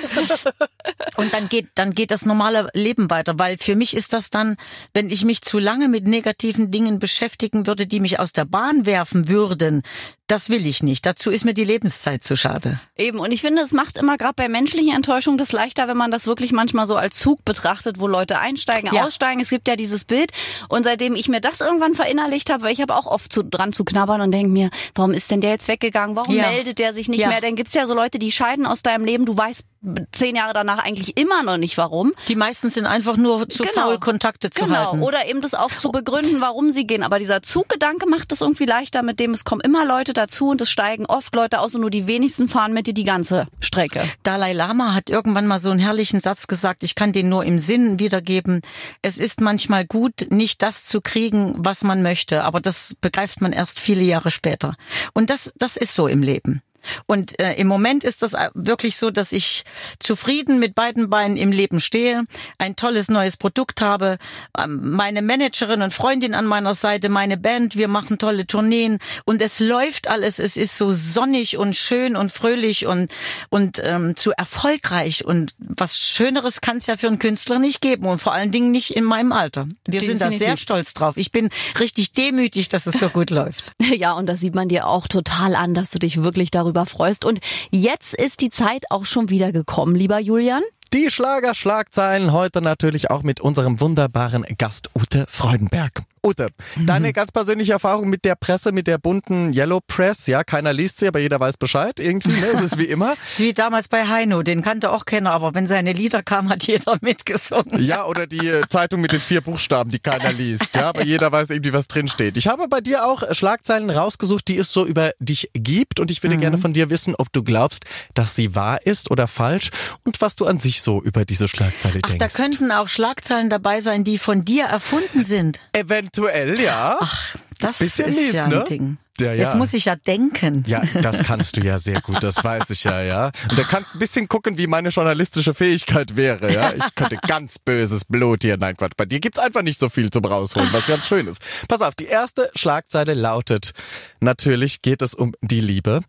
Und 1.17 1.31
dann 1.33 1.49
geht, 1.49 1.67
dann 1.75 1.93
geht 1.93 2.09
das 2.09 2.25
normale 2.25 2.69
Leben 2.73 3.11
weiter, 3.11 3.37
weil 3.37 3.57
für 3.59 3.75
mich 3.75 3.95
ist 3.95 4.13
das 4.13 4.31
dann, 4.31 4.57
wenn 4.95 5.11
ich 5.11 5.23
mich 5.23 5.43
zu 5.43 5.59
lange 5.59 5.87
mit 5.87 6.07
negativen 6.07 6.71
Dingen 6.71 6.97
beschäftigen 6.97 7.66
würde, 7.67 7.85
die 7.87 7.99
mich 7.99 8.19
aus 8.19 8.33
der 8.33 8.45
Bahn 8.45 8.85
werfen 8.85 9.27
würden, 9.27 9.83
das 10.27 10.49
will 10.49 10.65
ich 10.65 10.83
nicht. 10.83 11.05
Dazu 11.05 11.29
ist 11.31 11.45
mir 11.45 11.53
die 11.53 11.63
Lebenszeit 11.63 12.23
zu 12.23 12.35
schade. 12.35 12.79
Eben, 12.97 13.19
und 13.19 13.31
ich 13.31 13.41
finde, 13.41 13.61
es 13.61 13.71
macht 13.71 13.97
immer 13.97 14.17
gerade 14.17 14.33
bei 14.35 14.49
menschlichen 14.49 14.93
Enttäuschungen 14.93 15.37
das 15.37 15.51
leichter, 15.53 15.87
wenn 15.87 15.95
man 15.95 16.11
das 16.11 16.27
wirklich 16.27 16.51
manchmal 16.51 16.85
so 16.87 16.95
als 16.95 17.17
Zug 17.17 17.45
betrachtet, 17.45 17.99
wo 17.99 18.07
Leute 18.07 18.37
einsteigen, 18.39 18.93
Ja. 18.93 19.05
aussteigen. 19.05 19.39
Es 19.39 19.49
gibt 19.49 19.67
ja 19.69 19.75
dieses 19.77 20.03
Bild. 20.03 20.31
Und 20.67 20.83
seitdem 20.83 21.15
ich 21.15 21.29
mir 21.29 21.39
das 21.39 21.61
irgendwann 21.61 21.95
verinnerlicht 21.95 22.49
habe, 22.51 22.63
weil 22.63 22.73
ich 22.73 22.81
habe 22.81 22.93
auch 22.95 23.05
oft 23.05 23.31
zu, 23.31 23.43
dran 23.43 23.71
zu 23.71 23.85
knabbern 23.85 24.19
und 24.21 24.31
denke 24.31 24.49
mir, 24.49 24.69
warum 24.95 25.11
ist 25.13 25.31
denn 25.31 25.39
der 25.41 25.51
jetzt 25.51 25.67
weggegangen? 25.69 26.15
Warum 26.15 26.35
Ja. 26.35 26.49
meldet 26.49 26.79
der 26.79 26.91
sich 26.93 27.07
nicht 27.07 27.21
Ja. 27.21 27.29
mehr? 27.29 27.39
Dann 27.41 27.55
gibt's 27.55 27.73
ja 27.73 27.85
so 27.87 27.93
Leute, 27.93 28.19
die 28.19 28.31
scheiden 28.31 28.65
aus 28.65 28.83
deinem 28.83 29.05
Leben. 29.05 29.25
Du 29.25 29.37
weißt 29.37 29.63
zehn 30.11 30.35
Jahre 30.35 30.53
danach 30.53 30.79
eigentlich 30.83 31.17
immer 31.17 31.43
noch 31.43 31.57
nicht, 31.57 31.77
warum. 31.77 32.13
Die 32.27 32.35
meisten 32.35 32.69
sind 32.69 32.85
einfach 32.85 33.17
nur 33.17 33.47
zu 33.49 33.63
Genau. 33.63 33.73
faul, 33.87 33.99
Kontakte 33.99 34.49
zu 34.49 34.65
Genau, 34.65 34.91
halten. 34.91 35.03
oder 35.03 35.27
eben 35.27 35.41
das 35.41 35.53
auch 35.53 35.71
zu 35.71 35.91
begründen, 35.91 36.41
warum 36.41 36.71
sie 36.71 36.85
gehen. 36.87 37.03
Aber 37.03 37.19
dieser 37.19 37.41
Zuggedanke 37.41 38.07
macht 38.09 38.31
es 38.31 38.41
irgendwie 38.41 38.65
leichter, 38.65 39.03
mit 39.03 39.19
dem 39.19 39.33
es 39.33 39.43
kommen 39.45 39.61
immer 39.61 39.85
Leute 39.85 40.13
dazu 40.13 40.49
und 40.49 40.61
es 40.61 40.69
steigen 40.69 41.05
oft 41.05 41.33
Leute 41.35 41.59
aus 41.59 41.75
und 41.75 41.81
nur 41.81 41.89
die 41.89 42.07
wenigsten 42.07 42.47
fahren 42.47 42.73
mit 42.73 42.87
dir 42.87 42.93
die 42.93 43.03
ganze 43.03 43.47
Strecke. 43.59 44.01
Dalai 44.23 44.53
Lama 44.53 44.93
hat 44.93 45.09
irgendwann 45.09 45.47
mal 45.47 45.59
so 45.59 45.69
einen 45.69 45.79
herrlichen 45.79 46.19
Satz 46.19 46.47
gesagt, 46.47 46.83
ich 46.83 46.95
kann 46.95 47.11
den 47.11 47.29
nur 47.29 47.43
im 47.45 47.59
Sinn 47.59 47.99
wiedergeben. 47.99 48.61
Es 49.01 49.17
ist 49.17 49.41
manchmal 49.41 49.85
gut, 49.85 50.27
nicht 50.29 50.61
das 50.61 50.83
zu 50.85 51.01
kriegen, 51.01 51.53
was 51.57 51.83
man 51.83 52.01
möchte, 52.01 52.43
aber 52.43 52.59
das 52.59 52.95
begreift 53.01 53.41
man 53.41 53.53
erst 53.53 53.79
viele 53.79 54.01
Jahre 54.03 54.31
später. 54.31 54.75
Und 55.13 55.29
das, 55.29 55.53
das 55.57 55.77
ist 55.77 55.93
so 55.93 56.07
im 56.07 56.21
Leben. 56.23 56.61
Und 57.05 57.39
äh, 57.39 57.53
im 57.53 57.67
Moment 57.67 58.03
ist 58.03 58.21
das 58.21 58.35
wirklich 58.53 58.97
so, 58.97 59.11
dass 59.11 59.31
ich 59.31 59.63
zufrieden 59.99 60.59
mit 60.59 60.75
beiden 60.75 61.09
Beinen 61.09 61.37
im 61.37 61.51
Leben 61.51 61.79
stehe, 61.79 62.23
ein 62.57 62.75
tolles 62.75 63.09
neues 63.09 63.37
Produkt 63.37 63.81
habe, 63.81 64.17
ähm, 64.57 64.91
meine 64.91 65.21
Managerin 65.21 65.81
und 65.81 65.93
Freundin 65.93 66.33
an 66.33 66.45
meiner 66.45 66.75
Seite, 66.75 67.09
meine 67.09 67.37
Band, 67.37 67.75
wir 67.75 67.87
machen 67.87 68.17
tolle 68.17 68.47
Tourneen 68.47 68.99
und 69.25 69.41
es 69.41 69.59
läuft 69.59 70.07
alles. 70.07 70.39
Es 70.39 70.57
ist 70.57 70.77
so 70.77 70.91
sonnig 70.91 71.57
und 71.57 71.75
schön 71.75 72.15
und 72.15 72.31
fröhlich 72.31 72.85
und 72.85 73.11
und 73.49 73.81
ähm, 73.83 74.15
zu 74.15 74.31
erfolgreich 74.31 75.25
und 75.25 75.53
was 75.57 75.97
Schöneres 75.97 76.61
kann 76.61 76.77
es 76.77 76.87
ja 76.87 76.97
für 76.97 77.07
einen 77.07 77.19
Künstler 77.19 77.59
nicht 77.59 77.81
geben 77.81 78.05
und 78.05 78.19
vor 78.19 78.33
allen 78.33 78.51
Dingen 78.51 78.71
nicht 78.71 78.95
in 78.95 79.03
meinem 79.03 79.31
Alter. 79.31 79.67
Wir 79.85 80.01
sind 80.01 80.21
da 80.21 80.25
Definitiv. 80.25 80.47
sehr 80.47 80.57
stolz 80.57 80.93
drauf. 80.93 81.17
Ich 81.17 81.31
bin 81.31 81.49
richtig 81.79 82.13
demütig, 82.13 82.69
dass 82.69 82.87
es 82.87 82.99
so 82.99 83.09
gut 83.09 83.29
läuft. 83.29 83.73
Ja, 83.97 84.13
und 84.13 84.27
das 84.27 84.41
sieht 84.41 84.53
man 84.53 84.67
dir 84.67 84.85
auch 84.85 85.07
total 85.07 85.55
an, 85.55 85.73
dass 85.73 85.89
du 85.91 85.97
dich 85.97 86.21
wirklich 86.21 86.51
darüber 86.51 86.76
freust. 86.85 87.25
Und 87.25 87.39
jetzt 87.71 88.13
ist 88.13 88.41
die 88.41 88.49
Zeit 88.49 88.85
auch 88.89 89.05
schon 89.05 89.29
wieder 89.29 89.51
gekommen, 89.51 89.95
lieber 89.95 90.19
Julian. 90.19 90.63
Die 90.93 91.09
Schlager-Schlagzeilen 91.09 92.31
heute 92.31 92.61
natürlich 92.61 93.11
auch 93.11 93.23
mit 93.23 93.41
unserem 93.41 93.81
wunderbaren 93.81 94.45
Gast 94.57 94.89
Ute 94.95 95.25
Freudenberg. 95.27 96.03
Ute, 96.25 96.49
deine 96.85 97.13
ganz 97.13 97.31
persönliche 97.31 97.73
Erfahrung 97.73 98.09
mit 98.09 98.25
der 98.25 98.35
Presse, 98.35 98.71
mit 98.71 98.87
der 98.87 98.97
bunten 98.97 99.53
Yellow 99.53 99.79
Press, 99.85 100.27
ja, 100.27 100.43
keiner 100.43 100.73
liest 100.73 100.99
sie, 100.99 101.07
aber 101.07 101.19
jeder 101.19 101.39
weiß 101.39 101.57
Bescheid 101.57 101.99
irgendwie, 101.99 102.31
ne? 102.31 102.47
Es 102.55 102.61
ist 102.61 102.77
wie 102.77 102.85
immer. 102.85 103.13
Ist 103.25 103.39
wie 103.39 103.53
damals 103.53 103.87
bei 103.87 104.07
Heino, 104.07 104.43
den 104.43 104.61
kannte 104.61 104.91
auch 104.91 105.05
keiner, 105.05 105.31
aber 105.31 105.53
wenn 105.55 105.67
seine 105.67 105.93
Lieder 105.93 106.23
kamen, 106.23 106.49
hat 106.49 106.63
jeder 106.63 106.97
mitgesungen. 107.01 107.83
Ja, 107.83 108.05
oder 108.05 108.27
die 108.27 108.47
äh, 108.47 108.61
Zeitung 108.69 109.01
mit 109.01 109.11
den 109.11 109.21
vier 109.21 109.41
Buchstaben, 109.41 109.89
die 109.89 109.99
keiner 109.99 110.31
liest, 110.33 110.75
ja, 110.75 110.89
aber 110.89 111.03
jeder 111.03 111.31
weiß 111.31 111.49
irgendwie, 111.49 111.73
was 111.73 111.87
drin 111.87 112.07
steht. 112.07 112.37
Ich 112.37 112.47
habe 112.47 112.67
bei 112.67 112.81
dir 112.81 113.05
auch 113.05 113.23
Schlagzeilen 113.33 113.89
rausgesucht, 113.89 114.47
die 114.47 114.57
es 114.57 114.71
so 114.71 114.85
über 114.85 115.11
dich 115.19 115.49
gibt 115.53 115.99
und 115.99 116.11
ich 116.11 116.23
würde 116.23 116.37
gerne 116.37 116.57
von 116.57 116.73
dir 116.73 116.89
wissen, 116.89 117.15
ob 117.17 117.31
du 117.33 117.43
glaubst, 117.43 117.85
dass 118.13 118.35
sie 118.35 118.55
wahr 118.55 118.85
ist 118.85 119.11
oder 119.11 119.27
falsch 119.27 119.71
und 120.03 120.21
was 120.21 120.35
du 120.35 120.45
an 120.45 120.59
sich 120.59 120.81
so 120.81 121.01
über 121.01 121.25
diese 121.25 121.47
Schlagzeile 121.47 121.99
Ach, 122.03 122.09
denkst. 122.09 122.19
da 122.19 122.41
könnten 122.41 122.71
auch 122.71 122.87
Schlagzeilen 122.87 123.49
dabei 123.49 123.81
sein, 123.81 124.03
die 124.03 124.17
von 124.17 124.43
dir 124.43 124.65
erfunden 124.65 125.23
sind. 125.23 125.61
Eventuell, 125.73 126.16
ja. 126.59 126.97
Ach, 126.99 127.35
das 127.59 127.79
Bisschen 127.79 128.09
ist 128.09 128.15
mies, 128.17 128.33
ja 128.33 128.45
ein 128.45 128.49
ne? 128.49 128.63
Ding. 128.63 128.97
Ja, 129.19 129.33
ja. 129.33 129.45
Jetzt 129.45 129.55
muss 129.55 129.73
ich 129.73 129.85
ja 129.85 129.95
denken. 129.95 130.63
Ja, 130.67 130.81
das 131.01 131.19
kannst 131.19 131.57
du 131.57 131.61
ja 131.61 131.79
sehr 131.79 132.01
gut, 132.01 132.23
das 132.23 132.43
weiß 132.43 132.69
ich 132.69 132.83
ja, 132.83 133.01
ja. 133.01 133.31
Und 133.49 133.57
da 133.57 133.63
kannst 133.63 133.95
ein 133.95 133.99
bisschen 133.99 134.27
gucken, 134.27 134.57
wie 134.57 134.67
meine 134.67 134.89
journalistische 134.89 135.53
Fähigkeit 135.53 136.15
wäre, 136.15 136.53
ja. 136.53 136.73
Ich 136.73 136.95
könnte 136.95 137.17
ganz 137.27 137.59
böses 137.59 138.05
Blut 138.05 138.43
hier, 138.43 138.57
nein 138.57 138.75
Quatsch, 138.77 138.93
bei 138.95 139.05
dir 139.05 139.19
gibt's 139.19 139.39
einfach 139.39 139.61
nicht 139.61 139.79
so 139.79 139.89
viel 139.89 140.09
zum 140.09 140.25
rausholen, 140.25 140.69
was 140.71 140.87
ganz 140.87 141.07
schön 141.07 141.27
ist. 141.27 141.41
Pass 141.67 141.81
auf, 141.81 141.95
die 141.95 142.05
erste 142.05 142.49
Schlagzeile 142.55 143.13
lautet, 143.13 143.73
natürlich 144.19 144.81
geht 144.81 145.01
es 145.01 145.13
um 145.13 145.33
die 145.41 145.61
Liebe. 145.61 146.01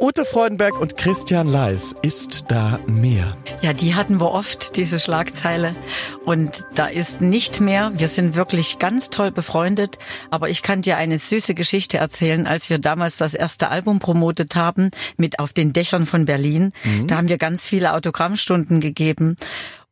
Ute 0.00 0.24
Freudenberg 0.24 0.80
und 0.80 0.96
Christian 0.96 1.46
Leis, 1.46 1.94
ist 2.02 2.46
da 2.48 2.80
mehr? 2.88 3.36
Ja, 3.62 3.72
die 3.72 3.94
hatten 3.94 4.20
wir 4.20 4.32
oft, 4.32 4.74
diese 4.74 4.98
Schlagzeile. 4.98 5.76
Und 6.24 6.64
da 6.74 6.88
ist 6.88 7.20
nicht 7.20 7.60
mehr. 7.60 7.92
Wir 7.94 8.08
sind 8.08 8.34
wirklich 8.34 8.80
ganz 8.80 9.10
toll 9.10 9.30
befreundet. 9.30 9.98
Aber 10.30 10.48
ich 10.48 10.62
kann 10.62 10.82
dir 10.82 10.96
eine 10.96 11.16
süße 11.16 11.54
Geschichte 11.54 11.98
erzählen, 11.98 12.33
als 12.46 12.70
wir 12.70 12.78
damals 12.78 13.16
das 13.16 13.34
erste 13.34 13.68
Album 13.68 13.98
promotet 13.98 14.56
haben, 14.56 14.90
mit 15.16 15.38
auf 15.38 15.52
den 15.52 15.72
Dächern 15.72 16.06
von 16.06 16.24
Berlin. 16.24 16.72
Da 17.06 17.16
haben 17.16 17.28
wir 17.28 17.38
ganz 17.38 17.66
viele 17.66 17.94
Autogrammstunden 17.94 18.80
gegeben. 18.80 19.36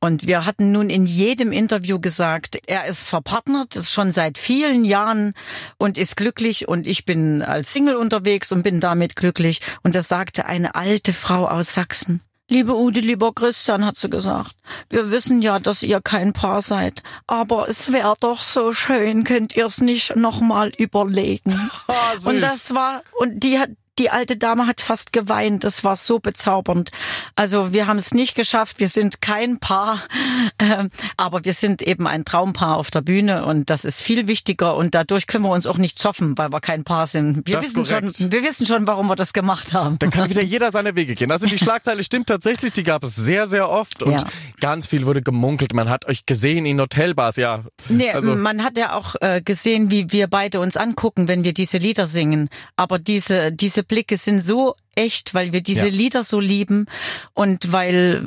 Und 0.00 0.26
wir 0.26 0.44
hatten 0.46 0.72
nun 0.72 0.90
in 0.90 1.06
jedem 1.06 1.52
Interview 1.52 2.00
gesagt, 2.00 2.58
er 2.66 2.86
ist 2.86 3.04
verpartnert, 3.04 3.76
ist 3.76 3.92
schon 3.92 4.10
seit 4.10 4.36
vielen 4.36 4.84
Jahren 4.84 5.32
und 5.78 5.96
ist 5.96 6.16
glücklich 6.16 6.66
und 6.66 6.88
ich 6.88 7.04
bin 7.04 7.40
als 7.40 7.72
Single 7.72 7.94
unterwegs 7.94 8.50
und 8.50 8.64
bin 8.64 8.80
damit 8.80 9.14
glücklich. 9.14 9.60
Und 9.84 9.94
das 9.94 10.08
sagte 10.08 10.46
eine 10.46 10.74
alte 10.74 11.12
Frau 11.12 11.46
aus 11.46 11.74
Sachsen. 11.74 12.20
Liebe 12.52 12.76
Ute, 12.76 13.00
lieber 13.00 13.32
Christian, 13.32 13.82
hat 13.82 13.96
sie 13.96 14.10
gesagt, 14.10 14.56
wir 14.90 15.10
wissen 15.10 15.40
ja, 15.40 15.58
dass 15.58 15.82
ihr 15.82 16.02
kein 16.02 16.34
Paar 16.34 16.60
seid, 16.60 17.02
aber 17.26 17.66
es 17.70 17.90
wäre 17.92 18.12
doch 18.20 18.40
so 18.40 18.74
schön, 18.74 19.24
könnt 19.24 19.56
ihr 19.56 19.64
es 19.64 19.80
nicht 19.80 20.16
nochmal 20.16 20.70
überlegen. 20.76 21.58
Ah, 21.88 22.14
und 22.24 22.40
das 22.40 22.74
war, 22.74 23.02
und 23.18 23.42
die 23.42 23.58
hat, 23.58 23.70
die 24.02 24.10
alte 24.10 24.36
Dame 24.36 24.66
hat 24.66 24.80
fast 24.80 25.12
geweint. 25.12 25.62
Das 25.62 25.84
war 25.84 25.96
so 25.96 26.18
bezaubernd. 26.18 26.90
Also 27.36 27.72
wir 27.72 27.86
haben 27.86 27.98
es 27.98 28.12
nicht 28.12 28.34
geschafft. 28.34 28.80
Wir 28.80 28.88
sind 28.88 29.22
kein 29.22 29.58
Paar, 29.60 30.00
ähm, 30.58 30.90
aber 31.16 31.44
wir 31.44 31.52
sind 31.54 31.82
eben 31.82 32.06
ein 32.08 32.24
Traumpaar 32.24 32.76
auf 32.78 32.90
der 32.90 33.00
Bühne 33.02 33.44
und 33.44 33.70
das 33.70 33.84
ist 33.84 34.00
viel 34.02 34.26
wichtiger 34.26 34.74
und 34.76 34.94
dadurch 34.96 35.26
können 35.28 35.44
wir 35.44 35.50
uns 35.52 35.66
auch 35.66 35.78
nicht 35.78 35.98
zoffen, 36.00 36.36
weil 36.36 36.50
wir 36.52 36.60
kein 36.60 36.82
Paar 36.82 37.06
sind. 37.06 37.46
Wir 37.46 37.54
Das 37.56 37.64
wissen 37.64 37.86
schon, 37.86 38.00
korrekt. 38.00 38.32
wir 38.32 38.42
wissen 38.42 38.66
schon, 38.66 38.86
warum 38.88 39.06
wir 39.06 39.14
das 39.16 39.32
gemacht 39.32 39.72
haben. 39.72 39.98
Da 40.00 40.08
kann 40.08 40.28
wieder 40.28 40.42
jeder 40.42 40.72
seine 40.72 40.96
Wege 40.96 41.14
gehen. 41.14 41.30
Also 41.30 41.46
die 41.46 41.58
Schlagzeile 41.62 42.02
stimmt 42.02 42.26
tatsächlich, 42.26 42.72
die 42.72 42.82
gab 42.82 43.04
es 43.04 43.14
sehr, 43.14 43.46
sehr 43.46 43.68
oft 43.70 44.02
und 44.02 44.12
Ja. 44.12 44.24
ganz 44.60 44.88
viel 44.88 45.06
wurde 45.06 45.22
gemunkelt. 45.22 45.74
Man 45.74 45.88
hat 45.88 46.06
euch 46.06 46.26
gesehen 46.26 46.66
in 46.66 46.80
Hotelbars, 46.80 47.36
ja. 47.36 47.62
Nee, 47.88 48.10
also, 48.10 48.34
man 48.34 48.64
hat 48.64 48.76
ja 48.76 48.94
auch 48.96 49.14
äh, 49.20 49.40
gesehen, 49.42 49.90
wie 49.92 50.10
wir 50.10 50.26
beide 50.26 50.58
uns 50.58 50.76
angucken, 50.76 51.28
wenn 51.28 51.44
wir 51.44 51.54
diese 51.54 51.78
Lieder 51.78 52.06
singen. 52.06 52.48
Aber 52.76 52.98
diese, 52.98 53.52
diese 53.52 53.84
Blicke 53.92 54.16
sind 54.16 54.42
so 54.42 54.74
echt, 54.94 55.34
weil 55.34 55.52
wir 55.52 55.60
diese 55.60 55.88
Ja. 55.88 55.92
Lieder 55.92 56.24
so 56.24 56.40
lieben 56.40 56.86
und 57.34 57.72
weil, 57.72 58.22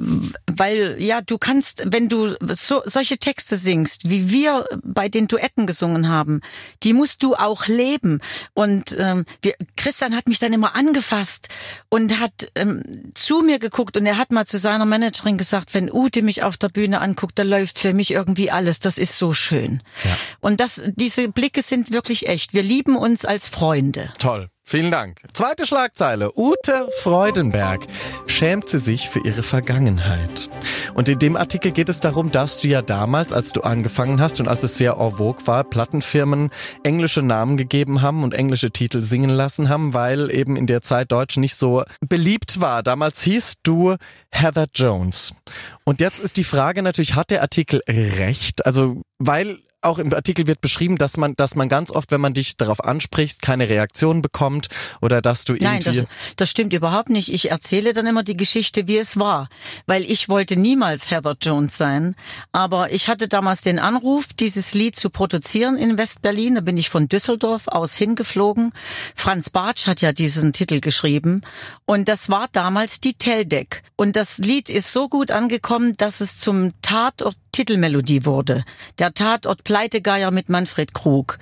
weil, 0.46 0.96
ja, 1.02 1.22
du 1.22 1.40
kannst, 1.40 1.92
wenn 1.92 2.08
du 2.08 2.36
so, 2.54 2.84
solche 2.86 3.18
Texte 3.18 3.58
singst, 3.58 4.08
wie 4.08 4.30
wir 4.30 4.68
bei 4.84 5.10
den 5.10 5.28
Duetten 5.28 5.66
gesungen 5.66 6.08
haben, 6.08 6.42
die 6.84 6.94
musst 6.94 7.24
du 7.24 7.34
auch 7.34 7.66
leben. 7.66 8.22
Und 8.54 8.96
ähm, 9.00 9.26
wir, 9.42 9.56
Christian 9.76 10.16
hat 10.16 10.28
mich 10.28 10.38
dann 10.38 10.54
immer 10.54 10.76
angefasst 10.76 11.50
und 11.90 12.20
hat 12.20 12.52
ähm, 12.54 12.84
zu 13.16 13.42
mir 13.42 13.58
geguckt 13.58 13.98
und 13.98 14.06
er 14.06 14.20
hat 14.20 14.32
mal 14.32 14.46
zu 14.46 14.60
seiner 14.60 14.86
Managerin 14.86 15.40
gesagt, 15.40 15.74
wenn 15.74 15.92
Ute 15.92 16.22
mich 16.22 16.44
auf 16.44 16.58
der 16.58 16.70
Bühne 16.70 17.02
anguckt, 17.02 17.40
da 17.40 17.44
läuft 17.44 17.80
für 17.80 17.94
mich 17.96 18.12
irgendwie 18.12 18.52
alles. 18.52 18.80
Das 18.80 19.00
ist 19.00 19.18
so 19.18 19.34
schön. 19.34 19.82
Ja. 20.04 20.16
Und 20.42 20.60
das, 20.60 20.84
diese 20.96 21.28
Blicke 21.28 21.64
sind 21.64 21.92
wirklich 21.92 22.28
echt. 22.28 22.54
Wir 22.54 22.62
lieben 22.62 22.96
uns 22.96 23.26
als 23.26 23.50
Freunde. 23.50 24.14
toll. 24.20 24.50
Vielen 24.68 24.90
Dank. 24.90 25.22
Zweite 25.34 25.68
Schlagzeile. 25.68 26.32
Ute 26.36 26.90
Freudenberg 27.04 27.86
schämt 28.26 28.68
sie 28.68 28.80
sich 28.80 29.10
für 29.10 29.20
ihre 29.20 29.44
Vergangenheit. 29.44 30.50
Und 30.96 31.08
in 31.08 31.20
dem 31.20 31.36
Artikel 31.36 31.72
geht 31.72 31.88
es 31.88 32.00
darum, 32.00 32.32
dass 32.32 32.62
du 32.62 32.70
ja 32.70 32.82
damals, 32.82 33.32
als 33.32 33.54
du 33.54 33.62
angefangen 33.62 34.20
hast 34.20 34.40
und 34.40 34.48
als 34.48 34.64
es 34.64 34.76
sehr 34.76 34.94
en 34.94 35.18
vogue 35.18 35.46
war, 35.46 35.66
Plattenfirmen 35.66 36.50
englische 36.82 37.22
Namen 37.22 37.58
gegeben 37.58 38.02
haben 38.02 38.24
und 38.24 38.34
englische 38.34 38.72
Titel 38.72 39.04
singen 39.04 39.30
lassen 39.30 39.70
haben, 39.70 39.94
weil 39.94 40.32
eben 40.32 40.56
in 40.56 40.66
der 40.66 40.82
Zeit 40.82 41.12
Deutsch 41.12 41.38
nicht 41.38 41.58
so 41.58 41.84
beliebt 42.00 42.60
war. 42.60 42.82
Damals 42.82 43.22
hieß 43.22 43.58
du 43.62 43.98
Heather 44.32 44.66
Jones. 44.74 45.36
Und 45.84 46.02
jetzt 46.02 46.20
ist 46.20 46.38
die 46.38 46.44
Frage 46.44 46.82
natürlich, 46.82 47.14
hat 47.14 47.30
der 47.30 47.44
Artikel 47.44 47.82
recht? 47.88 48.66
Also, 48.66 49.04
weil 49.20 49.60
auch 49.86 50.00
im 50.00 50.14
Artikel 50.14 50.48
wird 50.48 50.62
beschrieben, 50.62 50.98
dass 50.98 51.18
man, 51.18 51.36
dass 51.36 51.56
man 51.56 51.70
ganz 51.70 51.92
oft, 51.92 52.12
wenn 52.12 52.22
man 52.22 52.34
dich 52.34 52.58
darauf 52.58 52.84
anspricht, 52.84 53.42
keine 53.42 53.70
Reaktion 53.70 54.22
bekommt 54.22 54.70
oder 55.02 55.22
dass 55.22 55.46
du 55.46 55.54
Nein, 55.54 55.82
irgendwie. 55.82 56.02
das, 56.02 56.10
das 56.36 56.50
stimmt 56.50 56.74
überhaupt 56.74 57.10
nicht. 57.10 57.32
Ich 57.32 57.52
erzähle 57.52 57.94
dann 57.94 58.08
immer 58.08 58.24
die 58.24 58.38
Geschichte, 58.38 58.88
wie 58.88 58.98
es 58.98 59.18
war, 59.18 59.50
weil 59.86 60.04
ich 60.04 60.30
wollte 60.30 60.58
niemals 60.58 61.12
Heather 61.12 61.36
Jones 61.42 61.78
sein. 61.78 62.16
Aber 62.52 62.92
ich 62.92 63.08
hatte 63.08 63.28
damals 63.28 63.62
den 63.62 63.80
Anruf, 63.80 64.34
dieses 64.34 64.74
Lied 64.74 64.96
zu 64.96 65.10
produzieren 65.10 65.78
in 65.78 65.98
West-Berlin. 65.98 66.56
Da 66.56 66.62
bin 66.62 66.78
ich 66.78 66.90
von 66.90 67.08
Düsseldorf 67.08 67.68
aus 67.68 67.96
hingeflogen. 67.96 68.72
Franz 69.16 69.50
Bartsch 69.50 69.88
hat 69.88 70.02
ja 70.02 70.12
diesen 70.12 70.54
Titel 70.54 70.80
geschrieben. 70.80 71.42
Und 71.86 72.08
das 72.08 72.30
war 72.30 72.48
damals 72.52 73.00
die 73.00 73.14
Teldec. 73.14 73.84
Und 73.96 74.16
das 74.16 74.40
Lied 74.40 74.70
ist 74.70 74.92
so 74.92 75.08
gut 75.08 75.32
angekommen, 75.32 75.96
dass 75.98 76.22
es 76.22 76.38
zum 76.38 76.72
Tatort 76.82 77.38
Titelmelodie 77.56 78.26
wurde. 78.26 78.66
Der 79.00 79.14
Tatort 79.14 79.64
Pleitegeier 79.64 80.30
mit 80.30 80.50
Manfred 80.50 80.94
Krug. 80.94 81.40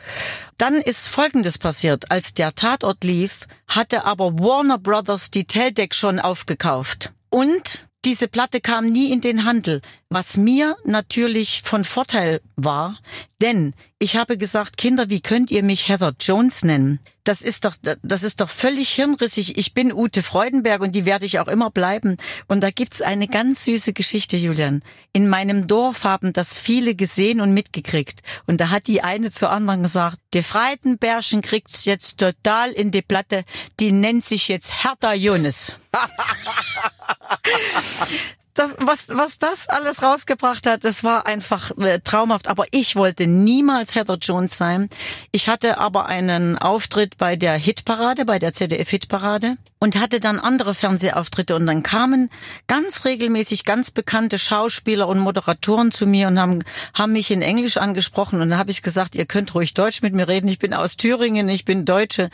Dann 0.60 0.76
ist 0.76 1.08
Folgendes 1.08 1.58
passiert. 1.58 2.12
Als 2.12 2.36
der 2.36 2.54
Tatort 2.54 3.04
lief, 3.04 3.48
hatte 3.68 4.06
aber 4.06 4.38
Warner 4.38 4.78
Brothers 4.78 5.32
die 5.32 5.46
Teldec 5.46 5.96
schon 5.96 6.20
aufgekauft. 6.20 7.14
Und 7.32 7.88
diese 8.06 8.28
Platte 8.28 8.62
kam 8.62 8.92
nie 8.92 9.12
in 9.12 9.22
den 9.22 9.44
Handel, 9.44 9.82
was 10.14 10.38
mir 10.38 10.76
natürlich 10.86 11.62
von 11.64 11.84
Vorteil 11.84 12.42
war, 12.56 13.00
denn 13.42 13.74
ich 14.00 14.16
habe 14.16 14.38
gesagt, 14.38 14.78
Kinder, 14.78 15.10
wie 15.10 15.22
könnt 15.22 15.52
ihr 15.52 15.64
mich 15.64 15.88
Heather 15.88 16.14
Jones 16.20 16.64
nennen? 16.64 17.00
Das 17.24 17.42
ist 17.42 17.66
doch, 17.66 17.76
das 17.82 18.24
ist 18.24 18.42
doch 18.42 18.50
völlig 18.50 18.90
hirnrissig. 18.90 19.58
Ich 19.58 19.74
bin 19.74 19.94
Ute 19.94 20.24
Freudenberg 20.24 20.82
und 20.82 20.94
die 20.94 21.06
werde 21.06 21.26
ich 21.26 21.40
auch 21.40 21.48
immer 21.48 21.72
bleiben. 21.72 22.18
Und 22.48 22.62
da 22.62 22.70
gibt's 22.70 23.02
eine 23.02 23.28
ganz 23.28 23.66
süße 23.66 23.94
Geschichte, 23.94 24.38
Julian. 24.38 24.84
In 25.14 25.30
meinem 25.30 25.68
Dorf 25.68 26.04
haben 26.04 26.34
das 26.34 26.58
viele 26.58 26.96
gesehen 26.96 27.42
und 27.42 27.54
mitgekriegt. 27.54 28.22
Und 28.46 28.60
da 28.60 28.70
hat 28.70 28.88
die 28.88 29.04
eine 29.04 29.32
zur 29.32 29.52
anderen 29.52 29.84
gesagt, 29.84 30.18
die 30.34 30.44
Freudenbergchen 30.44 31.42
kriegt's 31.42 31.86
jetzt 31.86 32.20
total 32.20 32.72
in 32.72 32.92
die 32.92 33.02
Platte. 33.02 33.46
Die 33.80 33.92
nennt 33.92 34.26
sich 34.26 34.48
jetzt 34.48 34.84
Hertha 34.84 35.14
Jones. 35.14 35.74
das, 38.54 38.72
was, 38.80 39.10
was 39.10 39.40
das 39.40 39.68
alles 39.68 40.04
rausgebracht 40.04 40.68
hat, 40.68 40.84
das 40.84 41.04
war 41.04 41.26
einfach 41.26 41.72
äh, 41.78 42.00
traumhaft. 42.00 42.48
Aber 42.48 42.66
ich 42.72 42.96
wollte 42.96 43.28
niemals 43.28 43.96
Heather 43.96 44.18
Jones 44.18 44.58
sein. 44.58 44.90
Ich 45.32 45.48
hatte 45.48 45.78
aber 45.80 46.06
einen 46.06 46.58
Auftritt 46.58 47.18
bei 47.18 47.36
der 47.36 47.54
Hitparade, 47.54 48.26
bei 48.26 48.40
der 48.40 48.54
ZDF 48.54 48.90
Hitparade 48.90 49.58
und 49.80 50.00
hatte 50.00 50.20
dann 50.20 50.40
andere 50.40 50.74
Fernsehauftritte 50.74 51.56
und 51.56 51.66
dann 51.66 51.84
kamen 51.84 52.30
ganz 52.68 53.06
regelmäßig 53.06 53.66
ganz 53.66 53.92
bekannte 53.92 54.38
Schauspieler 54.40 55.08
und 55.08 55.20
Moderatoren 55.20 55.92
zu 55.92 56.06
mir 56.06 56.28
und 56.28 56.40
haben, 56.40 56.64
haben 56.94 57.14
mich 57.14 57.32
in 57.32 57.42
Englisch 57.42 57.78
angesprochen 57.78 58.42
und 58.42 58.52
dann 58.52 58.60
habe 58.60 58.72
ich 58.72 58.82
gesagt, 58.82 59.16
ihr 59.16 59.26
könnt 59.26 59.54
ruhig 59.56 59.74
Deutsch 59.74 60.02
mit 60.02 60.14
mir 60.14 60.28
reden. 60.28 60.48
Ich 60.48 60.60
bin 60.60 60.74
aus 60.74 60.96
Thüringen, 60.96 61.50
ich 61.50 61.66
bin 61.66 61.86
Deutsche. 61.86 62.30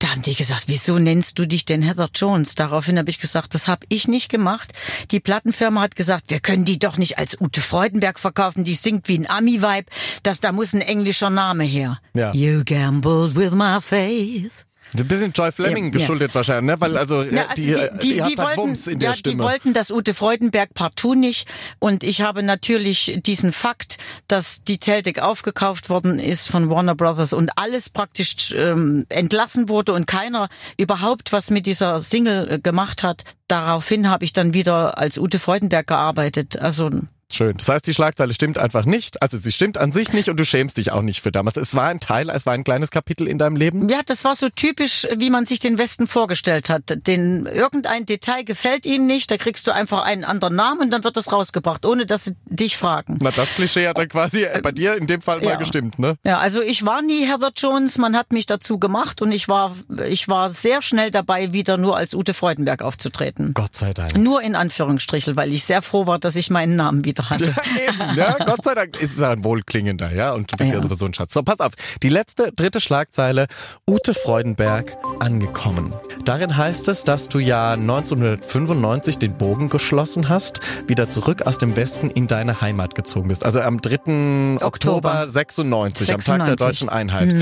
Da 0.00 0.08
haben 0.08 0.22
die 0.22 0.34
gesagt, 0.34 0.64
wieso 0.66 0.98
nennst 0.98 1.38
du 1.38 1.46
dich 1.46 1.66
denn 1.66 1.82
Heather 1.82 2.08
Jones? 2.14 2.54
Daraufhin 2.54 2.98
habe 2.98 3.10
ich 3.10 3.18
gesagt, 3.18 3.54
das 3.54 3.68
habe 3.68 3.84
ich 3.90 4.08
nicht 4.08 4.30
gemacht. 4.30 4.72
Die 5.10 5.20
Plattenfirma 5.20 5.82
hat 5.82 5.94
gesagt, 5.94 6.30
wir 6.30 6.40
können 6.40 6.64
die 6.64 6.78
doch 6.78 6.96
nicht 6.96 7.18
als 7.18 7.38
Ute 7.38 7.60
Freudenberg 7.60 8.18
verkaufen, 8.18 8.64
die 8.64 8.74
singt 8.74 9.08
wie 9.08 9.18
ein 9.18 9.28
Ami-Vibe. 9.28 9.90
Das, 10.22 10.40
da 10.40 10.52
muss 10.52 10.72
ein 10.72 10.80
englischer 10.80 11.28
Name 11.28 11.64
her. 11.64 12.00
Ja. 12.14 12.32
You 12.32 12.64
gambled 12.64 13.36
with 13.36 13.52
my 13.52 13.78
faith. 13.82 14.64
Ein 14.98 15.08
bisschen 15.08 15.32
Joy 15.32 15.52
Fleming 15.52 15.86
Ja, 15.86 15.90
geschuldet 15.90 16.34
wahrscheinlich, 16.34 16.74
ne? 16.74 16.80
Weil 16.80 16.96
also, 16.96 17.22
Ja, 17.22 17.42
also 17.42 17.54
die, 17.54 17.62
die, 17.66 17.74
die, 17.74 17.98
die, 17.98 18.22
die, 18.22 18.36
halt 18.36 18.56
Wumms 18.56 18.86
wollten, 18.86 18.90
in 18.90 18.98
der 18.98 19.08
ja, 19.10 19.12
die 19.14 19.18
Stimme. 19.18 19.42
wollten 19.44 19.72
das 19.72 19.90
Ute 19.90 20.14
Freudenberg 20.14 20.74
partout 20.74 21.14
nicht. 21.14 21.48
Und 21.78 22.02
ich 22.02 22.22
habe 22.22 22.42
natürlich 22.42 23.20
diesen 23.24 23.52
Fakt, 23.52 23.98
dass 24.28 24.64
die 24.64 24.78
Celtic 24.78 25.20
aufgekauft 25.20 25.90
worden 25.90 26.18
ist 26.18 26.48
von 26.48 26.70
Warner 26.70 26.94
Brothers 26.94 27.32
und 27.32 27.50
alles 27.56 27.88
praktisch 27.88 28.52
ähm, 28.56 29.06
entlassen 29.08 29.68
wurde 29.68 29.92
und 29.92 30.06
keiner 30.06 30.48
überhaupt 30.76 31.32
was 31.32 31.50
mit 31.50 31.66
dieser 31.66 32.00
Single 32.00 32.50
äh, 32.50 32.58
gemacht 32.58 33.02
hat. 33.02 33.24
Daraufhin 33.48 34.08
habe 34.08 34.24
ich 34.24 34.32
dann 34.32 34.54
wieder 34.54 34.98
als 34.98 35.18
Ute 35.18 35.38
Freudenberg 35.38 35.86
gearbeitet. 35.86 36.58
Also 36.58 36.90
Schön. 37.32 37.56
Das 37.56 37.68
heißt, 37.68 37.86
die 37.86 37.94
Schlagzeile 37.94 38.34
stimmt 38.34 38.58
einfach 38.58 38.84
nicht. 38.84 39.22
Also 39.22 39.38
sie 39.38 39.52
stimmt 39.52 39.78
an 39.78 39.92
sich 39.92 40.12
nicht 40.12 40.28
und 40.28 40.38
du 40.38 40.44
schämst 40.44 40.76
dich 40.76 40.92
auch 40.92 41.02
nicht 41.02 41.20
für 41.22 41.30
damals. 41.32 41.56
Es 41.56 41.74
war 41.74 41.88
ein 41.88 42.00
Teil, 42.00 42.28
es 42.30 42.46
war 42.46 42.54
ein 42.54 42.64
kleines 42.64 42.90
Kapitel 42.90 43.26
in 43.28 43.38
deinem 43.38 43.56
Leben. 43.56 43.88
Ja, 43.88 44.00
das 44.04 44.24
war 44.24 44.34
so 44.36 44.48
typisch, 44.48 45.06
wie 45.16 45.30
man 45.30 45.46
sich 45.46 45.60
den 45.60 45.78
Westen 45.78 46.06
vorgestellt 46.06 46.68
hat. 46.68 46.82
Den 47.06 47.46
irgendein 47.46 48.06
Detail 48.06 48.42
gefällt 48.44 48.86
ihnen 48.86 49.06
nicht, 49.06 49.30
da 49.30 49.36
kriegst 49.36 49.66
du 49.66 49.70
einfach 49.72 50.02
einen 50.02 50.24
anderen 50.24 50.56
Namen 50.56 50.80
und 50.80 50.90
dann 50.90 51.04
wird 51.04 51.16
das 51.16 51.32
rausgebracht, 51.32 51.84
ohne 51.86 52.06
dass 52.06 52.24
sie 52.24 52.36
dich 52.46 52.76
fragen. 52.76 53.18
Na, 53.20 53.30
das 53.30 53.48
Klischee 53.54 53.86
hat 53.88 53.98
dann 53.98 54.08
quasi 54.08 54.46
bei 54.62 54.72
dir 54.72 54.94
in 54.96 55.06
dem 55.06 55.20
Fall 55.22 55.38
mal 55.40 55.50
Ja. 55.50 55.56
gestimmt, 55.56 55.98
ne? 55.98 56.16
Ja, 56.24 56.38
also 56.38 56.60
ich 56.60 56.84
war 56.84 57.02
nie 57.02 57.26
Heather 57.26 57.50
Jones, 57.56 57.98
man 57.98 58.16
hat 58.16 58.32
mich 58.32 58.46
dazu 58.46 58.78
gemacht 58.78 59.22
und 59.22 59.32
ich 59.32 59.48
war 59.48 59.74
ich 60.08 60.28
war 60.28 60.50
sehr 60.50 60.82
schnell 60.82 61.10
dabei, 61.10 61.52
wieder 61.52 61.76
nur 61.76 61.96
als 61.96 62.14
Ute 62.14 62.34
Freudenberg 62.34 62.82
aufzutreten. 62.82 63.52
Gott 63.54 63.74
sei 63.76 63.92
Dank. 63.94 64.16
Nur 64.16 64.42
in 64.42 64.54
Anführungsstrichen, 64.56 65.36
weil 65.36 65.52
ich 65.52 65.64
sehr 65.64 65.82
froh 65.82 66.06
war, 66.06 66.18
dass 66.18 66.36
ich 66.36 66.50
meinen 66.50 66.76
Namen 66.76 67.04
wieder 67.04 67.19
hatte. 67.28 67.54
Eben, 67.76 68.16
ja, 68.16 68.36
Gott 68.44 68.64
sei 68.64 68.74
Dank 68.74 69.00
ist 69.00 69.12
es 69.12 69.22
ein 69.22 69.44
wohlklingender, 69.44 70.12
ja, 70.12 70.32
und 70.32 70.52
du 70.52 70.56
bist 70.56 70.70
ja. 70.70 70.76
Ja. 70.76 70.82
sowieso 70.82 71.06
ein 71.06 71.14
Schatz. 71.14 71.34
So, 71.34 71.42
pass 71.42 71.60
auf. 71.60 71.72
Die 72.02 72.08
letzte, 72.08 72.52
dritte 72.52 72.80
Schlagzeile. 72.80 73.46
Ute 73.88 74.14
Freudenberg 74.14 74.96
angekommen. 75.20 75.94
Darin 76.24 76.56
heißt 76.56 76.88
es, 76.88 77.04
dass 77.04 77.28
du 77.28 77.38
ja 77.38 77.72
1995 77.72 79.18
den 79.18 79.36
Bogen 79.36 79.68
geschlossen 79.68 80.28
hast, 80.28 80.60
wieder 80.86 81.10
zurück 81.10 81.42
aus 81.42 81.58
dem 81.58 81.76
Westen 81.76 82.10
in 82.10 82.26
deine 82.26 82.60
Heimat 82.60 82.94
gezogen 82.94 83.28
bist. 83.28 83.44
Also 83.44 83.60
am 83.60 83.80
3. 83.80 84.58
Oktober, 84.64 84.66
Oktober 84.66 85.28
96, 85.28 86.12
am 86.12 86.20
Tag 86.20 86.38
der 86.38 86.46
96. 86.46 86.66
deutschen 86.66 86.88
Einheit. 86.88 87.34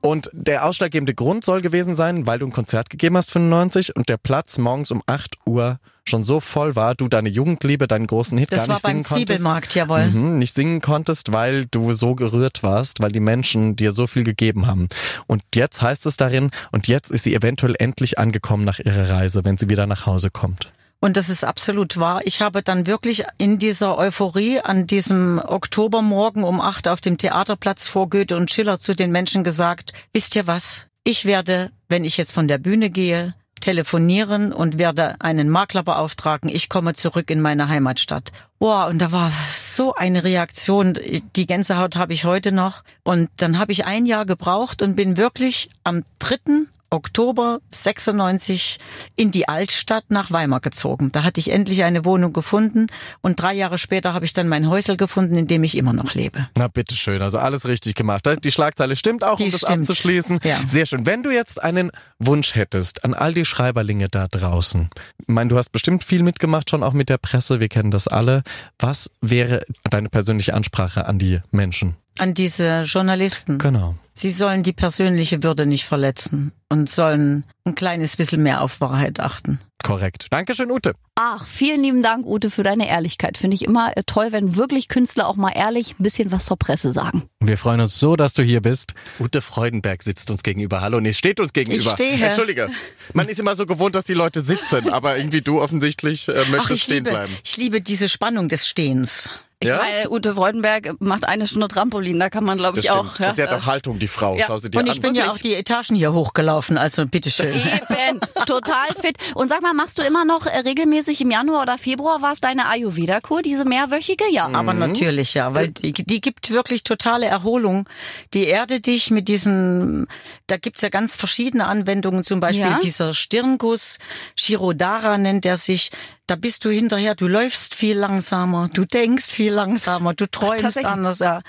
Und 0.00 0.30
der 0.32 0.64
ausschlaggebende 0.64 1.14
Grund 1.14 1.44
soll 1.44 1.60
gewesen 1.62 1.96
sein, 1.96 2.26
weil 2.26 2.38
du 2.38 2.46
ein 2.46 2.52
Konzert 2.52 2.90
gegeben 2.90 3.16
hast, 3.16 3.32
95, 3.32 3.96
und 3.96 4.08
der 4.08 4.16
Platz 4.16 4.58
morgens 4.58 4.90
um 4.90 5.02
8 5.06 5.36
Uhr 5.46 5.78
schon 6.08 6.24
so 6.24 6.40
voll 6.40 6.76
war, 6.76 6.94
du 6.94 7.08
deine 7.08 7.28
Jugendliebe, 7.28 7.88
deinen 7.88 8.06
großen 8.06 8.36
Hit 8.38 8.52
Das 8.52 8.60
gar 8.60 8.68
war 8.68 8.74
nicht 8.74 8.82
beim 8.82 8.92
singen 8.92 9.04
konntest. 9.04 9.26
Zwiebelmarkt, 9.26 9.74
jawohl. 9.74 10.06
Mhm, 10.06 10.38
nicht 10.38 10.54
singen 10.54 10.80
konntest, 10.80 11.32
weil 11.32 11.66
du 11.66 11.94
so 11.94 12.14
gerührt 12.14 12.62
warst, 12.62 13.00
weil 13.00 13.12
die 13.12 13.20
Menschen 13.20 13.76
dir 13.76 13.92
so 13.92 14.06
viel 14.06 14.24
gegeben 14.24 14.66
haben. 14.66 14.88
Und 15.26 15.42
jetzt 15.54 15.82
heißt 15.82 16.06
es 16.06 16.16
darin, 16.16 16.50
und 16.72 16.88
jetzt 16.88 17.10
ist 17.10 17.24
sie 17.24 17.34
eventuell 17.34 17.74
endlich 17.78 18.18
angekommen 18.18 18.64
nach 18.64 18.78
ihrer 18.78 19.08
Reise, 19.08 19.44
wenn 19.44 19.58
sie 19.58 19.68
wieder 19.68 19.86
nach 19.86 20.06
Hause 20.06 20.30
kommt. 20.30 20.72
Und 20.98 21.16
das 21.16 21.28
ist 21.28 21.44
absolut 21.44 21.98
wahr. 21.98 22.22
Ich 22.24 22.40
habe 22.40 22.62
dann 22.62 22.86
wirklich 22.86 23.24
in 23.38 23.58
dieser 23.58 23.98
Euphorie 23.98 24.60
an 24.60 24.86
diesem 24.86 25.38
Oktobermorgen 25.38 26.42
um 26.42 26.60
acht 26.60 26.88
auf 26.88 27.00
dem 27.00 27.18
Theaterplatz 27.18 27.86
vor 27.86 28.08
Goethe 28.08 28.36
und 28.36 28.50
Schiller 28.50 28.78
zu 28.78 28.94
den 28.94 29.12
Menschen 29.12 29.44
gesagt, 29.44 29.92
wisst 30.12 30.34
ihr 30.34 30.46
was? 30.46 30.86
Ich 31.04 31.24
werde, 31.24 31.70
wenn 31.88 32.04
ich 32.04 32.16
jetzt 32.16 32.32
von 32.32 32.48
der 32.48 32.58
Bühne 32.58 32.90
gehe, 32.90 33.34
telefonieren 33.60 34.52
und 34.52 34.78
werde 34.78 35.16
einen 35.20 35.48
Makler 35.48 35.82
beauftragen. 35.82 36.48
Ich 36.48 36.68
komme 36.68 36.94
zurück 36.94 37.30
in 37.30 37.40
meine 37.40 37.68
Heimatstadt. 37.68 38.32
Boah, 38.58 38.86
und 38.86 38.98
da 38.98 39.12
war 39.12 39.32
so 39.52 39.94
eine 39.94 40.24
Reaktion. 40.24 40.98
Die 41.36 41.46
Gänsehaut 41.46 41.96
habe 41.96 42.12
ich 42.12 42.24
heute 42.24 42.52
noch. 42.52 42.82
Und 43.02 43.28
dann 43.36 43.58
habe 43.58 43.72
ich 43.72 43.84
ein 43.84 44.06
Jahr 44.06 44.26
gebraucht 44.26 44.82
und 44.82 44.96
bin 44.96 45.16
wirklich 45.16 45.70
am 45.84 46.04
3. 46.18 46.66
Oktober 46.90 47.60
96 47.70 48.78
in 49.16 49.30
die 49.30 49.48
Altstadt 49.48 50.04
nach 50.08 50.30
Weimar 50.30 50.60
gezogen. 50.60 51.10
Da 51.12 51.24
hatte 51.24 51.40
ich 51.40 51.50
endlich 51.50 51.84
eine 51.84 52.04
Wohnung 52.04 52.32
gefunden 52.32 52.86
und 53.22 53.40
drei 53.40 53.54
Jahre 53.54 53.78
später 53.78 54.14
habe 54.14 54.24
ich 54.24 54.32
dann 54.32 54.48
mein 54.48 54.68
Häusel 54.68 54.96
gefunden, 54.96 55.36
in 55.36 55.46
dem 55.46 55.64
ich 55.64 55.76
immer 55.76 55.92
noch 55.92 56.14
lebe. 56.14 56.48
Na 56.56 56.68
bitteschön, 56.68 57.20
also 57.22 57.38
alles 57.38 57.66
richtig 57.66 57.94
gemacht. 57.94 58.24
Die 58.44 58.52
Schlagzeile 58.52 58.96
stimmt 58.96 59.24
auch, 59.24 59.38
um 59.38 59.44
Die 59.44 59.50
das 59.50 59.60
stimmt. 59.60 59.80
abzuschließen. 59.82 60.40
Ja. 60.44 60.58
Sehr 60.66 60.86
schön. 60.86 61.06
Wenn 61.06 61.22
du 61.22 61.30
jetzt 61.30 61.62
einen 61.62 61.90
Wunsch 62.18 62.54
hättest 62.54 63.04
an 63.04 63.14
all 63.14 63.34
die 63.34 63.44
Schreiberlinge 63.44 64.08
da 64.08 64.28
draußen, 64.28 64.88
ich 65.20 65.28
meine, 65.28 65.48
du 65.50 65.58
hast 65.58 65.70
bestimmt 65.72 66.04
viel 66.04 66.22
mitgemacht, 66.22 66.70
schon 66.70 66.82
auch 66.82 66.92
mit 66.92 67.08
der 67.08 67.18
Presse, 67.18 67.60
wir 67.60 67.68
kennen 67.68 67.90
das 67.90 68.08
alle. 68.08 68.42
Was 68.78 69.10
wäre 69.20 69.62
deine 69.90 70.08
persönliche 70.08 70.54
Ansprache 70.54 71.06
an 71.06 71.18
die 71.18 71.40
Menschen? 71.50 71.96
An 72.18 72.32
diese 72.34 72.82
Journalisten. 72.82 73.58
Genau. 73.58 73.96
Sie 74.18 74.30
sollen 74.30 74.62
die 74.62 74.72
persönliche 74.72 75.42
Würde 75.42 75.66
nicht 75.66 75.84
verletzen 75.84 76.52
und 76.70 76.88
sollen 76.88 77.44
ein 77.66 77.74
kleines 77.74 78.16
bisschen 78.16 78.42
mehr 78.42 78.62
auf 78.62 78.80
Wahrheit 78.80 79.20
achten. 79.20 79.60
Korrekt. 79.84 80.28
Dankeschön, 80.30 80.70
Ute. 80.70 80.94
Ach, 81.16 81.46
vielen 81.46 81.82
lieben 81.82 82.02
Dank, 82.02 82.24
Ute, 82.24 82.50
für 82.50 82.62
deine 82.62 82.88
Ehrlichkeit. 82.88 83.36
Finde 83.36 83.54
ich 83.56 83.66
immer 83.66 83.94
äh, 83.94 84.02
toll, 84.06 84.28
wenn 84.30 84.56
wirklich 84.56 84.88
Künstler 84.88 85.28
auch 85.28 85.36
mal 85.36 85.52
ehrlich 85.54 86.00
ein 86.00 86.02
bisschen 86.02 86.32
was 86.32 86.46
zur 86.46 86.56
Presse 86.56 86.94
sagen. 86.94 87.24
Wir 87.40 87.58
freuen 87.58 87.80
uns 87.82 88.00
so, 88.00 88.16
dass 88.16 88.32
du 88.32 88.42
hier 88.42 88.62
bist. 88.62 88.94
Ute 89.20 89.42
Freudenberg 89.42 90.02
sitzt 90.02 90.30
uns 90.30 90.42
gegenüber. 90.42 90.80
Hallo, 90.80 90.98
nee, 90.98 91.12
steht 91.12 91.38
uns 91.38 91.52
gegenüber. 91.52 91.90
stehe. 91.92 92.26
Entschuldige. 92.26 92.70
Man 93.12 93.28
ist 93.28 93.38
immer 93.38 93.54
so 93.54 93.66
gewohnt, 93.66 93.94
dass 93.94 94.04
die 94.04 94.14
Leute 94.14 94.40
sitzen, 94.40 94.88
aber 94.88 95.18
irgendwie 95.18 95.42
du 95.42 95.60
offensichtlich 95.60 96.26
äh, 96.28 96.36
Ach, 96.38 96.48
möchtest 96.48 96.70
ich 96.72 96.82
stehen 96.84 97.04
liebe, 97.04 97.10
bleiben. 97.10 97.36
ich 97.44 97.56
liebe 97.58 97.82
diese 97.82 98.08
Spannung 98.08 98.48
des 98.48 98.66
Stehens. 98.66 99.28
Ich 99.60 99.70
Ja? 99.70 99.78
meine, 99.78 100.10
Ute 100.10 100.34
Freudenberg 100.34 101.00
macht 101.00 101.26
eine 101.26 101.46
Stunde 101.46 101.68
Trampolin, 101.68 102.20
da 102.20 102.28
kann 102.28 102.44
man, 102.44 102.58
glaube 102.58 102.78
ich, 102.78 102.90
auch. 102.90 103.18
Ja, 103.18 103.34
Sie 103.34 103.42
hat 103.42 103.50
äh, 103.50 103.54
auch 103.54 103.64
Haltung, 103.64 103.98
die 103.98 104.06
Frau. 104.06 104.36
ja. 104.36 104.44
Schau 104.48 104.58
sie 104.58 104.70
dir 104.70 104.78
Und 104.80 104.86
an. 104.86 104.94
ich 104.94 105.00
bin 105.00 105.14
ja 105.14 105.30
auch 105.30 105.38
die 105.38 105.54
Etagen 105.54 105.96
hier 105.96 106.12
hochgelaufen, 106.12 106.76
also 106.76 107.06
bitteschön. 107.06 107.54
Eben, 107.54 108.20
total 108.44 108.88
fit. 109.00 109.16
Und 109.34 109.48
sag 109.48 109.62
mal, 109.62 109.72
machst 109.72 109.98
du 109.98 110.02
immer 110.02 110.26
noch 110.26 110.44
äh, 110.44 110.58
regelmäßig 110.58 111.22
im 111.22 111.30
Januar 111.30 111.62
oder 111.62 111.78
Februar 111.78 112.20
war 112.20 112.34
es 112.34 112.40
deine 112.40 112.66
Ayurveda-Kur, 112.68 113.40
diese 113.40 113.64
mehrwöchige? 113.64 114.24
Ja. 114.30 114.46
Aber 114.52 114.74
natürlich 114.74 115.32
ja, 115.32 115.54
weil 115.54 115.68
die, 115.68 115.94
die 115.94 116.20
gibt 116.20 116.50
wirklich 116.50 116.84
totale 116.84 117.24
Erholung. 117.24 117.88
Die 118.34 118.44
erde 118.48 118.82
dich 118.82 119.10
mit 119.10 119.26
diesen, 119.26 120.06
da 120.48 120.58
gibt's 120.58 120.82
ja 120.82 120.90
ganz 120.90 121.16
verschiedene 121.16 121.66
Anwendungen, 121.66 122.24
zum 122.24 122.40
Beispiel 122.40 122.66
Ja. 122.66 122.78
dieser 122.82 123.14
Stirnguss, 123.14 124.00
Shirodara 124.38 125.16
nennt 125.16 125.46
er 125.46 125.56
sich. 125.56 125.90
Da 126.26 126.34
bist 126.34 126.64
du 126.64 126.70
hinterher, 126.70 127.14
du 127.14 127.28
läufst 127.28 127.74
viel 127.74 127.96
langsamer, 127.96 128.68
du 128.72 128.84
denkst 128.84 129.26
viel 129.26 129.52
langsamer, 129.52 130.12
du 130.12 130.26
träumst 130.26 130.62
tatsächlich. 130.62 130.90
anders. 130.90 131.20
Ja. 131.20 131.42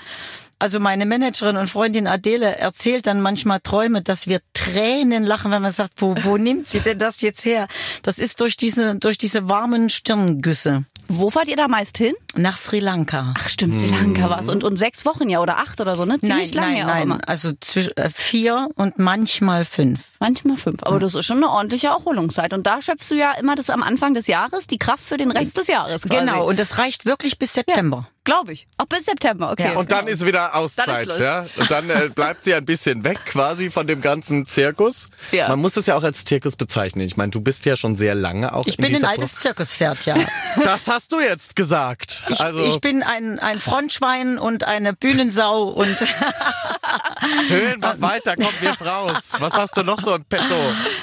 Also 0.60 0.80
meine 0.80 1.06
Managerin 1.06 1.56
und 1.56 1.68
Freundin 1.68 2.06
Adele 2.06 2.56
erzählt 2.56 3.06
dann 3.06 3.20
manchmal 3.20 3.60
Träume, 3.60 4.02
dass 4.02 4.26
wir 4.26 4.40
Tränen 4.54 5.24
lachen, 5.24 5.50
wenn 5.52 5.62
man 5.62 5.72
sagt, 5.72 5.94
wo, 5.96 6.16
wo 6.22 6.36
nimmt 6.38 6.66
sie 6.66 6.80
denn 6.80 6.98
das 6.98 7.20
jetzt 7.20 7.44
her? 7.44 7.66
Das 8.02 8.18
ist 8.18 8.40
durch 8.40 8.56
diese, 8.56 8.96
durch 8.96 9.18
diese 9.18 9.48
warmen 9.48 9.90
Stirngüsse. 9.90 10.84
Wo 11.08 11.30
fahrt 11.30 11.48
ihr 11.48 11.56
da 11.56 11.68
meist 11.68 11.96
hin? 11.96 12.14
Nach 12.38 12.56
Sri 12.56 12.78
Lanka. 12.78 13.34
Ach 13.36 13.48
stimmt, 13.48 13.78
Sri 13.78 13.88
Lanka 13.88 14.30
war's. 14.30 14.48
Und, 14.48 14.62
und 14.62 14.76
sechs 14.76 15.04
Wochen 15.04 15.28
ja 15.28 15.40
oder 15.40 15.58
acht 15.58 15.80
oder 15.80 15.96
so, 15.96 16.04
ne? 16.04 16.20
Ziemlich 16.20 16.54
nein, 16.54 16.62
lange 16.62 16.74
nein, 16.74 16.78
ja 16.78 16.84
auch 16.84 16.94
nein. 16.94 17.02
immer. 17.02 17.28
Also 17.28 17.52
zwischen 17.60 17.96
äh, 17.96 18.10
vier 18.10 18.68
und 18.76 18.98
manchmal 18.98 19.64
fünf. 19.64 20.00
Manchmal 20.20 20.56
fünf. 20.56 20.82
Aber 20.82 21.00
das 21.00 21.14
ist 21.14 21.26
schon 21.26 21.38
eine 21.38 21.50
ordentliche 21.50 21.88
Erholungszeit. 21.88 22.52
Und 22.52 22.66
da 22.66 22.80
schöpfst 22.80 23.10
du 23.10 23.16
ja 23.16 23.32
immer 23.32 23.56
das 23.56 23.70
am 23.70 23.82
Anfang 23.82 24.14
des 24.14 24.28
Jahres, 24.28 24.68
die 24.68 24.78
Kraft 24.78 25.02
für 25.02 25.16
den 25.16 25.30
Rest 25.30 25.58
des 25.58 25.66
Jahres. 25.66 26.02
Quasi. 26.02 26.20
Genau, 26.20 26.46
und 26.46 26.58
das 26.58 26.78
reicht 26.78 27.06
wirklich 27.06 27.38
bis 27.38 27.54
September. 27.54 28.08
Glaube 28.28 28.52
ich. 28.52 28.68
Auch 28.76 28.84
bis 28.84 29.06
September, 29.06 29.50
okay. 29.52 29.74
Und 29.74 29.90
dann 29.90 30.06
ist 30.06 30.26
wieder 30.26 30.54
Auszeit, 30.54 31.08
ist 31.08 31.18
ja. 31.18 31.46
Und 31.56 31.70
dann 31.70 31.88
äh, 31.88 32.10
bleibt 32.14 32.44
sie 32.44 32.52
ein 32.52 32.66
bisschen 32.66 33.02
weg 33.02 33.18
quasi 33.24 33.70
von 33.70 33.86
dem 33.86 34.02
ganzen 34.02 34.44
Zirkus. 34.44 35.08
Ja. 35.32 35.48
Man 35.48 35.60
muss 35.60 35.78
es 35.78 35.86
ja 35.86 35.96
auch 35.96 36.02
als 36.02 36.26
Zirkus 36.26 36.56
bezeichnen. 36.56 37.06
Ich 37.06 37.16
meine, 37.16 37.30
du 37.30 37.40
bist 37.40 37.64
ja 37.64 37.74
schon 37.74 37.96
sehr 37.96 38.14
lange 38.14 38.52
auch 38.52 38.66
Ich 38.66 38.78
in 38.78 38.84
bin 38.84 38.96
ein 38.96 39.06
altes 39.06 39.36
Zirkuspferd, 39.36 40.04
ja. 40.04 40.16
Das 40.62 40.88
hast 40.88 41.12
du 41.12 41.20
jetzt 41.20 41.56
gesagt. 41.56 42.24
Ich, 42.28 42.40
also 42.40 42.60
ich 42.64 42.80
bin 42.80 43.02
ein, 43.02 43.38
ein 43.38 43.58
Frontschwein 43.58 44.38
und 44.38 44.64
eine 44.64 44.92
Bühnensau 44.92 45.64
und 45.64 45.96
schön, 47.48 47.80
mach 47.80 48.00
weiter, 48.00 48.34
komm, 48.36 48.52
wirf 48.60 48.80
raus. 48.84 49.32
Was 49.38 49.52
hast 49.54 49.76
du 49.76 49.82
noch 49.82 50.00
so 50.00 50.14
im 50.14 50.24
Petto? 50.24 50.54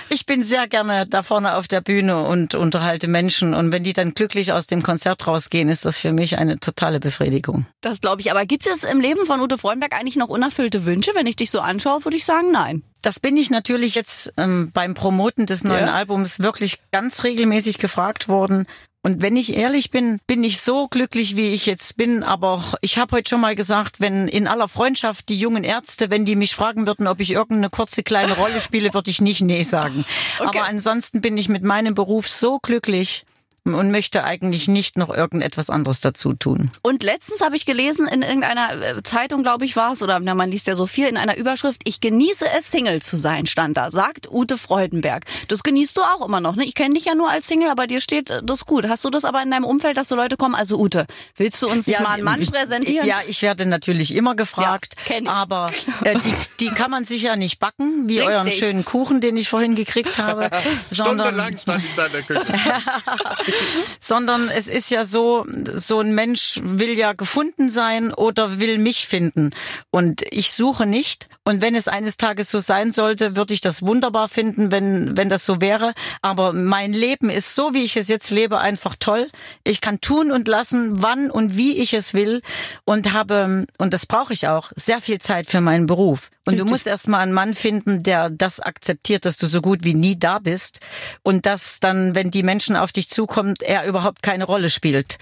ich 0.09 0.25
bin 0.25 0.43
sehr 0.43 0.67
gerne 0.67 1.05
da 1.07 1.23
vorne 1.23 1.55
auf 1.55 1.67
der 1.67 1.81
Bühne 1.81 2.21
und 2.23 2.55
unterhalte 2.55 3.07
Menschen. 3.07 3.53
Und 3.53 3.71
wenn 3.71 3.83
die 3.83 3.93
dann 3.93 4.13
glücklich 4.13 4.51
aus 4.53 4.67
dem 4.67 4.83
Konzert 4.83 5.25
rausgehen, 5.27 5.69
ist 5.69 5.85
das 5.85 5.99
für 5.99 6.11
mich 6.11 6.37
eine 6.37 6.59
totale 6.59 6.99
Befriedigung. 6.99 7.65
Das 7.81 8.01
glaube 8.01 8.21
ich. 8.21 8.31
Aber 8.31 8.45
gibt 8.45 8.67
es 8.67 8.83
im 8.83 8.99
Leben 8.99 9.25
von 9.25 9.41
Ute 9.41 9.57
Freudenberg 9.57 9.93
eigentlich 9.93 10.15
noch 10.15 10.29
unerfüllte 10.29 10.85
Wünsche? 10.85 11.11
Wenn 11.13 11.27
ich 11.27 11.35
dich 11.35 11.51
so 11.51 11.59
anschaue, 11.59 12.03
würde 12.05 12.17
ich 12.17 12.25
sagen, 12.25 12.51
nein. 12.51 12.83
Das 13.01 13.19
bin 13.19 13.37
ich 13.37 13.51
natürlich 13.51 13.93
jetzt 13.93 14.33
ähm, 14.37 14.71
beim 14.73 14.95
Promoten 14.95 15.45
des 15.45 15.63
neuen 15.63 15.85
Ja. 15.87 15.93
Albums 15.93 16.39
wirklich 16.39 16.79
ganz 16.91 17.23
regelmäßig 17.23 17.77
gefragt 17.77 18.27
worden. 18.27 18.65
Und 19.05 19.21
wenn 19.21 19.37
ich 19.37 19.55
ehrlich 19.55 19.91
bin, 19.91 20.17
bin 20.25 20.43
ich 20.43 20.61
so 20.61 20.87
glücklich, 20.87 21.35
wie 21.35 21.53
ich 21.53 21.67
jetzt 21.67 21.95
bin. 21.95 22.23
Aber 22.23 22.63
ich 22.81 22.97
habe 22.97 23.17
heute 23.17 23.29
schon 23.29 23.39
mal 23.39 23.53
gesagt, 23.53 23.99
wenn 23.99 24.27
in 24.27 24.47
aller 24.47 24.67
Freundschaft 24.67 25.29
die 25.29 25.37
jungen 25.37 25.63
Ärzte, 25.63 26.09
wenn 26.09 26.25
die 26.25 26.35
mich 26.35 26.55
fragen 26.55 26.87
würden, 26.87 27.05
ob 27.05 27.19
ich 27.19 27.29
irgendeine 27.29 27.69
kurze 27.69 28.01
kleine 28.01 28.33
Rolle 28.33 28.59
spiele, 28.59 28.95
würde 28.95 29.11
ich 29.11 29.21
nicht 29.21 29.41
nee 29.41 29.61
sagen. 29.61 30.05
Okay. 30.39 30.57
Aber 30.57 30.63
ansonsten 30.67 31.21
bin 31.21 31.37
ich 31.37 31.49
mit 31.49 31.61
meinem 31.61 31.93
Beruf 31.93 32.27
so 32.27 32.57
glücklich 32.57 33.25
und 33.73 33.89
möchte 33.89 34.23
eigentlich 34.23 34.67
nicht 34.67 34.95
noch 34.97 35.09
irgendetwas 35.09 35.71
anderes 35.71 35.99
dazu 35.99 36.33
tun. 36.33 36.69
Und 36.83 37.01
letztens 37.01 37.41
habe 37.41 37.55
ich 37.55 37.65
gelesen 37.65 38.07
in 38.07 38.21
irgendeiner 38.21 38.97
äh, 38.97 39.03
Zeitung, 39.03 39.41
glaube 39.41 39.65
ich, 39.65 39.75
war 39.75 39.93
es, 39.93 40.03
oder 40.03 40.19
na, 40.19 40.35
man 40.35 40.51
liest 40.51 40.67
ja 40.67 40.75
so 40.75 40.85
viel, 40.85 41.07
in 41.07 41.17
einer 41.17 41.35
Überschrift, 41.35 41.81
ich 41.85 41.99
genieße 41.99 42.45
es, 42.57 42.69
Single 42.69 43.01
zu 43.01 43.17
sein, 43.17 43.47
stand 43.47 43.75
da, 43.77 43.89
sagt 43.89 44.29
Ute 44.29 44.57
Freudenberg. 44.59 45.23
Das 45.47 45.63
genießt 45.63 45.97
du 45.97 46.01
auch 46.01 46.25
immer 46.27 46.39
noch, 46.41 46.55
ne? 46.55 46.63
Ich 46.63 46.75
kenne 46.75 46.93
dich 46.93 47.05
ja 47.05 47.15
nur 47.15 47.29
als 47.29 47.47
Single, 47.47 47.69
aber 47.69 47.87
dir 47.87 48.01
steht 48.01 48.29
äh, 48.29 48.41
das 48.43 48.65
gut. 48.65 48.87
Hast 48.87 49.03
du 49.03 49.09
das 49.09 49.25
aber 49.25 49.41
in 49.41 49.49
deinem 49.49 49.65
Umfeld, 49.65 49.97
dass 49.97 50.09
so 50.09 50.15
Leute 50.15 50.37
kommen, 50.37 50.53
also 50.53 50.77
Ute, 50.79 51.07
willst 51.35 51.59
du 51.63 51.67
uns 51.67 51.87
nicht 51.87 51.99
mal 51.99 52.11
einen 52.11 52.23
Mann 52.23 52.45
präsentieren? 52.45 53.07
Ja, 53.07 53.21
ich 53.27 53.41
werde 53.41 53.65
natürlich 53.65 54.13
immer 54.13 54.35
gefragt, 54.35 54.95
Ja, 54.97 55.03
kenn 55.05 55.23
ich. 55.25 55.29
aber 55.31 55.71
äh, 56.03 56.19
die, 56.19 56.33
die 56.59 56.69
kann 56.69 56.91
man 56.91 57.05
sicher 57.05 57.35
nicht 57.35 57.57
backen, 57.57 58.07
wie 58.07 58.19
Richtig. 58.19 58.35
euren 58.35 58.51
schönen 58.51 58.85
Kuchen, 58.85 59.21
den 59.21 59.37
ich 59.37 59.49
vorhin 59.49 59.73
gekriegt 59.73 60.19
habe, 60.19 60.51
Stundenlang 60.91 61.57
stand 61.57 61.83
ich 61.83 61.95
da 61.95 62.05
in 62.05 62.11
der 62.11 62.21
Küche. 62.21 62.45
sondern 63.99 64.49
es 64.49 64.67
ist 64.67 64.89
ja 64.89 65.05
so, 65.05 65.45
so 65.73 65.99
ein 65.99 66.13
Mensch 66.13 66.59
will 66.63 66.97
ja 66.97 67.13
gefunden 67.13 67.69
sein 67.69 68.13
oder 68.13 68.59
will 68.59 68.77
mich 68.77 69.07
finden 69.07 69.51
und 69.91 70.23
ich 70.31 70.51
suche 70.51 70.85
nicht 70.85 71.27
und 71.43 71.61
wenn 71.61 71.75
es 71.75 71.87
eines 71.87 72.17
Tages 72.17 72.49
so 72.49 72.59
sein 72.59 72.91
sollte, 72.91 73.35
würde 73.35 73.53
ich 73.53 73.61
das 73.61 73.81
wunderbar 73.81 74.27
finden, 74.27 74.71
wenn, 74.71 75.15
wenn 75.15 75.29
das 75.29 75.45
so 75.45 75.61
wäre, 75.61 75.93
aber 76.21 76.53
mein 76.53 76.93
Leben 76.93 77.29
ist 77.29 77.53
so, 77.55 77.73
wie 77.73 77.83
ich 77.83 77.97
es 77.97 78.07
jetzt 78.07 78.31
lebe, 78.31 78.59
einfach 78.59 78.95
toll. 78.99 79.29
Ich 79.63 79.81
kann 79.81 80.01
tun 80.01 80.31
und 80.31 80.47
lassen, 80.47 81.01
wann 81.03 81.29
und 81.29 81.55
wie 81.55 81.77
ich 81.77 81.93
es 81.93 82.13
will 82.13 82.41
und 82.83 83.13
habe, 83.13 83.65
und 83.77 83.93
das 83.93 84.05
brauche 84.05 84.33
ich 84.33 84.47
auch, 84.47 84.71
sehr 84.75 85.01
viel 85.01 85.19
Zeit 85.19 85.47
für 85.47 85.61
meinen 85.61 85.85
Beruf. 85.85 86.29
Und 86.45 86.59
du 86.59 86.65
musst 86.65 86.85
erst 86.85 87.07
mal 87.07 87.19
einen 87.19 87.33
Mann 87.33 87.53
finden, 87.53 88.03
der 88.03 88.29
das 88.29 88.59
akzeptiert, 88.59 89.25
dass 89.25 89.37
du 89.37 89.47
so 89.47 89.61
gut 89.61 89.83
wie 89.83 89.95
nie 89.95 90.17
da 90.17 90.39
bist 90.39 90.79
und 91.23 91.45
dass 91.45 91.79
dann, 91.79 92.13
wenn 92.13 92.29
die 92.29 92.43
Menschen 92.43 92.75
auf 92.75 92.91
dich 92.91 93.09
zukommen, 93.09 93.55
er 93.61 93.85
überhaupt 93.85 94.21
keine 94.21 94.43
Rolle 94.43 94.69
spielt. 94.69 95.17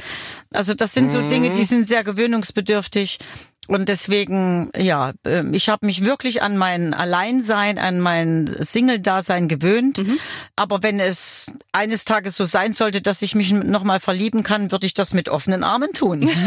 Also 0.54 0.74
das 0.74 0.94
sind 0.94 1.12
so 1.12 1.22
Dinge, 1.30 1.52
die 1.52 1.64
sind 1.64 1.88
sehr 1.88 2.04
gewöhnungsbedürftig. 2.04 3.20
Und 3.68 3.88
deswegen, 3.90 4.70
ja, 4.78 5.14
ähm, 5.26 5.54
ich 5.54 5.70
habe 5.70 5.86
mich 5.86 6.04
wirklich 6.06 6.42
an 6.42 6.58
mein 6.58 6.94
Alleinsein, 6.94 7.80
an 7.80 8.00
mein 8.00 8.54
Single-Dasein 8.60 9.48
gewöhnt. 9.48 10.02
Aber 10.56 10.84
wenn 10.84 11.00
es 11.00 11.54
eines 11.72 12.06
Tages 12.06 12.36
so 12.36 12.46
sein 12.46 12.74
sollte, 12.74 13.02
dass 13.02 13.22
ich 13.22 13.36
mich 13.36 13.52
nochmal 13.52 14.00
verlieben 14.00 14.44
kann, 14.44 14.72
würde 14.72 14.86
ich 14.86 14.94
das 14.94 15.14
mit 15.14 15.30
offenen 15.30 15.64
Armen 15.64 15.94
tun. 15.94 16.30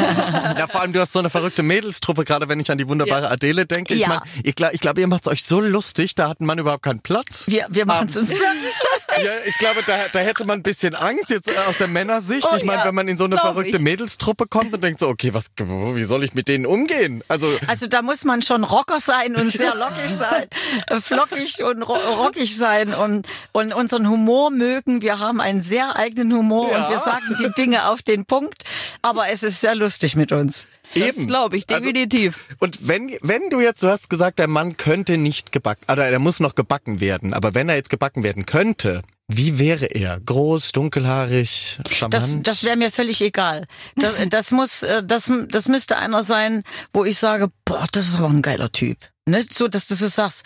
Ja, 0.56 0.66
vor 0.68 0.80
allem, 0.80 0.92
du 0.92 1.00
hast 1.00 1.12
so 1.12 1.18
eine 1.18 1.28
verrückte 1.30 1.62
Mädelstruppe, 1.62 2.24
gerade 2.24 2.48
wenn 2.48 2.60
ich 2.60 2.70
an 2.70 2.78
die 2.78 2.88
wunderbare 2.88 3.28
Adele 3.30 3.66
denke. 3.66 3.94
Ich 3.94 4.00
Ja. 4.00 4.08
mein, 4.08 4.20
ich 4.42 4.54
glaube, 4.54 4.76
glaub, 4.78 4.98
ihr 4.98 5.06
macht's 5.06 5.26
euch 5.28 5.44
so 5.44 5.60
lustig, 5.60 6.14
da 6.14 6.28
hat 6.28 6.40
ein 6.40 6.46
Mann 6.46 6.58
überhaupt 6.58 6.82
keinen 6.84 7.00
Platz. 7.00 7.46
Wir, 7.48 7.66
wir 7.68 7.84
machen 7.86 8.08
es 8.08 8.16
uns 8.16 8.30
wirklich 8.30 8.74
lustig. 8.92 9.24
Ja, 9.24 9.32
ich 9.46 9.56
glaube, 9.58 9.80
da, 9.86 9.98
da 10.12 10.18
hätte 10.20 10.44
man 10.44 10.60
ein 10.60 10.62
bisschen 10.62 10.94
Angst 10.94 11.30
jetzt 11.30 11.48
äh, 11.48 11.56
aus 11.68 11.78
der 11.78 11.88
Männersicht. 11.88 12.46
Oh 12.50 12.56
ich 12.56 12.64
meine, 12.64 12.80
ja, 12.80 12.86
wenn 12.86 12.94
man 12.94 13.08
in 13.08 13.18
so 13.18 13.24
eine 13.24 13.36
verrückte 13.36 13.76
ich. 13.78 13.82
Mädelstruppe 13.82 14.46
kommt 14.46 14.72
und 14.72 14.82
denkt 14.82 15.00
so, 15.00 15.08
okay, 15.08 15.34
was, 15.34 15.50
wie 15.58 16.02
soll 16.02 16.24
ich 16.24 16.34
mit 16.34 16.48
denen 16.48 16.66
umgehen? 16.66 17.05
Also, 17.28 17.48
Also 17.66 17.86
da 17.86 18.02
muss 18.02 18.24
man 18.24 18.42
schon 18.42 18.64
Rocker 18.64 19.00
sein 19.00 19.36
und 19.36 19.50
sehr 19.50 19.74
lockig 19.74 20.10
sein, 20.14 20.46
flockig 21.00 21.62
und 21.64 21.82
ro 21.82 21.94
rockig 21.94 22.56
sein 22.56 22.94
und, 22.94 23.26
und 23.52 23.74
unseren 23.74 24.08
Humor 24.08 24.50
mögen. 24.50 25.02
Wir 25.02 25.18
haben 25.18 25.40
einen 25.40 25.60
sehr 25.62 25.96
eigenen 25.96 26.32
Humor 26.32 26.70
Ja. 26.70 26.84
und 26.84 26.90
wir 26.90 26.98
sagen 26.98 27.36
die 27.40 27.50
Dinge 27.60 27.88
auf 27.88 28.02
den 28.02 28.24
Punkt. 28.24 28.64
Aber 29.02 29.28
es 29.28 29.42
ist 29.42 29.60
sehr 29.60 29.74
lustig 29.74 30.16
mit 30.16 30.32
uns. 30.32 30.68
Das 30.94 31.16
eben. 31.16 31.26
glaube 31.26 31.56
ich, 31.56 31.64
Also, 31.68 31.80
definitiv. 31.80 32.38
Und 32.58 32.86
wenn, 32.86 33.16
wenn 33.20 33.50
du 33.50 33.60
jetzt, 33.60 33.82
du 33.82 33.88
hast 33.88 34.08
gesagt, 34.08 34.38
der 34.38 34.48
Mann 34.48 34.76
könnte 34.76 35.16
nicht 35.18 35.50
gebacken, 35.52 35.90
oder 35.90 36.06
er 36.08 36.18
muss 36.18 36.38
noch 36.40 36.54
gebacken 36.54 37.00
werden, 37.00 37.34
aber 37.34 37.54
wenn 37.54 37.68
er 37.68 37.74
jetzt 37.74 37.90
gebacken 37.90 38.22
werden 38.22 38.46
könnte, 38.46 39.02
wie 39.28 39.58
wäre 39.58 39.86
er? 39.86 40.20
Groß, 40.20 40.72
dunkelhaarig, 40.72 41.78
Das, 41.82 41.92
charmant? 41.94 42.46
das 42.46 42.62
wäre 42.62 42.76
mir 42.76 42.92
völlig 42.92 43.20
egal. 43.20 43.66
Das, 43.96 44.14
das 44.28 44.50
muss, 44.52 44.82
äh, 44.82 45.02
das, 45.04 45.30
das 45.48 45.68
müsste 45.68 45.96
einer 45.96 46.22
sein, 46.24 46.62
wo 46.92 47.04
ich 47.04 47.18
sage, 47.18 47.50
boah, 47.64 47.86
das 47.90 48.06
ist 48.08 48.16
aber 48.16 48.28
ein 48.28 48.42
geiler 48.42 48.70
Typ. 48.70 48.98
Nicht 49.26 49.52
so, 49.52 49.66
dass 49.68 49.88
du 49.88 49.94
so 49.96 50.06
sagst, 50.08 50.44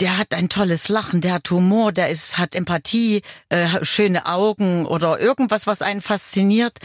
der 0.00 0.16
hat 0.18 0.32
ein 0.32 0.48
tolles 0.48 0.88
Lachen, 0.88 1.20
der 1.20 1.34
hat 1.34 1.50
Humor, 1.50 1.92
der 1.92 2.08
ist, 2.08 2.38
hat 2.38 2.54
Empathie, 2.54 3.22
äh, 3.50 3.84
schöne 3.84 4.26
Augen 4.26 4.86
oder 4.86 5.20
irgendwas, 5.20 5.66
was 5.66 5.82
einen 5.82 6.00
fasziniert. 6.00 6.78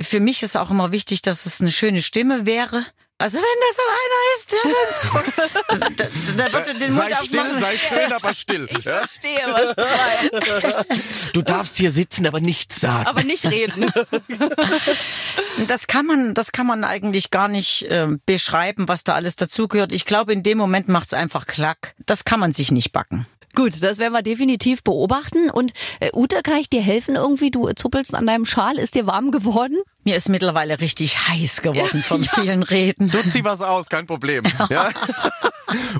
Für 0.00 0.18
mich 0.20 0.42
ist 0.42 0.56
auch 0.56 0.70
immer 0.70 0.90
wichtig, 0.90 1.22
dass 1.22 1.46
es 1.46 1.60
eine 1.60 1.70
schöne 1.70 2.02
Stimme 2.02 2.44
wäre. 2.44 2.84
Also 3.22 3.38
wenn 3.38 3.44
das 3.68 3.76
so 3.76 3.82
einer 4.02 4.20
ist, 4.36 4.52
der 4.52 4.62
dann 4.72 5.88
so, 5.88 6.36
da, 6.36 6.48
da 6.48 6.52
wird 6.52 6.66
er 6.66 6.74
den 6.74 6.90
sei 6.90 7.04
Mund 7.04 7.16
still, 7.24 7.38
aufmachen. 7.38 7.60
sei 7.60 7.76
schön, 7.78 8.12
aber 8.12 8.34
still. 8.34 8.68
Ja? 8.80 8.98
Verstehe, 8.98 9.40
was 9.46 9.76
du 9.76 10.88
meinst. 10.88 11.36
Du 11.36 11.42
darfst 11.42 11.76
hier 11.76 11.92
sitzen, 11.92 12.26
aber 12.26 12.40
nichts 12.40 12.80
sagen. 12.80 13.06
Aber 13.06 13.22
nicht 13.22 13.46
reden. 13.46 13.92
Das 15.68 15.86
kann 15.86 16.06
man, 16.06 16.34
das 16.34 16.52
kann 16.52 16.66
man 16.66 16.82
eigentlich 16.82 17.30
gar 17.30 17.46
nicht 17.46 17.82
äh, 17.82 18.08
beschreiben, 18.26 18.88
was 18.88 19.04
da 19.04 19.14
alles 19.14 19.36
dazugehört. 19.36 19.92
Ich 19.92 20.06
glaube, 20.06 20.32
in 20.32 20.42
dem 20.42 20.58
Moment 20.58 20.88
macht's 20.88 21.12
einfach 21.14 21.46
klack. 21.46 21.94
Das 22.06 22.24
kann 22.24 22.40
man 22.40 22.52
sich 22.52 22.72
nicht 22.72 22.90
backen. 22.92 23.26
Gut, 23.54 23.82
das 23.82 23.98
werden 23.98 24.12
wir 24.12 24.22
definitiv 24.22 24.82
beobachten. 24.82 25.50
Und 25.50 25.72
äh, 26.00 26.10
Ute, 26.14 26.42
kann 26.42 26.56
ich 26.56 26.70
dir 26.70 26.80
helfen 26.82 27.16
irgendwie? 27.16 27.50
Du 27.50 27.68
zuppelst 27.72 28.14
an 28.14 28.26
deinem 28.26 28.44
Schal. 28.46 28.78
Ist 28.78 28.94
dir 28.94 29.06
warm 29.06 29.30
geworden? 29.30 29.78
Mir 30.04 30.16
ist 30.16 30.28
mittlerweile 30.28 30.80
richtig 30.80 31.28
heiß 31.28 31.62
geworden 31.62 32.02
vom 32.02 32.22
vielen 32.24 32.62
Reden. 32.62 33.10
Du 33.10 33.18
zieh 33.30 33.44
was 33.44 33.60
aus, 33.60 33.88
kein 33.88 34.06
Problem. 34.06 34.42
Ja? 34.70 34.90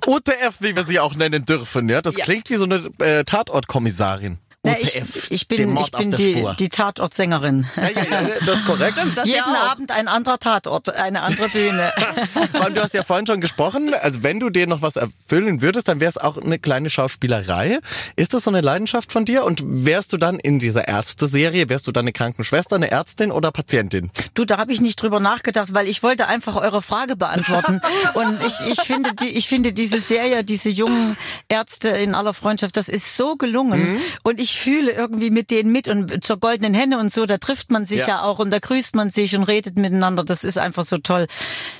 UTF, 0.06 0.56
wie 0.60 0.74
wir 0.76 0.84
sie 0.84 0.98
auch 1.00 1.14
nennen 1.14 1.44
dürfen. 1.44 1.88
Ja, 1.88 2.02
das 2.02 2.16
Ja. 2.16 2.24
klingt 2.24 2.50
wie 2.50 2.56
so 2.56 2.64
eine 2.64 2.88
äh, 3.00 3.24
Tatortkommissarin. 3.24 4.38
Na, 4.64 4.78
ich, 4.78 5.32
ich 5.32 5.48
bin, 5.48 5.76
ich 5.76 5.90
bin 5.90 6.12
die, 6.12 6.46
die 6.56 6.68
Tatortsängerin. 6.68 7.66
ja, 7.76 7.82
ja, 7.82 8.04
ja, 8.04 8.28
das 8.46 8.58
ist 8.58 8.66
korrekt. 8.66 8.96
Das 9.16 9.26
Jeden. 9.26 9.42
Abend 9.42 9.90
ein 9.90 10.06
anderer 10.06 10.38
Tatort, 10.38 10.94
eine 10.94 11.22
andere 11.22 11.48
Bühne. 11.48 11.90
Vor 12.52 12.60
allem, 12.60 12.74
du 12.74 12.80
hast 12.80 12.94
ja 12.94 13.02
vorhin 13.02 13.26
schon 13.26 13.40
gesprochen, 13.40 13.92
also 13.92 14.22
wenn 14.22 14.38
du 14.38 14.50
dir 14.50 14.68
noch 14.68 14.80
was 14.80 14.94
erfüllen 14.94 15.62
würdest, 15.62 15.88
dann 15.88 15.98
wäre 15.98 16.10
es 16.10 16.16
auch 16.16 16.38
eine 16.38 16.60
kleine 16.60 16.90
Schauspielerei. 16.90 17.80
Ist 18.14 18.34
das 18.34 18.44
so 18.44 18.50
eine 18.50 18.60
Leidenschaft 18.60 19.10
von 19.10 19.24
dir? 19.24 19.44
Und 19.44 19.62
wärst 19.64 20.12
du 20.12 20.16
dann 20.16 20.38
in 20.38 20.60
dieser 20.60 20.86
Ärzte-Serie, 20.86 21.68
wärst 21.68 21.88
du 21.88 21.92
dann 21.92 22.04
eine 22.04 22.12
Krankenschwester, 22.12 22.76
eine 22.76 22.90
Ärztin 22.90 23.32
oder 23.32 23.50
Patientin? 23.50 24.12
Du, 24.34 24.44
da 24.44 24.58
habe 24.58 24.72
ich 24.72 24.80
nicht 24.80 25.02
drüber 25.02 25.18
nachgedacht, 25.18 25.74
weil 25.74 25.88
ich 25.88 26.04
wollte 26.04 26.28
einfach 26.28 26.54
eure 26.54 26.82
Frage 26.82 27.16
beantworten. 27.16 27.80
Und 28.14 28.38
ich, 28.46 28.72
ich 28.72 28.80
finde, 28.82 29.12
die, 29.14 29.30
ich 29.30 29.48
finde 29.48 29.72
diese 29.72 29.98
Serie, 29.98 30.44
diese 30.44 30.68
jungen 30.68 31.16
Ärzte 31.48 31.88
in 31.88 32.14
aller 32.14 32.32
Freundschaft, 32.32 32.76
das 32.76 32.88
ist 32.88 33.16
so 33.16 33.34
gelungen. 33.34 34.00
Und 34.22 34.38
ich 34.38 34.51
ich 34.52 34.60
fühle 34.60 34.92
irgendwie 34.92 35.30
mit 35.30 35.50
denen 35.50 35.72
mit 35.72 35.88
und 35.88 36.22
zur 36.22 36.38
goldenen 36.38 36.74
Henne 36.74 36.98
und 36.98 37.10
so, 37.10 37.24
da 37.24 37.38
trifft 37.38 37.70
man 37.70 37.86
sich 37.86 38.00
ja. 38.00 38.06
Ja. 38.06 38.14
ja 38.16 38.22
auch 38.22 38.38
und 38.38 38.50
da 38.50 38.58
grüßt 38.58 38.94
man 38.94 39.10
sich 39.10 39.34
und 39.34 39.44
redet 39.44 39.78
miteinander. 39.78 40.24
Das 40.24 40.44
ist 40.44 40.58
einfach 40.58 40.84
so 40.84 40.98
toll. 40.98 41.26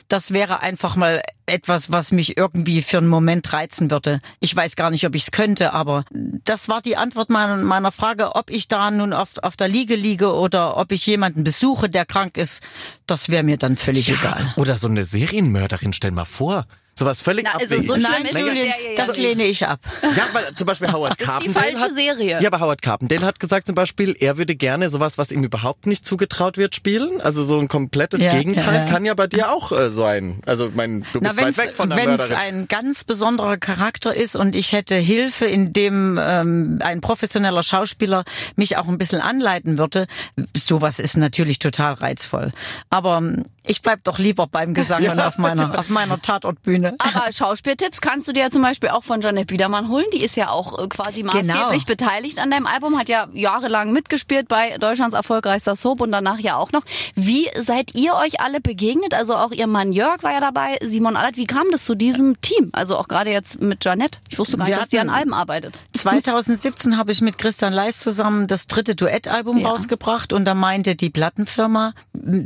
Das 0.08 0.32
wäre 0.32 0.60
einfach 0.60 0.96
mal 0.96 1.20
etwas, 1.44 1.92
was 1.92 2.12
mich 2.12 2.38
irgendwie 2.38 2.80
für 2.80 2.96
einen 2.98 3.08
Moment 3.08 3.52
reizen 3.52 3.90
würde. 3.90 4.22
Ich 4.40 4.56
weiß 4.56 4.76
gar 4.76 4.90
nicht, 4.90 5.06
ob 5.06 5.14
ich 5.14 5.24
es 5.24 5.30
könnte, 5.32 5.74
aber 5.74 6.06
das 6.10 6.68
war 6.68 6.80
die 6.80 6.96
Antwort 6.96 7.28
meiner, 7.28 7.56
meiner 7.56 7.92
Frage, 7.92 8.36
ob 8.36 8.50
ich 8.50 8.68
da 8.68 8.90
nun 8.90 9.12
auf, 9.12 9.36
auf 9.42 9.56
der 9.56 9.68
Liege 9.68 9.94
liege 9.94 10.32
oder 10.32 10.78
ob 10.78 10.92
ich 10.92 11.04
jemanden 11.04 11.44
besuche, 11.44 11.90
der 11.90 12.06
krank 12.06 12.38
ist. 12.38 12.62
Das 13.06 13.28
wäre 13.28 13.42
mir 13.42 13.58
dann 13.58 13.76
völlig 13.76 14.08
egal. 14.08 14.54
Oder 14.56 14.78
so 14.78 14.88
eine 14.88 15.04
Serienmörderin, 15.04 15.92
stell 15.92 16.12
mal 16.12 16.24
vor. 16.24 16.66
Sowas 16.94 17.22
völlig 17.22 17.44
Na, 17.44 17.52
also 17.58 17.74
abwegig. 17.74 17.86
so 17.86 17.96
Nein, 17.96 18.24
ist 18.26 18.34
Serie 18.34 18.74
das 18.96 19.08
nicht. 19.08 19.18
lehne 19.18 19.44
ich 19.44 19.66
ab. 19.66 19.80
Ja, 20.02 20.24
weil 20.34 20.54
zum 20.54 20.66
Beispiel 20.66 20.88
Howard 20.92 21.12
ist 21.12 21.20
die 21.20 21.24
Carpendale 21.24 21.54
falsche 21.72 21.80
hat, 21.84 21.94
Serie. 21.94 22.38
Ja, 22.42 22.48
aber 22.52 22.60
Howard 22.60 22.82
Carpendale 22.82 23.24
hat 23.24 23.40
gesagt 23.40 23.66
zum 23.66 23.74
Beispiel, 23.74 24.14
er 24.20 24.36
würde 24.36 24.54
gerne 24.54 24.90
sowas, 24.90 25.16
was 25.16 25.32
ihm 25.32 25.42
überhaupt 25.42 25.86
nicht 25.86 26.06
zugetraut 26.06 26.58
wird, 26.58 26.74
spielen. 26.74 27.20
Also 27.22 27.44
so 27.44 27.58
ein 27.58 27.68
komplettes 27.68 28.20
Ja, 28.20 28.34
Gegenteil 28.34 28.74
ja, 28.74 28.80
ja. 28.84 28.90
kann 28.90 29.04
ja 29.06 29.14
bei 29.14 29.26
dir 29.26 29.50
auch 29.50 29.72
äh, 29.72 29.88
sein. 29.88 30.40
Also 30.44 30.70
mein, 30.74 31.06
du 31.14 31.20
bist 31.20 31.34
Na, 31.36 31.42
weit 31.42 31.56
weg 31.56 31.72
von 31.74 31.88
der 31.88 31.96
wenn's 31.98 32.18
Mörderin. 32.18 32.36
ein 32.36 32.68
ganz 32.68 33.04
besonderer 33.04 33.56
Charakter 33.56 34.14
ist 34.14 34.36
und 34.36 34.54
ich 34.54 34.72
hätte 34.72 34.94
Hilfe, 34.96 35.46
indem 35.46 36.20
ähm, 36.22 36.78
ein 36.82 37.00
professioneller 37.00 37.62
Schauspieler 37.62 38.24
mich 38.56 38.76
auch 38.76 38.88
ein 38.88 38.98
bisschen 38.98 39.22
anleiten 39.22 39.78
würde, 39.78 40.06
sowas 40.54 40.98
ist 40.98 41.16
natürlich 41.16 41.58
total 41.58 41.94
reizvoll. 41.94 42.52
Aber 42.90 43.16
ähm, 43.16 43.44
ich 43.66 43.82
bleib 43.82 44.04
doch 44.04 44.18
lieber 44.18 44.46
beim 44.46 44.74
Gesang 44.74 45.06
und 45.10 45.20
auf 45.20 45.38
meiner, 45.38 45.78
auf 45.78 45.88
meiner 45.88 46.20
Tatortbühne. 46.20 46.94
Aber 46.98 47.32
Schauspieltipps 47.32 48.00
kannst 48.00 48.28
du 48.28 48.32
dir 48.32 48.40
ja 48.44 48.50
zum 48.50 48.62
Beispiel 48.62 48.88
auch 48.90 49.04
von 49.04 49.20
Janet 49.20 49.48
Biedermann 49.48 49.88
holen. 49.88 50.04
Die 50.12 50.22
ist 50.24 50.36
ja 50.36 50.50
auch 50.50 50.78
äh, 50.78 50.88
quasi 50.88 51.22
maßgeblich 51.22 51.52
Genau. 51.52 51.84
beteiligt 51.86 52.38
an 52.38 52.50
deinem 52.50 52.66
Album, 52.66 52.98
hat 52.98 53.08
ja 53.08 53.28
jahrelang 53.32 53.92
mitgespielt 53.92 54.48
bei 54.48 54.76
Deutschlands 54.78 55.14
erfolgreichster 55.14 55.76
Soap 55.76 56.00
und 56.00 56.12
danach 56.12 56.38
ja 56.38 56.56
auch 56.56 56.72
noch. 56.72 56.82
Wie 57.14 57.48
seid 57.60 57.94
ihr 57.94 58.14
euch 58.14 58.40
alle 58.40 58.60
begegnet? 58.60 59.14
Also 59.14 59.34
auch 59.34 59.50
ihr 59.52 59.66
Mann 59.66 59.92
Jörg 59.92 60.22
war 60.22 60.32
ja 60.32 60.40
dabei, 60.40 60.78
Simon 60.82 61.16
Allert. 61.16 61.36
Wie 61.36 61.46
kam 61.46 61.66
das 61.70 61.84
zu 61.84 61.94
diesem 61.94 62.40
Team? 62.40 62.70
Also 62.72 62.96
auch 62.96 63.08
gerade 63.08 63.30
jetzt 63.30 63.60
mit 63.60 63.84
Janet. 63.84 64.20
Ich 64.30 64.38
wusste 64.38 64.56
gar 64.56 64.64
nicht, 64.64 64.74
Wir 64.74 64.80
dass 64.80 64.88
die 64.88 64.98
an 64.98 65.10
Alben 65.10 65.34
arbeitet. 65.34 65.78
2017 65.94 66.96
habe 66.98 67.12
ich 67.12 67.20
mit 67.20 67.38
Christian 67.38 67.72
Leis 67.72 67.98
zusammen 68.00 68.46
das 68.46 68.66
dritte 68.66 68.94
Duettalbum 68.94 69.58
Ja. 69.58 69.68
rausgebracht 69.70 70.32
und 70.32 70.44
da 70.44 70.54
meinte 70.54 70.94
die 70.96 71.10
Plattenfirma, 71.10 71.92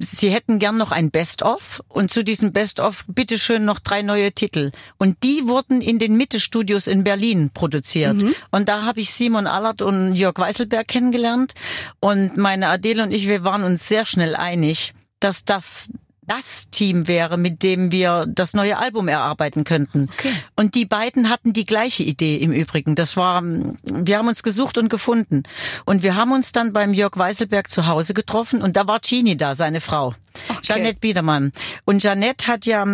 sie 0.01 0.31
hätten 0.31 0.59
gern 0.59 0.77
noch 0.77 0.93
ein 0.93 1.06
Best-of 1.11 1.83
und 1.89 2.11
zu 2.11 2.23
diesem 2.25 2.53
Best-of 2.53 3.05
bitteschön 3.09 3.65
noch 3.65 3.79
drei 3.79 4.03
neue 4.03 4.33
Titel. 4.33 4.73
Und 4.99 5.23
die 5.23 5.47
wurden 5.47 5.81
in 5.81 5.99
den 5.99 6.17
Mitte-Studios 6.17 6.87
in 6.87 7.05
Berlin 7.05 7.51
produziert. 7.53 8.25
Und 8.51 8.69
da 8.69 8.83
habe 8.83 9.01
ich 9.01 9.13
Simon 9.13 9.47
Allert 9.47 9.83
und 9.83 10.17
Jörg 10.17 10.39
Weißelberg 10.39 10.87
kennengelernt 10.87 11.55
und 12.01 12.37
meine 12.37 12.69
Adele 12.69 13.03
und 13.03 13.13
ich, 13.13 13.29
wir 13.29 13.45
waren 13.45 13.65
uns 13.65 13.89
sehr 13.89 14.05
schnell 14.05 14.37
einig, 14.37 14.95
dass 15.21 15.45
das 15.45 15.91
das 16.27 16.71
Team 16.71 17.07
wäre, 17.07 17.37
mit 17.37 17.63
dem 17.63 17.93
wir 17.93 18.27
das 18.27 18.55
neue 18.55 18.79
Album 18.79 19.09
erarbeiten 19.09 19.65
könnten. 19.65 20.09
Und 20.57 20.75
die 20.75 20.85
beiden 20.85 21.31
hatten 21.31 21.53
die 21.53 21.65
gleiche 21.65 22.03
Idee 22.03 22.37
im 22.37 22.53
Übrigen. 22.53 22.95
Das 22.95 23.17
war, 23.17 23.43
wir 23.43 24.19
haben 24.19 24.29
uns 24.29 24.43
gesucht 24.43 24.77
und 24.79 24.89
gefunden. 24.89 25.45
Und 25.85 26.03
wir 26.03 26.17
haben 26.17 26.33
uns 26.33 26.53
dann 26.53 26.73
beim 26.73 26.93
Jörg 26.93 27.17
Weißelberg 27.17 27.71
zu 27.71 27.87
Hause 27.87 28.15
getroffen 28.15 28.61
und 28.63 28.77
da 28.77 28.87
war 28.87 29.01
Gini 29.01 29.37
da, 29.37 29.55
seine 29.55 29.81
Frau. 29.81 30.15
Janette 30.63 31.01
Biedermann. 31.01 31.53
Und 31.85 32.03
Janette 32.03 32.47
hat 32.47 32.67
ja 32.67 32.85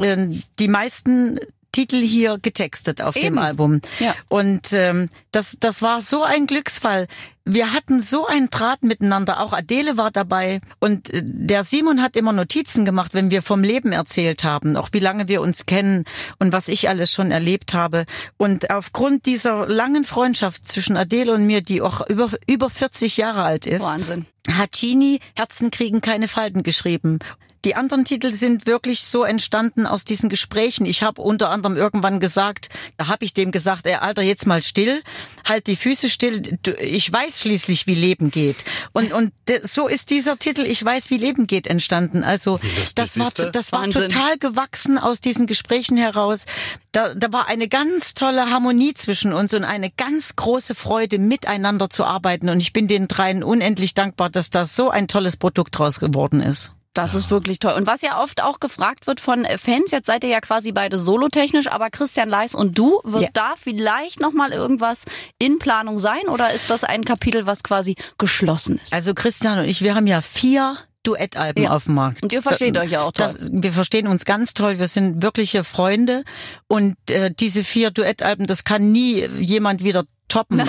äh, 0.00 0.28
die 0.58 0.68
meisten 0.68 1.38
Titel 1.72 2.00
hier 2.00 2.38
getextet 2.40 3.02
auf 3.02 3.14
dem 3.14 3.24
Eben. 3.24 3.38
Album. 3.38 3.80
Ja. 3.98 4.14
Und 4.28 4.72
ähm, 4.72 5.08
das, 5.30 5.56
das 5.58 5.80
war 5.80 6.02
so 6.02 6.22
ein 6.22 6.46
Glücksfall. 6.46 7.08
Wir 7.44 7.72
hatten 7.72 7.98
so 7.98 8.26
einen 8.26 8.50
Draht 8.50 8.82
miteinander. 8.84 9.40
Auch 9.40 9.52
Adele 9.52 9.96
war 9.96 10.10
dabei. 10.10 10.60
Und 10.78 11.12
äh, 11.12 11.22
der 11.24 11.64
Simon 11.64 12.02
hat 12.02 12.14
immer 12.14 12.32
Notizen 12.32 12.84
gemacht, 12.84 13.14
wenn 13.14 13.30
wir 13.30 13.42
vom 13.42 13.62
Leben 13.62 13.92
erzählt 13.92 14.44
haben, 14.44 14.76
auch 14.76 14.90
wie 14.92 14.98
lange 14.98 15.28
wir 15.28 15.40
uns 15.40 15.66
kennen 15.66 16.04
und 16.38 16.52
was 16.52 16.68
ich 16.68 16.88
alles 16.88 17.10
schon 17.10 17.30
erlebt 17.30 17.72
habe. 17.74 18.04
Und 18.36 18.70
aufgrund 18.70 19.26
dieser 19.26 19.66
langen 19.66 20.04
Freundschaft 20.04 20.66
zwischen 20.66 20.96
Adele 20.96 21.32
und 21.32 21.46
mir, 21.46 21.62
die 21.62 21.80
auch 21.80 22.06
über, 22.08 22.30
über 22.46 22.68
40 22.70 23.16
Jahre 23.16 23.42
alt 23.42 23.66
ist, 23.66 23.82
Wahnsinn. 23.82 24.26
hat 24.50 24.72
Gini 24.72 25.20
Herzen 25.34 25.70
kriegen 25.70 26.02
keine 26.02 26.28
Falten 26.28 26.62
geschrieben. 26.62 27.18
Die 27.64 27.76
anderen 27.76 28.04
Titel 28.04 28.32
sind 28.32 28.66
wirklich 28.66 29.04
so 29.04 29.22
entstanden 29.22 29.86
aus 29.86 30.04
diesen 30.04 30.28
Gesprächen. 30.28 30.84
Ich 30.84 31.02
habe 31.02 31.22
unter 31.22 31.50
anderem 31.50 31.76
irgendwann 31.76 32.18
gesagt, 32.18 32.70
da 32.96 33.06
habe 33.06 33.24
ich 33.24 33.34
dem 33.34 33.52
gesagt, 33.52 33.86
ey 33.86 33.94
Alter, 33.94 34.22
jetzt 34.22 34.46
mal 34.46 34.62
still, 34.62 35.00
halt 35.44 35.68
die 35.68 35.76
Füße 35.76 36.10
still. 36.10 36.58
Ich 36.80 37.12
weiß 37.12 37.40
schließlich, 37.40 37.86
wie 37.86 37.94
Leben 37.94 38.30
geht. 38.30 38.56
Und 38.92 39.12
und 39.12 39.32
so 39.62 39.86
ist 39.86 40.10
dieser 40.10 40.38
Titel, 40.38 40.62
ich 40.62 40.84
weiß, 40.84 41.10
wie 41.10 41.18
Leben 41.18 41.46
geht, 41.46 41.68
entstanden. 41.68 42.24
Also 42.24 42.58
das 42.96 43.18
war 43.18 43.30
das 43.30 43.72
war 43.72 43.82
Wahnsinn. 43.82 44.08
total 44.08 44.38
gewachsen 44.38 44.98
aus 44.98 45.20
diesen 45.20 45.46
Gesprächen 45.46 45.96
heraus. 45.96 46.46
Da, 46.90 47.14
da 47.14 47.32
war 47.32 47.46
eine 47.46 47.68
ganz 47.68 48.14
tolle 48.14 48.50
Harmonie 48.50 48.94
zwischen 48.94 49.32
uns 49.32 49.54
und 49.54 49.64
eine 49.64 49.90
ganz 49.90 50.36
große 50.36 50.74
Freude, 50.74 51.18
miteinander 51.18 51.88
zu 51.90 52.04
arbeiten. 52.04 52.48
Und 52.48 52.60
ich 52.60 52.72
bin 52.72 52.88
den 52.88 53.08
dreien 53.08 53.42
unendlich 53.42 53.94
dankbar, 53.94 54.30
dass 54.30 54.50
da 54.50 54.64
so 54.64 54.90
ein 54.90 55.08
tolles 55.08 55.36
Produkt 55.36 55.78
draus 55.78 56.00
geworden 56.00 56.40
ist. 56.40 56.72
Das 56.94 57.14
ist 57.14 57.30
wirklich 57.30 57.58
toll. 57.58 57.72
Und 57.72 57.86
was 57.86 58.02
ja 58.02 58.22
oft 58.22 58.42
auch 58.42 58.60
gefragt 58.60 59.06
wird 59.06 59.20
von 59.20 59.44
äh, 59.46 59.56
Fans, 59.56 59.90
jetzt 59.92 60.06
seid 60.06 60.24
ihr 60.24 60.30
ja 60.30 60.40
quasi 60.40 60.72
beide 60.72 60.98
solotechnisch, 60.98 61.68
aber 61.68 61.88
Christian 61.90 62.28
Leis 62.28 62.54
und 62.54 62.76
du, 62.78 63.00
wird 63.04 63.22
Ja. 63.22 63.28
da 63.32 63.54
vielleicht 63.58 64.20
nochmal 64.20 64.52
irgendwas 64.52 65.04
in 65.38 65.58
Planung 65.58 65.98
sein 65.98 66.28
oder 66.28 66.52
ist 66.52 66.68
das 66.70 66.84
ein 66.84 67.04
Kapitel, 67.04 67.46
was 67.46 67.62
quasi 67.62 67.96
geschlossen 68.18 68.78
ist? 68.82 68.92
Also 68.92 69.14
Christian 69.14 69.58
und 69.60 69.64
ich, 69.64 69.80
wir 69.82 69.94
haben 69.94 70.06
ja 70.06 70.20
vier 70.20 70.76
Duettalben 71.02 71.64
Ja. 71.64 71.70
auf 71.70 71.84
dem 71.84 71.94
Markt. 71.94 72.22
Und 72.22 72.32
ihr 72.32 72.42
versteht 72.42 72.76
Da- 72.76 72.82
euch 72.82 72.90
ja 72.92 73.00
auch 73.02 73.10
toll. 73.12 73.34
Das, 73.38 73.50
wir 73.50 73.72
verstehen 73.72 74.06
uns 74.06 74.24
ganz 74.24 74.54
toll. 74.54 74.78
Wir 74.78 74.86
sind 74.86 75.20
wirkliche 75.22 75.64
Freunde. 75.64 76.22
Und 76.68 76.94
äh, 77.10 77.32
diese 77.34 77.64
vier 77.64 77.90
Duettalben, 77.90 78.46
das 78.46 78.62
kann 78.64 78.92
nie 78.92 79.26
jemand 79.40 79.82
wieder 79.82 80.04
toppen. 80.32 80.68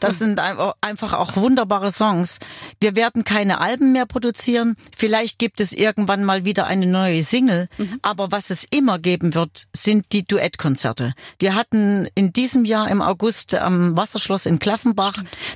Das 0.00 0.18
sind 0.18 0.40
ein- 0.40 0.58
einfach 0.80 1.12
auch 1.12 1.36
wunderbare 1.36 1.92
Songs. 1.92 2.40
Wir 2.80 2.96
werden 2.96 3.24
keine 3.24 3.60
Alben 3.60 3.92
mehr 3.92 4.06
produzieren. 4.06 4.76
Vielleicht 4.94 5.38
gibt 5.38 5.60
es 5.60 5.72
irgendwann 5.72 6.24
mal 6.24 6.44
wieder 6.44 6.66
eine 6.66 6.86
neue 6.86 7.22
Single. 7.22 7.68
Mhm. 7.78 7.98
Aber 8.02 8.32
was 8.32 8.50
es 8.50 8.64
immer 8.64 8.98
geben 8.98 9.34
wird, 9.34 9.66
sind 9.74 10.06
die 10.12 10.24
Duettkonzerte. 10.24 11.14
Wir 11.38 11.54
hatten 11.54 12.08
in 12.14 12.32
diesem 12.32 12.64
Jahr 12.64 12.90
im 12.90 13.00
August 13.02 13.54
am 13.54 13.96
Wasserschloss 13.96 14.46
in 14.46 14.58
Klaffenbach 14.58 15.14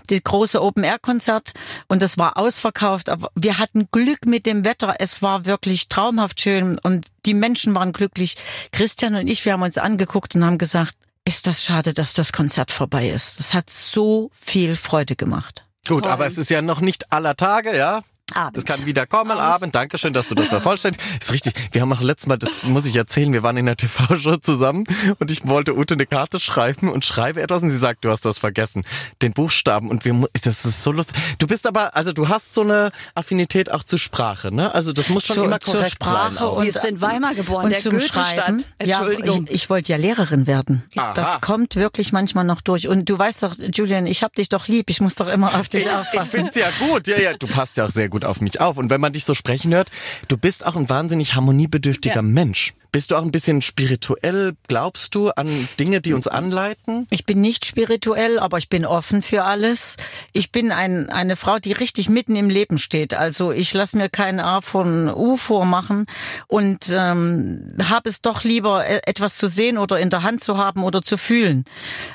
das 0.08 0.22
große 0.22 0.62
Open-Air-Konzert 0.62 1.52
und 1.88 2.00
das 2.02 2.16
war 2.18 2.36
ausverkauft. 2.36 3.08
Aber 3.08 3.30
wir 3.34 3.58
hatten 3.58 3.88
Glück 3.90 4.24
mit 4.26 4.46
dem 4.46 4.64
Wetter. 4.64 4.96
Es 5.00 5.20
war 5.22 5.44
wirklich 5.46 5.88
traumhaft 5.88 6.40
schön 6.40 6.78
und 6.78 7.06
die 7.26 7.34
Menschen 7.34 7.74
waren 7.74 7.92
glücklich. 7.92 8.36
Christian 8.72 9.14
und 9.16 9.26
ich, 9.28 9.44
wir 9.44 9.52
haben 9.54 9.62
uns 9.62 9.78
angeguckt 9.78 10.34
und 10.36 10.44
haben 10.44 10.58
gesagt, 10.58 10.94
ist 11.28 11.46
das 11.46 11.62
schade, 11.62 11.92
dass 11.92 12.14
das 12.14 12.32
Konzert 12.32 12.70
vorbei 12.70 13.10
ist. 13.10 13.38
Das 13.38 13.52
hat 13.52 13.68
so 13.68 14.30
viel 14.32 14.76
Freude 14.76 15.14
gemacht. 15.14 15.66
Gut, 15.86 16.04
Toll. 16.04 16.12
aber 16.12 16.26
es 16.26 16.38
ist 16.38 16.48
ja 16.48 16.62
noch 16.62 16.80
nicht 16.80 17.12
aller 17.12 17.36
Tage, 17.36 17.76
ja? 17.76 18.02
Abend. 18.34 18.56
Es 18.56 18.64
kann 18.64 18.84
wieder 18.86 19.06
kommen, 19.06 19.38
Abend. 19.38 19.74
Dankeschön, 19.74 20.12
dass 20.12 20.28
du 20.28 20.34
das 20.34 20.48
vervollständigt. 20.48 21.02
Ist 21.20 21.32
richtig. 21.32 21.54
Wir 21.72 21.80
haben 21.82 21.92
auch 21.92 22.00
letztes 22.00 22.26
Mal, 22.26 22.36
das 22.36 22.50
muss 22.62 22.84
ich 22.86 22.94
erzählen, 22.96 23.32
wir 23.32 23.42
waren 23.42 23.56
in 23.56 23.66
der 23.66 23.76
TV-Show 23.76 24.36
zusammen 24.36 24.84
und 25.18 25.30
ich 25.30 25.46
wollte 25.46 25.76
Ute 25.76 25.94
eine 25.94 26.06
Karte 26.06 26.38
schreiben 26.40 26.88
und 26.90 27.04
schreibe 27.04 27.40
etwas 27.42 27.62
und 27.62 27.70
sie 27.70 27.76
sagt, 27.78 28.04
du 28.04 28.10
hast 28.10 28.24
das 28.24 28.38
vergessen. 28.38 28.84
Den 29.22 29.32
Buchstaben 29.32 29.88
und 29.90 30.04
wir, 30.04 30.28
das 30.44 30.64
ist 30.64 30.82
so 30.82 30.92
lustig. 30.92 31.16
Du 31.38 31.46
bist 31.46 31.66
aber, 31.66 31.96
also 31.96 32.12
du 32.12 32.28
hast 32.28 32.54
so 32.54 32.62
eine 32.62 32.90
Affinität 33.14 33.70
auch 33.70 33.82
zur 33.84 33.98
Sprache, 33.98 34.54
ne? 34.54 34.74
Also 34.74 34.92
das 34.92 35.08
muss 35.08 35.24
schon 35.26 35.36
Zur- 35.36 35.44
immer 35.46 35.60
zur 35.60 35.74
korrekt 35.74 35.92
Sprache 35.92 36.34
sein. 36.34 36.44
Auch. 36.44 36.56
und- 36.58 36.62
Sie 36.64 36.68
ist 36.70 36.84
in 36.84 37.00
Weimar 37.00 37.34
geboren, 37.34 37.64
und 37.64 37.70
der 37.70 37.78
zum. 37.80 37.98
Schreiben. 37.98 38.62
Ja, 38.82 38.98
Entschuldigung. 39.00 39.44
ich, 39.48 39.54
ich 39.54 39.70
wollte 39.70 39.92
ja 39.92 39.98
Lehrerin 39.98 40.46
werden. 40.46 40.84
Aha. 40.96 41.12
Das 41.14 41.40
kommt 41.40 41.76
wirklich 41.76 42.12
manchmal 42.12 42.44
noch 42.44 42.60
durch. 42.60 42.88
Und 42.88 43.08
du 43.08 43.18
weißt 43.18 43.42
doch, 43.42 43.54
Julian, 43.58 44.06
ich 44.06 44.22
hab 44.22 44.34
dich 44.34 44.48
doch 44.48 44.68
lieb. 44.68 44.88
Ich 44.90 45.00
muss 45.00 45.14
doch 45.14 45.26
immer 45.28 45.54
auf 45.54 45.68
dich 45.68 45.86
Ich 45.86 45.90
aufpassen. 45.90 46.28
find's 46.30 46.54
ja 46.56 46.68
gut. 46.78 47.06
Ja, 47.06 47.18
ja, 47.18 47.34
du 47.34 47.46
passt 47.46 47.76
ja 47.76 47.86
auch 47.86 47.90
sehr 47.90 48.08
gut 48.08 48.17
auf 48.24 48.40
mich 48.40 48.60
auf. 48.60 48.76
Und 48.78 48.90
wenn 48.90 49.00
man 49.00 49.12
dich 49.12 49.24
so 49.24 49.34
sprechen 49.34 49.74
hört, 49.74 49.90
du 50.28 50.36
bist 50.36 50.64
auch 50.66 50.76
ein 50.76 50.88
wahnsinnig 50.88 51.34
harmoniebedürftiger 51.34 52.16
Ja. 52.16 52.22
Mensch. 52.22 52.74
Bist 52.90 53.10
du 53.10 53.16
auch 53.16 53.22
ein 53.22 53.32
bisschen 53.32 53.60
spirituell? 53.60 54.54
Glaubst 54.66 55.14
du 55.14 55.28
an 55.28 55.46
Dinge, 55.78 56.00
die 56.00 56.14
uns 56.14 56.26
anleiten? 56.26 57.06
Ich 57.10 57.26
bin 57.26 57.38
nicht 57.42 57.66
spirituell, 57.66 58.38
aber 58.38 58.56
ich 58.56 58.70
bin 58.70 58.86
offen 58.86 59.20
für 59.20 59.44
alles. 59.44 59.98
Ich 60.32 60.52
bin 60.52 60.72
ein, 60.72 61.10
eine 61.10 61.36
Frau, 61.36 61.58
die 61.58 61.72
richtig 61.72 62.08
mitten 62.08 62.34
im 62.34 62.48
Leben 62.48 62.78
steht. 62.78 63.12
Also 63.12 63.52
ich 63.52 63.74
lasse 63.74 63.98
mir 63.98 64.08
kein 64.08 64.40
A 64.40 64.62
von 64.62 65.10
U 65.14 65.36
vormachen 65.36 66.06
und 66.46 66.88
ähm, 66.90 67.74
habe 67.82 68.08
es 68.08 68.22
doch 68.22 68.42
lieber, 68.42 68.88
e- 68.88 69.00
etwas 69.04 69.34
zu 69.36 69.48
sehen 69.48 69.76
oder 69.76 69.98
in 70.00 70.08
der 70.08 70.22
Hand 70.22 70.42
zu 70.42 70.56
haben 70.56 70.82
oder 70.82 71.02
zu 71.02 71.18
fühlen. 71.18 71.66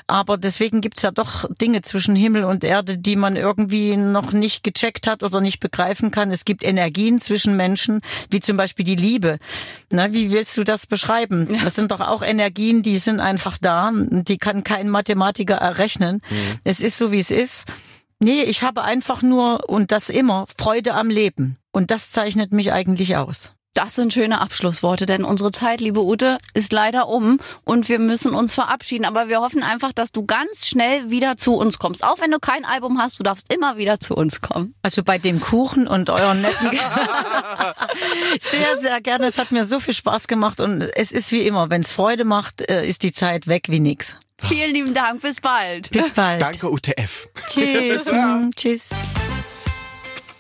Aber 0.08 0.40
deswegen 0.40 0.82
gibt's 0.82 1.04
ja 1.04 1.12
doch 1.12 1.46
Dinge 1.62 1.84
zwischen 1.84 2.16
Himmel 2.16 2.46
und 2.46 2.64
Erde, 2.64 2.98
die 2.98 3.16
man 3.16 3.36
irgendwie 3.36 3.96
noch 3.96 4.32
nicht 4.32 4.64
gecheckt 4.64 5.06
hat 5.06 5.22
oder 5.22 5.40
nicht 5.40 5.60
begreifen 5.94 6.12
kann. 6.12 6.32
Es 6.32 6.46
gibt 6.46 6.64
Energien 6.64 7.20
zwischen 7.20 7.56
Menschen, 7.56 8.02
wie 8.30 8.40
zum 8.40 8.58
Beispiel 8.58 8.86
die 8.86 8.96
Liebe. 8.96 9.38
Na, 9.92 10.12
wie 10.14 10.32
willst 10.32 10.58
du 10.58 10.64
das 10.64 10.88
beschreiben? 10.88 11.48
Das 11.64 11.76
sind 11.76 11.92
doch 11.92 12.02
auch 12.02 12.24
Energien, 12.24 12.82
die 12.82 12.98
sind 12.98 13.20
einfach 13.20 13.58
da. 13.62 13.92
Die 13.94 14.38
kann 14.38 14.64
kein 14.64 14.90
Mathematiker 14.90 15.56
errechnen. 15.56 16.22
Es 16.64 16.82
ist 16.82 16.98
so, 16.98 17.12
wie 17.12 17.20
es 17.20 17.32
ist. 17.32 17.68
Nee, 18.20 18.44
ich 18.44 18.64
habe 18.64 18.84
einfach 18.84 19.22
nur 19.22 19.70
und 19.70 19.92
das 19.92 20.10
immer 20.10 20.46
Freude 20.58 20.94
am 20.94 21.10
Leben. 21.10 21.58
Und 21.72 21.92
das 21.92 22.12
zeichnet 22.12 22.54
mich 22.54 22.72
eigentlich 22.72 23.18
aus. 23.18 23.54
Das 23.74 23.96
sind 23.96 24.14
schöne 24.14 24.40
Abschlussworte, 24.40 25.08
denn 25.08 25.24
unsere 25.24 25.52
Zeit, 25.52 25.82
liebe 25.82 26.04
Ute, 26.04 26.38
ist 26.54 26.72
leider 26.72 27.08
um 27.08 27.40
und 27.64 27.90
wir 27.90 27.98
müssen 27.98 28.36
uns 28.36 28.54
verabschieden. 28.54 29.04
Aber 29.04 29.30
wir 29.30 29.42
hoffen 29.42 29.64
einfach, 29.64 29.94
dass 29.94 30.12
du 30.12 30.26
ganz 30.26 30.68
schnell 30.68 31.10
wieder 31.10 31.38
zu 31.38 31.56
uns 31.56 31.80
kommst. 31.80 32.04
Auch 32.04 32.20
wenn 32.20 32.30
du 32.30 32.38
kein 32.38 32.66
Album 32.66 33.00
hast, 33.00 33.18
du 33.18 33.24
darfst 33.24 33.52
immer 33.52 33.78
wieder 33.78 34.00
zu 34.00 34.16
uns 34.16 34.42
kommen. 34.42 34.76
Also 34.84 35.04
bei 35.04 35.18
dem 35.18 35.40
Kuchen 35.40 35.88
und 35.88 36.12
euren 36.12 36.42
netten. 36.42 36.70
sehr, 38.40 38.78
sehr 38.78 39.02
gerne. 39.02 39.26
Es 39.26 39.40
hat 39.40 39.52
mir 39.52 39.66
so 39.66 39.80
viel 39.80 39.96
Spaß 39.96 40.28
gemacht 40.28 40.60
und 40.60 40.82
es 40.82 41.12
ist 41.12 41.32
wie 41.32 41.42
immer, 41.48 41.72
wenn 41.72 41.82
es 41.82 41.92
Freude 41.92 42.26
macht, 42.26 42.62
äh, 42.70 42.86
ist 42.86 43.02
die 43.02 43.12
Zeit 43.12 43.48
weg 43.48 43.66
wie 43.70 43.80
nix. 43.80 44.20
Vielen 44.38 44.74
lieben 44.74 44.94
Dank. 44.94 45.22
Bis 45.22 45.42
bald. 45.42 45.90
Bis 45.90 46.12
bald. 46.12 46.42
Danke, 46.42 46.70
UTF. 46.70 47.30
Tschüss. 47.50 48.06
Mm, 48.14 48.50
Tschüss. 48.56 48.90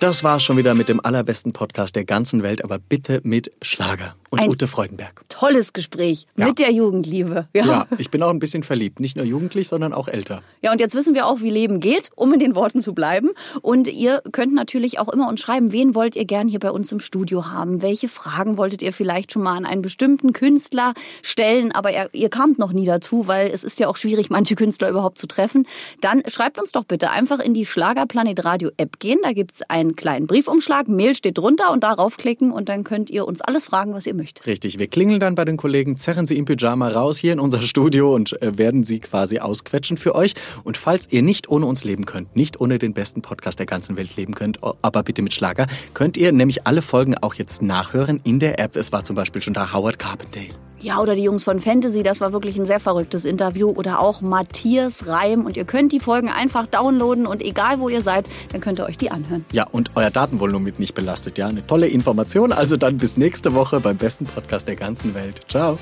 Das 0.04 0.22
war 0.22 0.41
schon 0.41 0.58
wieder 0.58 0.76
mit 0.76 0.89
dem 0.89 0.99
allerbesten 0.99 1.54
Podcast 1.54 1.95
der 1.95 2.04
ganzen 2.04 2.43
Welt, 2.43 2.62
aber 2.62 2.78
bitte 2.78 3.22
mit 3.24 3.51
Schlager 3.62 4.18
und 4.34 4.40
Ein- 4.40 4.50
Ute 4.50 4.68
Freudenberg. 4.68 5.22
Tolles 5.30 5.74
Gespräch 5.74 6.26
Ja. 6.36 6.48
mit 6.48 6.58
der 6.58 6.72
Jugendliebe. 6.72 7.48
Ja, 7.54 7.86
ich 8.00 8.10
bin 8.10 8.24
auch 8.24 8.32
ein 8.32 8.40
bisschen 8.40 8.64
verliebt. 8.64 9.00
Nicht 9.00 9.16
nur 9.16 9.28
jugendlich, 9.28 9.68
sondern 9.68 9.94
auch 9.94 10.08
älter. 10.08 10.42
Ja, 10.64 10.72
und 10.72 10.80
jetzt 10.82 10.96
wissen 10.96 11.14
wir 11.14 11.28
auch, 11.28 11.42
wie 11.42 11.52
Leben 11.52 11.80
geht, 11.80 12.10
um 12.16 12.34
in 12.34 12.40
den 12.40 12.56
Worten 12.56 12.82
zu 12.82 12.96
bleiben. 12.96 13.30
Und 13.62 13.88
ihr 13.88 14.24
könnt 14.32 14.56
natürlich 14.56 14.98
auch 14.98 15.10
immer 15.10 15.28
uns 15.30 15.40
schreiben, 15.40 15.72
wen 15.72 15.94
wollt 15.94 16.16
ihr 16.16 16.26
gern 16.26 16.48
hier 16.48 16.58
bei 16.58 16.72
uns 16.72 16.92
im 16.92 17.00
Studio 17.00 17.52
haben? 17.52 17.84
Welche 17.84 18.08
Fragen 18.08 18.58
wolltet 18.58 18.82
ihr 18.82 18.92
vielleicht 18.92 19.32
schon 19.32 19.44
mal 19.44 19.56
an 19.56 19.66
einen 19.68 19.84
bestimmten 19.84 20.34
Künstler 20.34 20.96
stellen? 21.22 21.72
Aber 21.72 21.94
ihr, 21.94 22.10
ihr 22.14 22.30
kamt 22.30 22.58
noch 22.58 22.74
nie 22.74 22.86
dazu, 22.86 23.28
weil 23.28 23.52
es 23.52 23.64
ist 23.64 23.80
ja 23.80 23.88
auch 23.88 23.98
schwierig, 23.98 24.32
manche 24.32 24.56
Künstler 24.56 24.90
überhaupt 24.90 25.20
zu 25.20 25.28
treffen. 25.28 25.68
Dann 26.02 26.24
schreibt 26.26 26.60
uns 26.60 26.72
doch 26.72 26.86
bitte 26.86 27.12
einfach 27.12 27.38
in 27.40 27.54
die 27.54 27.68
Schlagerplanet 27.68 28.44
Radio 28.44 28.72
App 28.78 28.98
gehen. 28.98 29.20
Da 29.22 29.34
gibt's 29.34 29.62
einen 29.70 29.96
kleinen 29.96 30.26
Briefumschlag, 30.26 30.88
Mail 30.88 31.14
steht 31.14 31.38
drunter 31.38 31.72
und 31.72 31.84
darauf 31.84 32.18
klicken 32.18 32.52
und 32.52 32.68
dann 32.68 32.84
könnt 32.84 33.12
ihr 33.12 33.28
uns 33.28 33.40
alles 33.42 33.66
fragen, 33.66 33.94
was 33.94 34.08
ihr 34.08 34.16
möchtet. 34.16 34.22
Richtig, 34.45 34.80
wir 34.80 34.88
klingeln 34.88 35.19
dann 35.19 35.36
bei 35.36 35.45
den 35.45 35.57
Kollegen, 35.57 35.97
zerren 35.97 36.28
sie 36.28 36.38
im 36.38 36.45
Pyjama 36.45 36.89
raus 36.89 37.17
hier 37.17 37.34
in 37.34 37.39
unser 37.39 37.61
Studio 37.61 38.13
und 38.13 38.41
äh, 38.41 38.57
werden 38.57 38.84
sie 38.84 38.99
quasi 38.99 39.39
ausquetschen 39.39 39.97
für 39.97 40.15
euch. 40.15 40.34
Und 40.63 40.78
falls 40.78 41.07
ihr 41.11 41.21
nicht 41.21 41.49
ohne 41.49 41.65
uns 41.65 41.84
leben 41.84 42.05
könnt, 42.05 42.36
nicht 42.36 42.59
ohne 42.61 42.80
den 42.80 42.93
besten 42.93 43.21
Podcast 43.21 43.59
der 43.59 43.65
ganzen 43.65 43.97
Welt 43.97 44.15
leben 44.15 44.34
könnt, 44.34 44.61
o- 44.63 44.76
aber 44.82 45.03
bitte 45.03 45.21
mit 45.21 45.34
Schlager, 45.34 45.67
könnt 45.93 46.17
ihr 46.17 46.32
nämlich 46.32 46.65
alle 46.67 46.82
Folgen 46.82 47.15
auch 47.17 47.34
jetzt 47.36 47.61
nachhören 47.61 48.19
in 48.24 48.39
der 48.39 48.59
App. 48.59 48.76
Es 48.76 48.91
war 48.91 49.03
zum 49.03 49.15
Beispiel 49.15 49.41
schon 49.41 49.53
da 49.53 49.74
Howard 49.74 49.99
Carpendale. 49.99 50.49
Ja, 50.84 51.00
oder 51.00 51.16
die 51.16 51.24
Jungs 51.24 51.46
von 51.46 51.62
Fantasy, 51.62 52.04
das 52.04 52.20
war 52.20 52.34
wirklich 52.34 52.58
ein 52.58 52.66
sehr 52.66 52.82
verrücktes 52.82 53.24
Interview. 53.24 53.70
Oder 53.70 54.02
auch 54.02 54.20
Matthias 54.20 55.08
Reim. 55.08 55.46
Und 55.46 55.56
ihr 55.56 55.64
könnt 55.64 55.94
die 55.94 56.02
Folgen 56.02 56.28
einfach 56.28 56.68
downloaden 56.68 57.26
und 57.26 57.42
egal 57.42 57.80
wo 57.80 57.88
ihr 57.88 58.02
seid, 58.02 58.28
dann 58.52 58.60
könnt 58.60 58.80
ihr 58.80 58.86
euch 58.86 58.98
die 58.98 59.10
anhören. 59.10 59.46
Ja, 59.54 59.66
und 59.72 59.92
euer 59.96 60.12
Datenvolumen 60.12 60.74
nicht 60.78 60.94
belastet, 60.94 61.38
ja. 61.38 61.48
Eine 61.48 61.66
tolle 61.66 61.88
Information. 61.88 62.52
Also 62.52 62.76
dann 62.76 62.98
bis 62.98 63.16
nächste 63.16 63.54
Woche 63.54 63.80
beim 63.80 63.96
besten 63.96 64.26
Podcast 64.26 64.68
der 64.68 64.76
ganzen 64.76 65.14
Welt. 65.14 65.42
Ciao. 65.48 65.80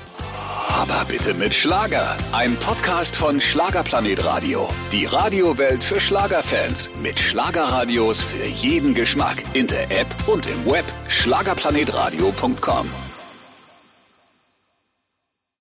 Aber 0.68 1.04
bitte 1.08 1.34
mit 1.34 1.52
Schlager. 1.52 2.16
Ein 2.30 2.54
Podcast 2.56 3.16
von 3.16 3.40
Schlagerplanet 3.40 4.24
Radio. 4.24 4.68
Die 4.92 5.06
Radiowelt 5.06 5.82
für 5.82 5.98
Schlagerfans. 5.98 6.90
Mit 7.02 7.18
Schlagerradios 7.18 8.20
für 8.20 8.46
jeden 8.46 8.94
Geschmack. 8.94 9.42
In 9.52 9.66
der 9.66 9.90
App 9.90 10.06
und 10.28 10.46
im 10.46 10.64
Web. 10.64 10.84
Schlagerplanetradio.com. 11.08 13.11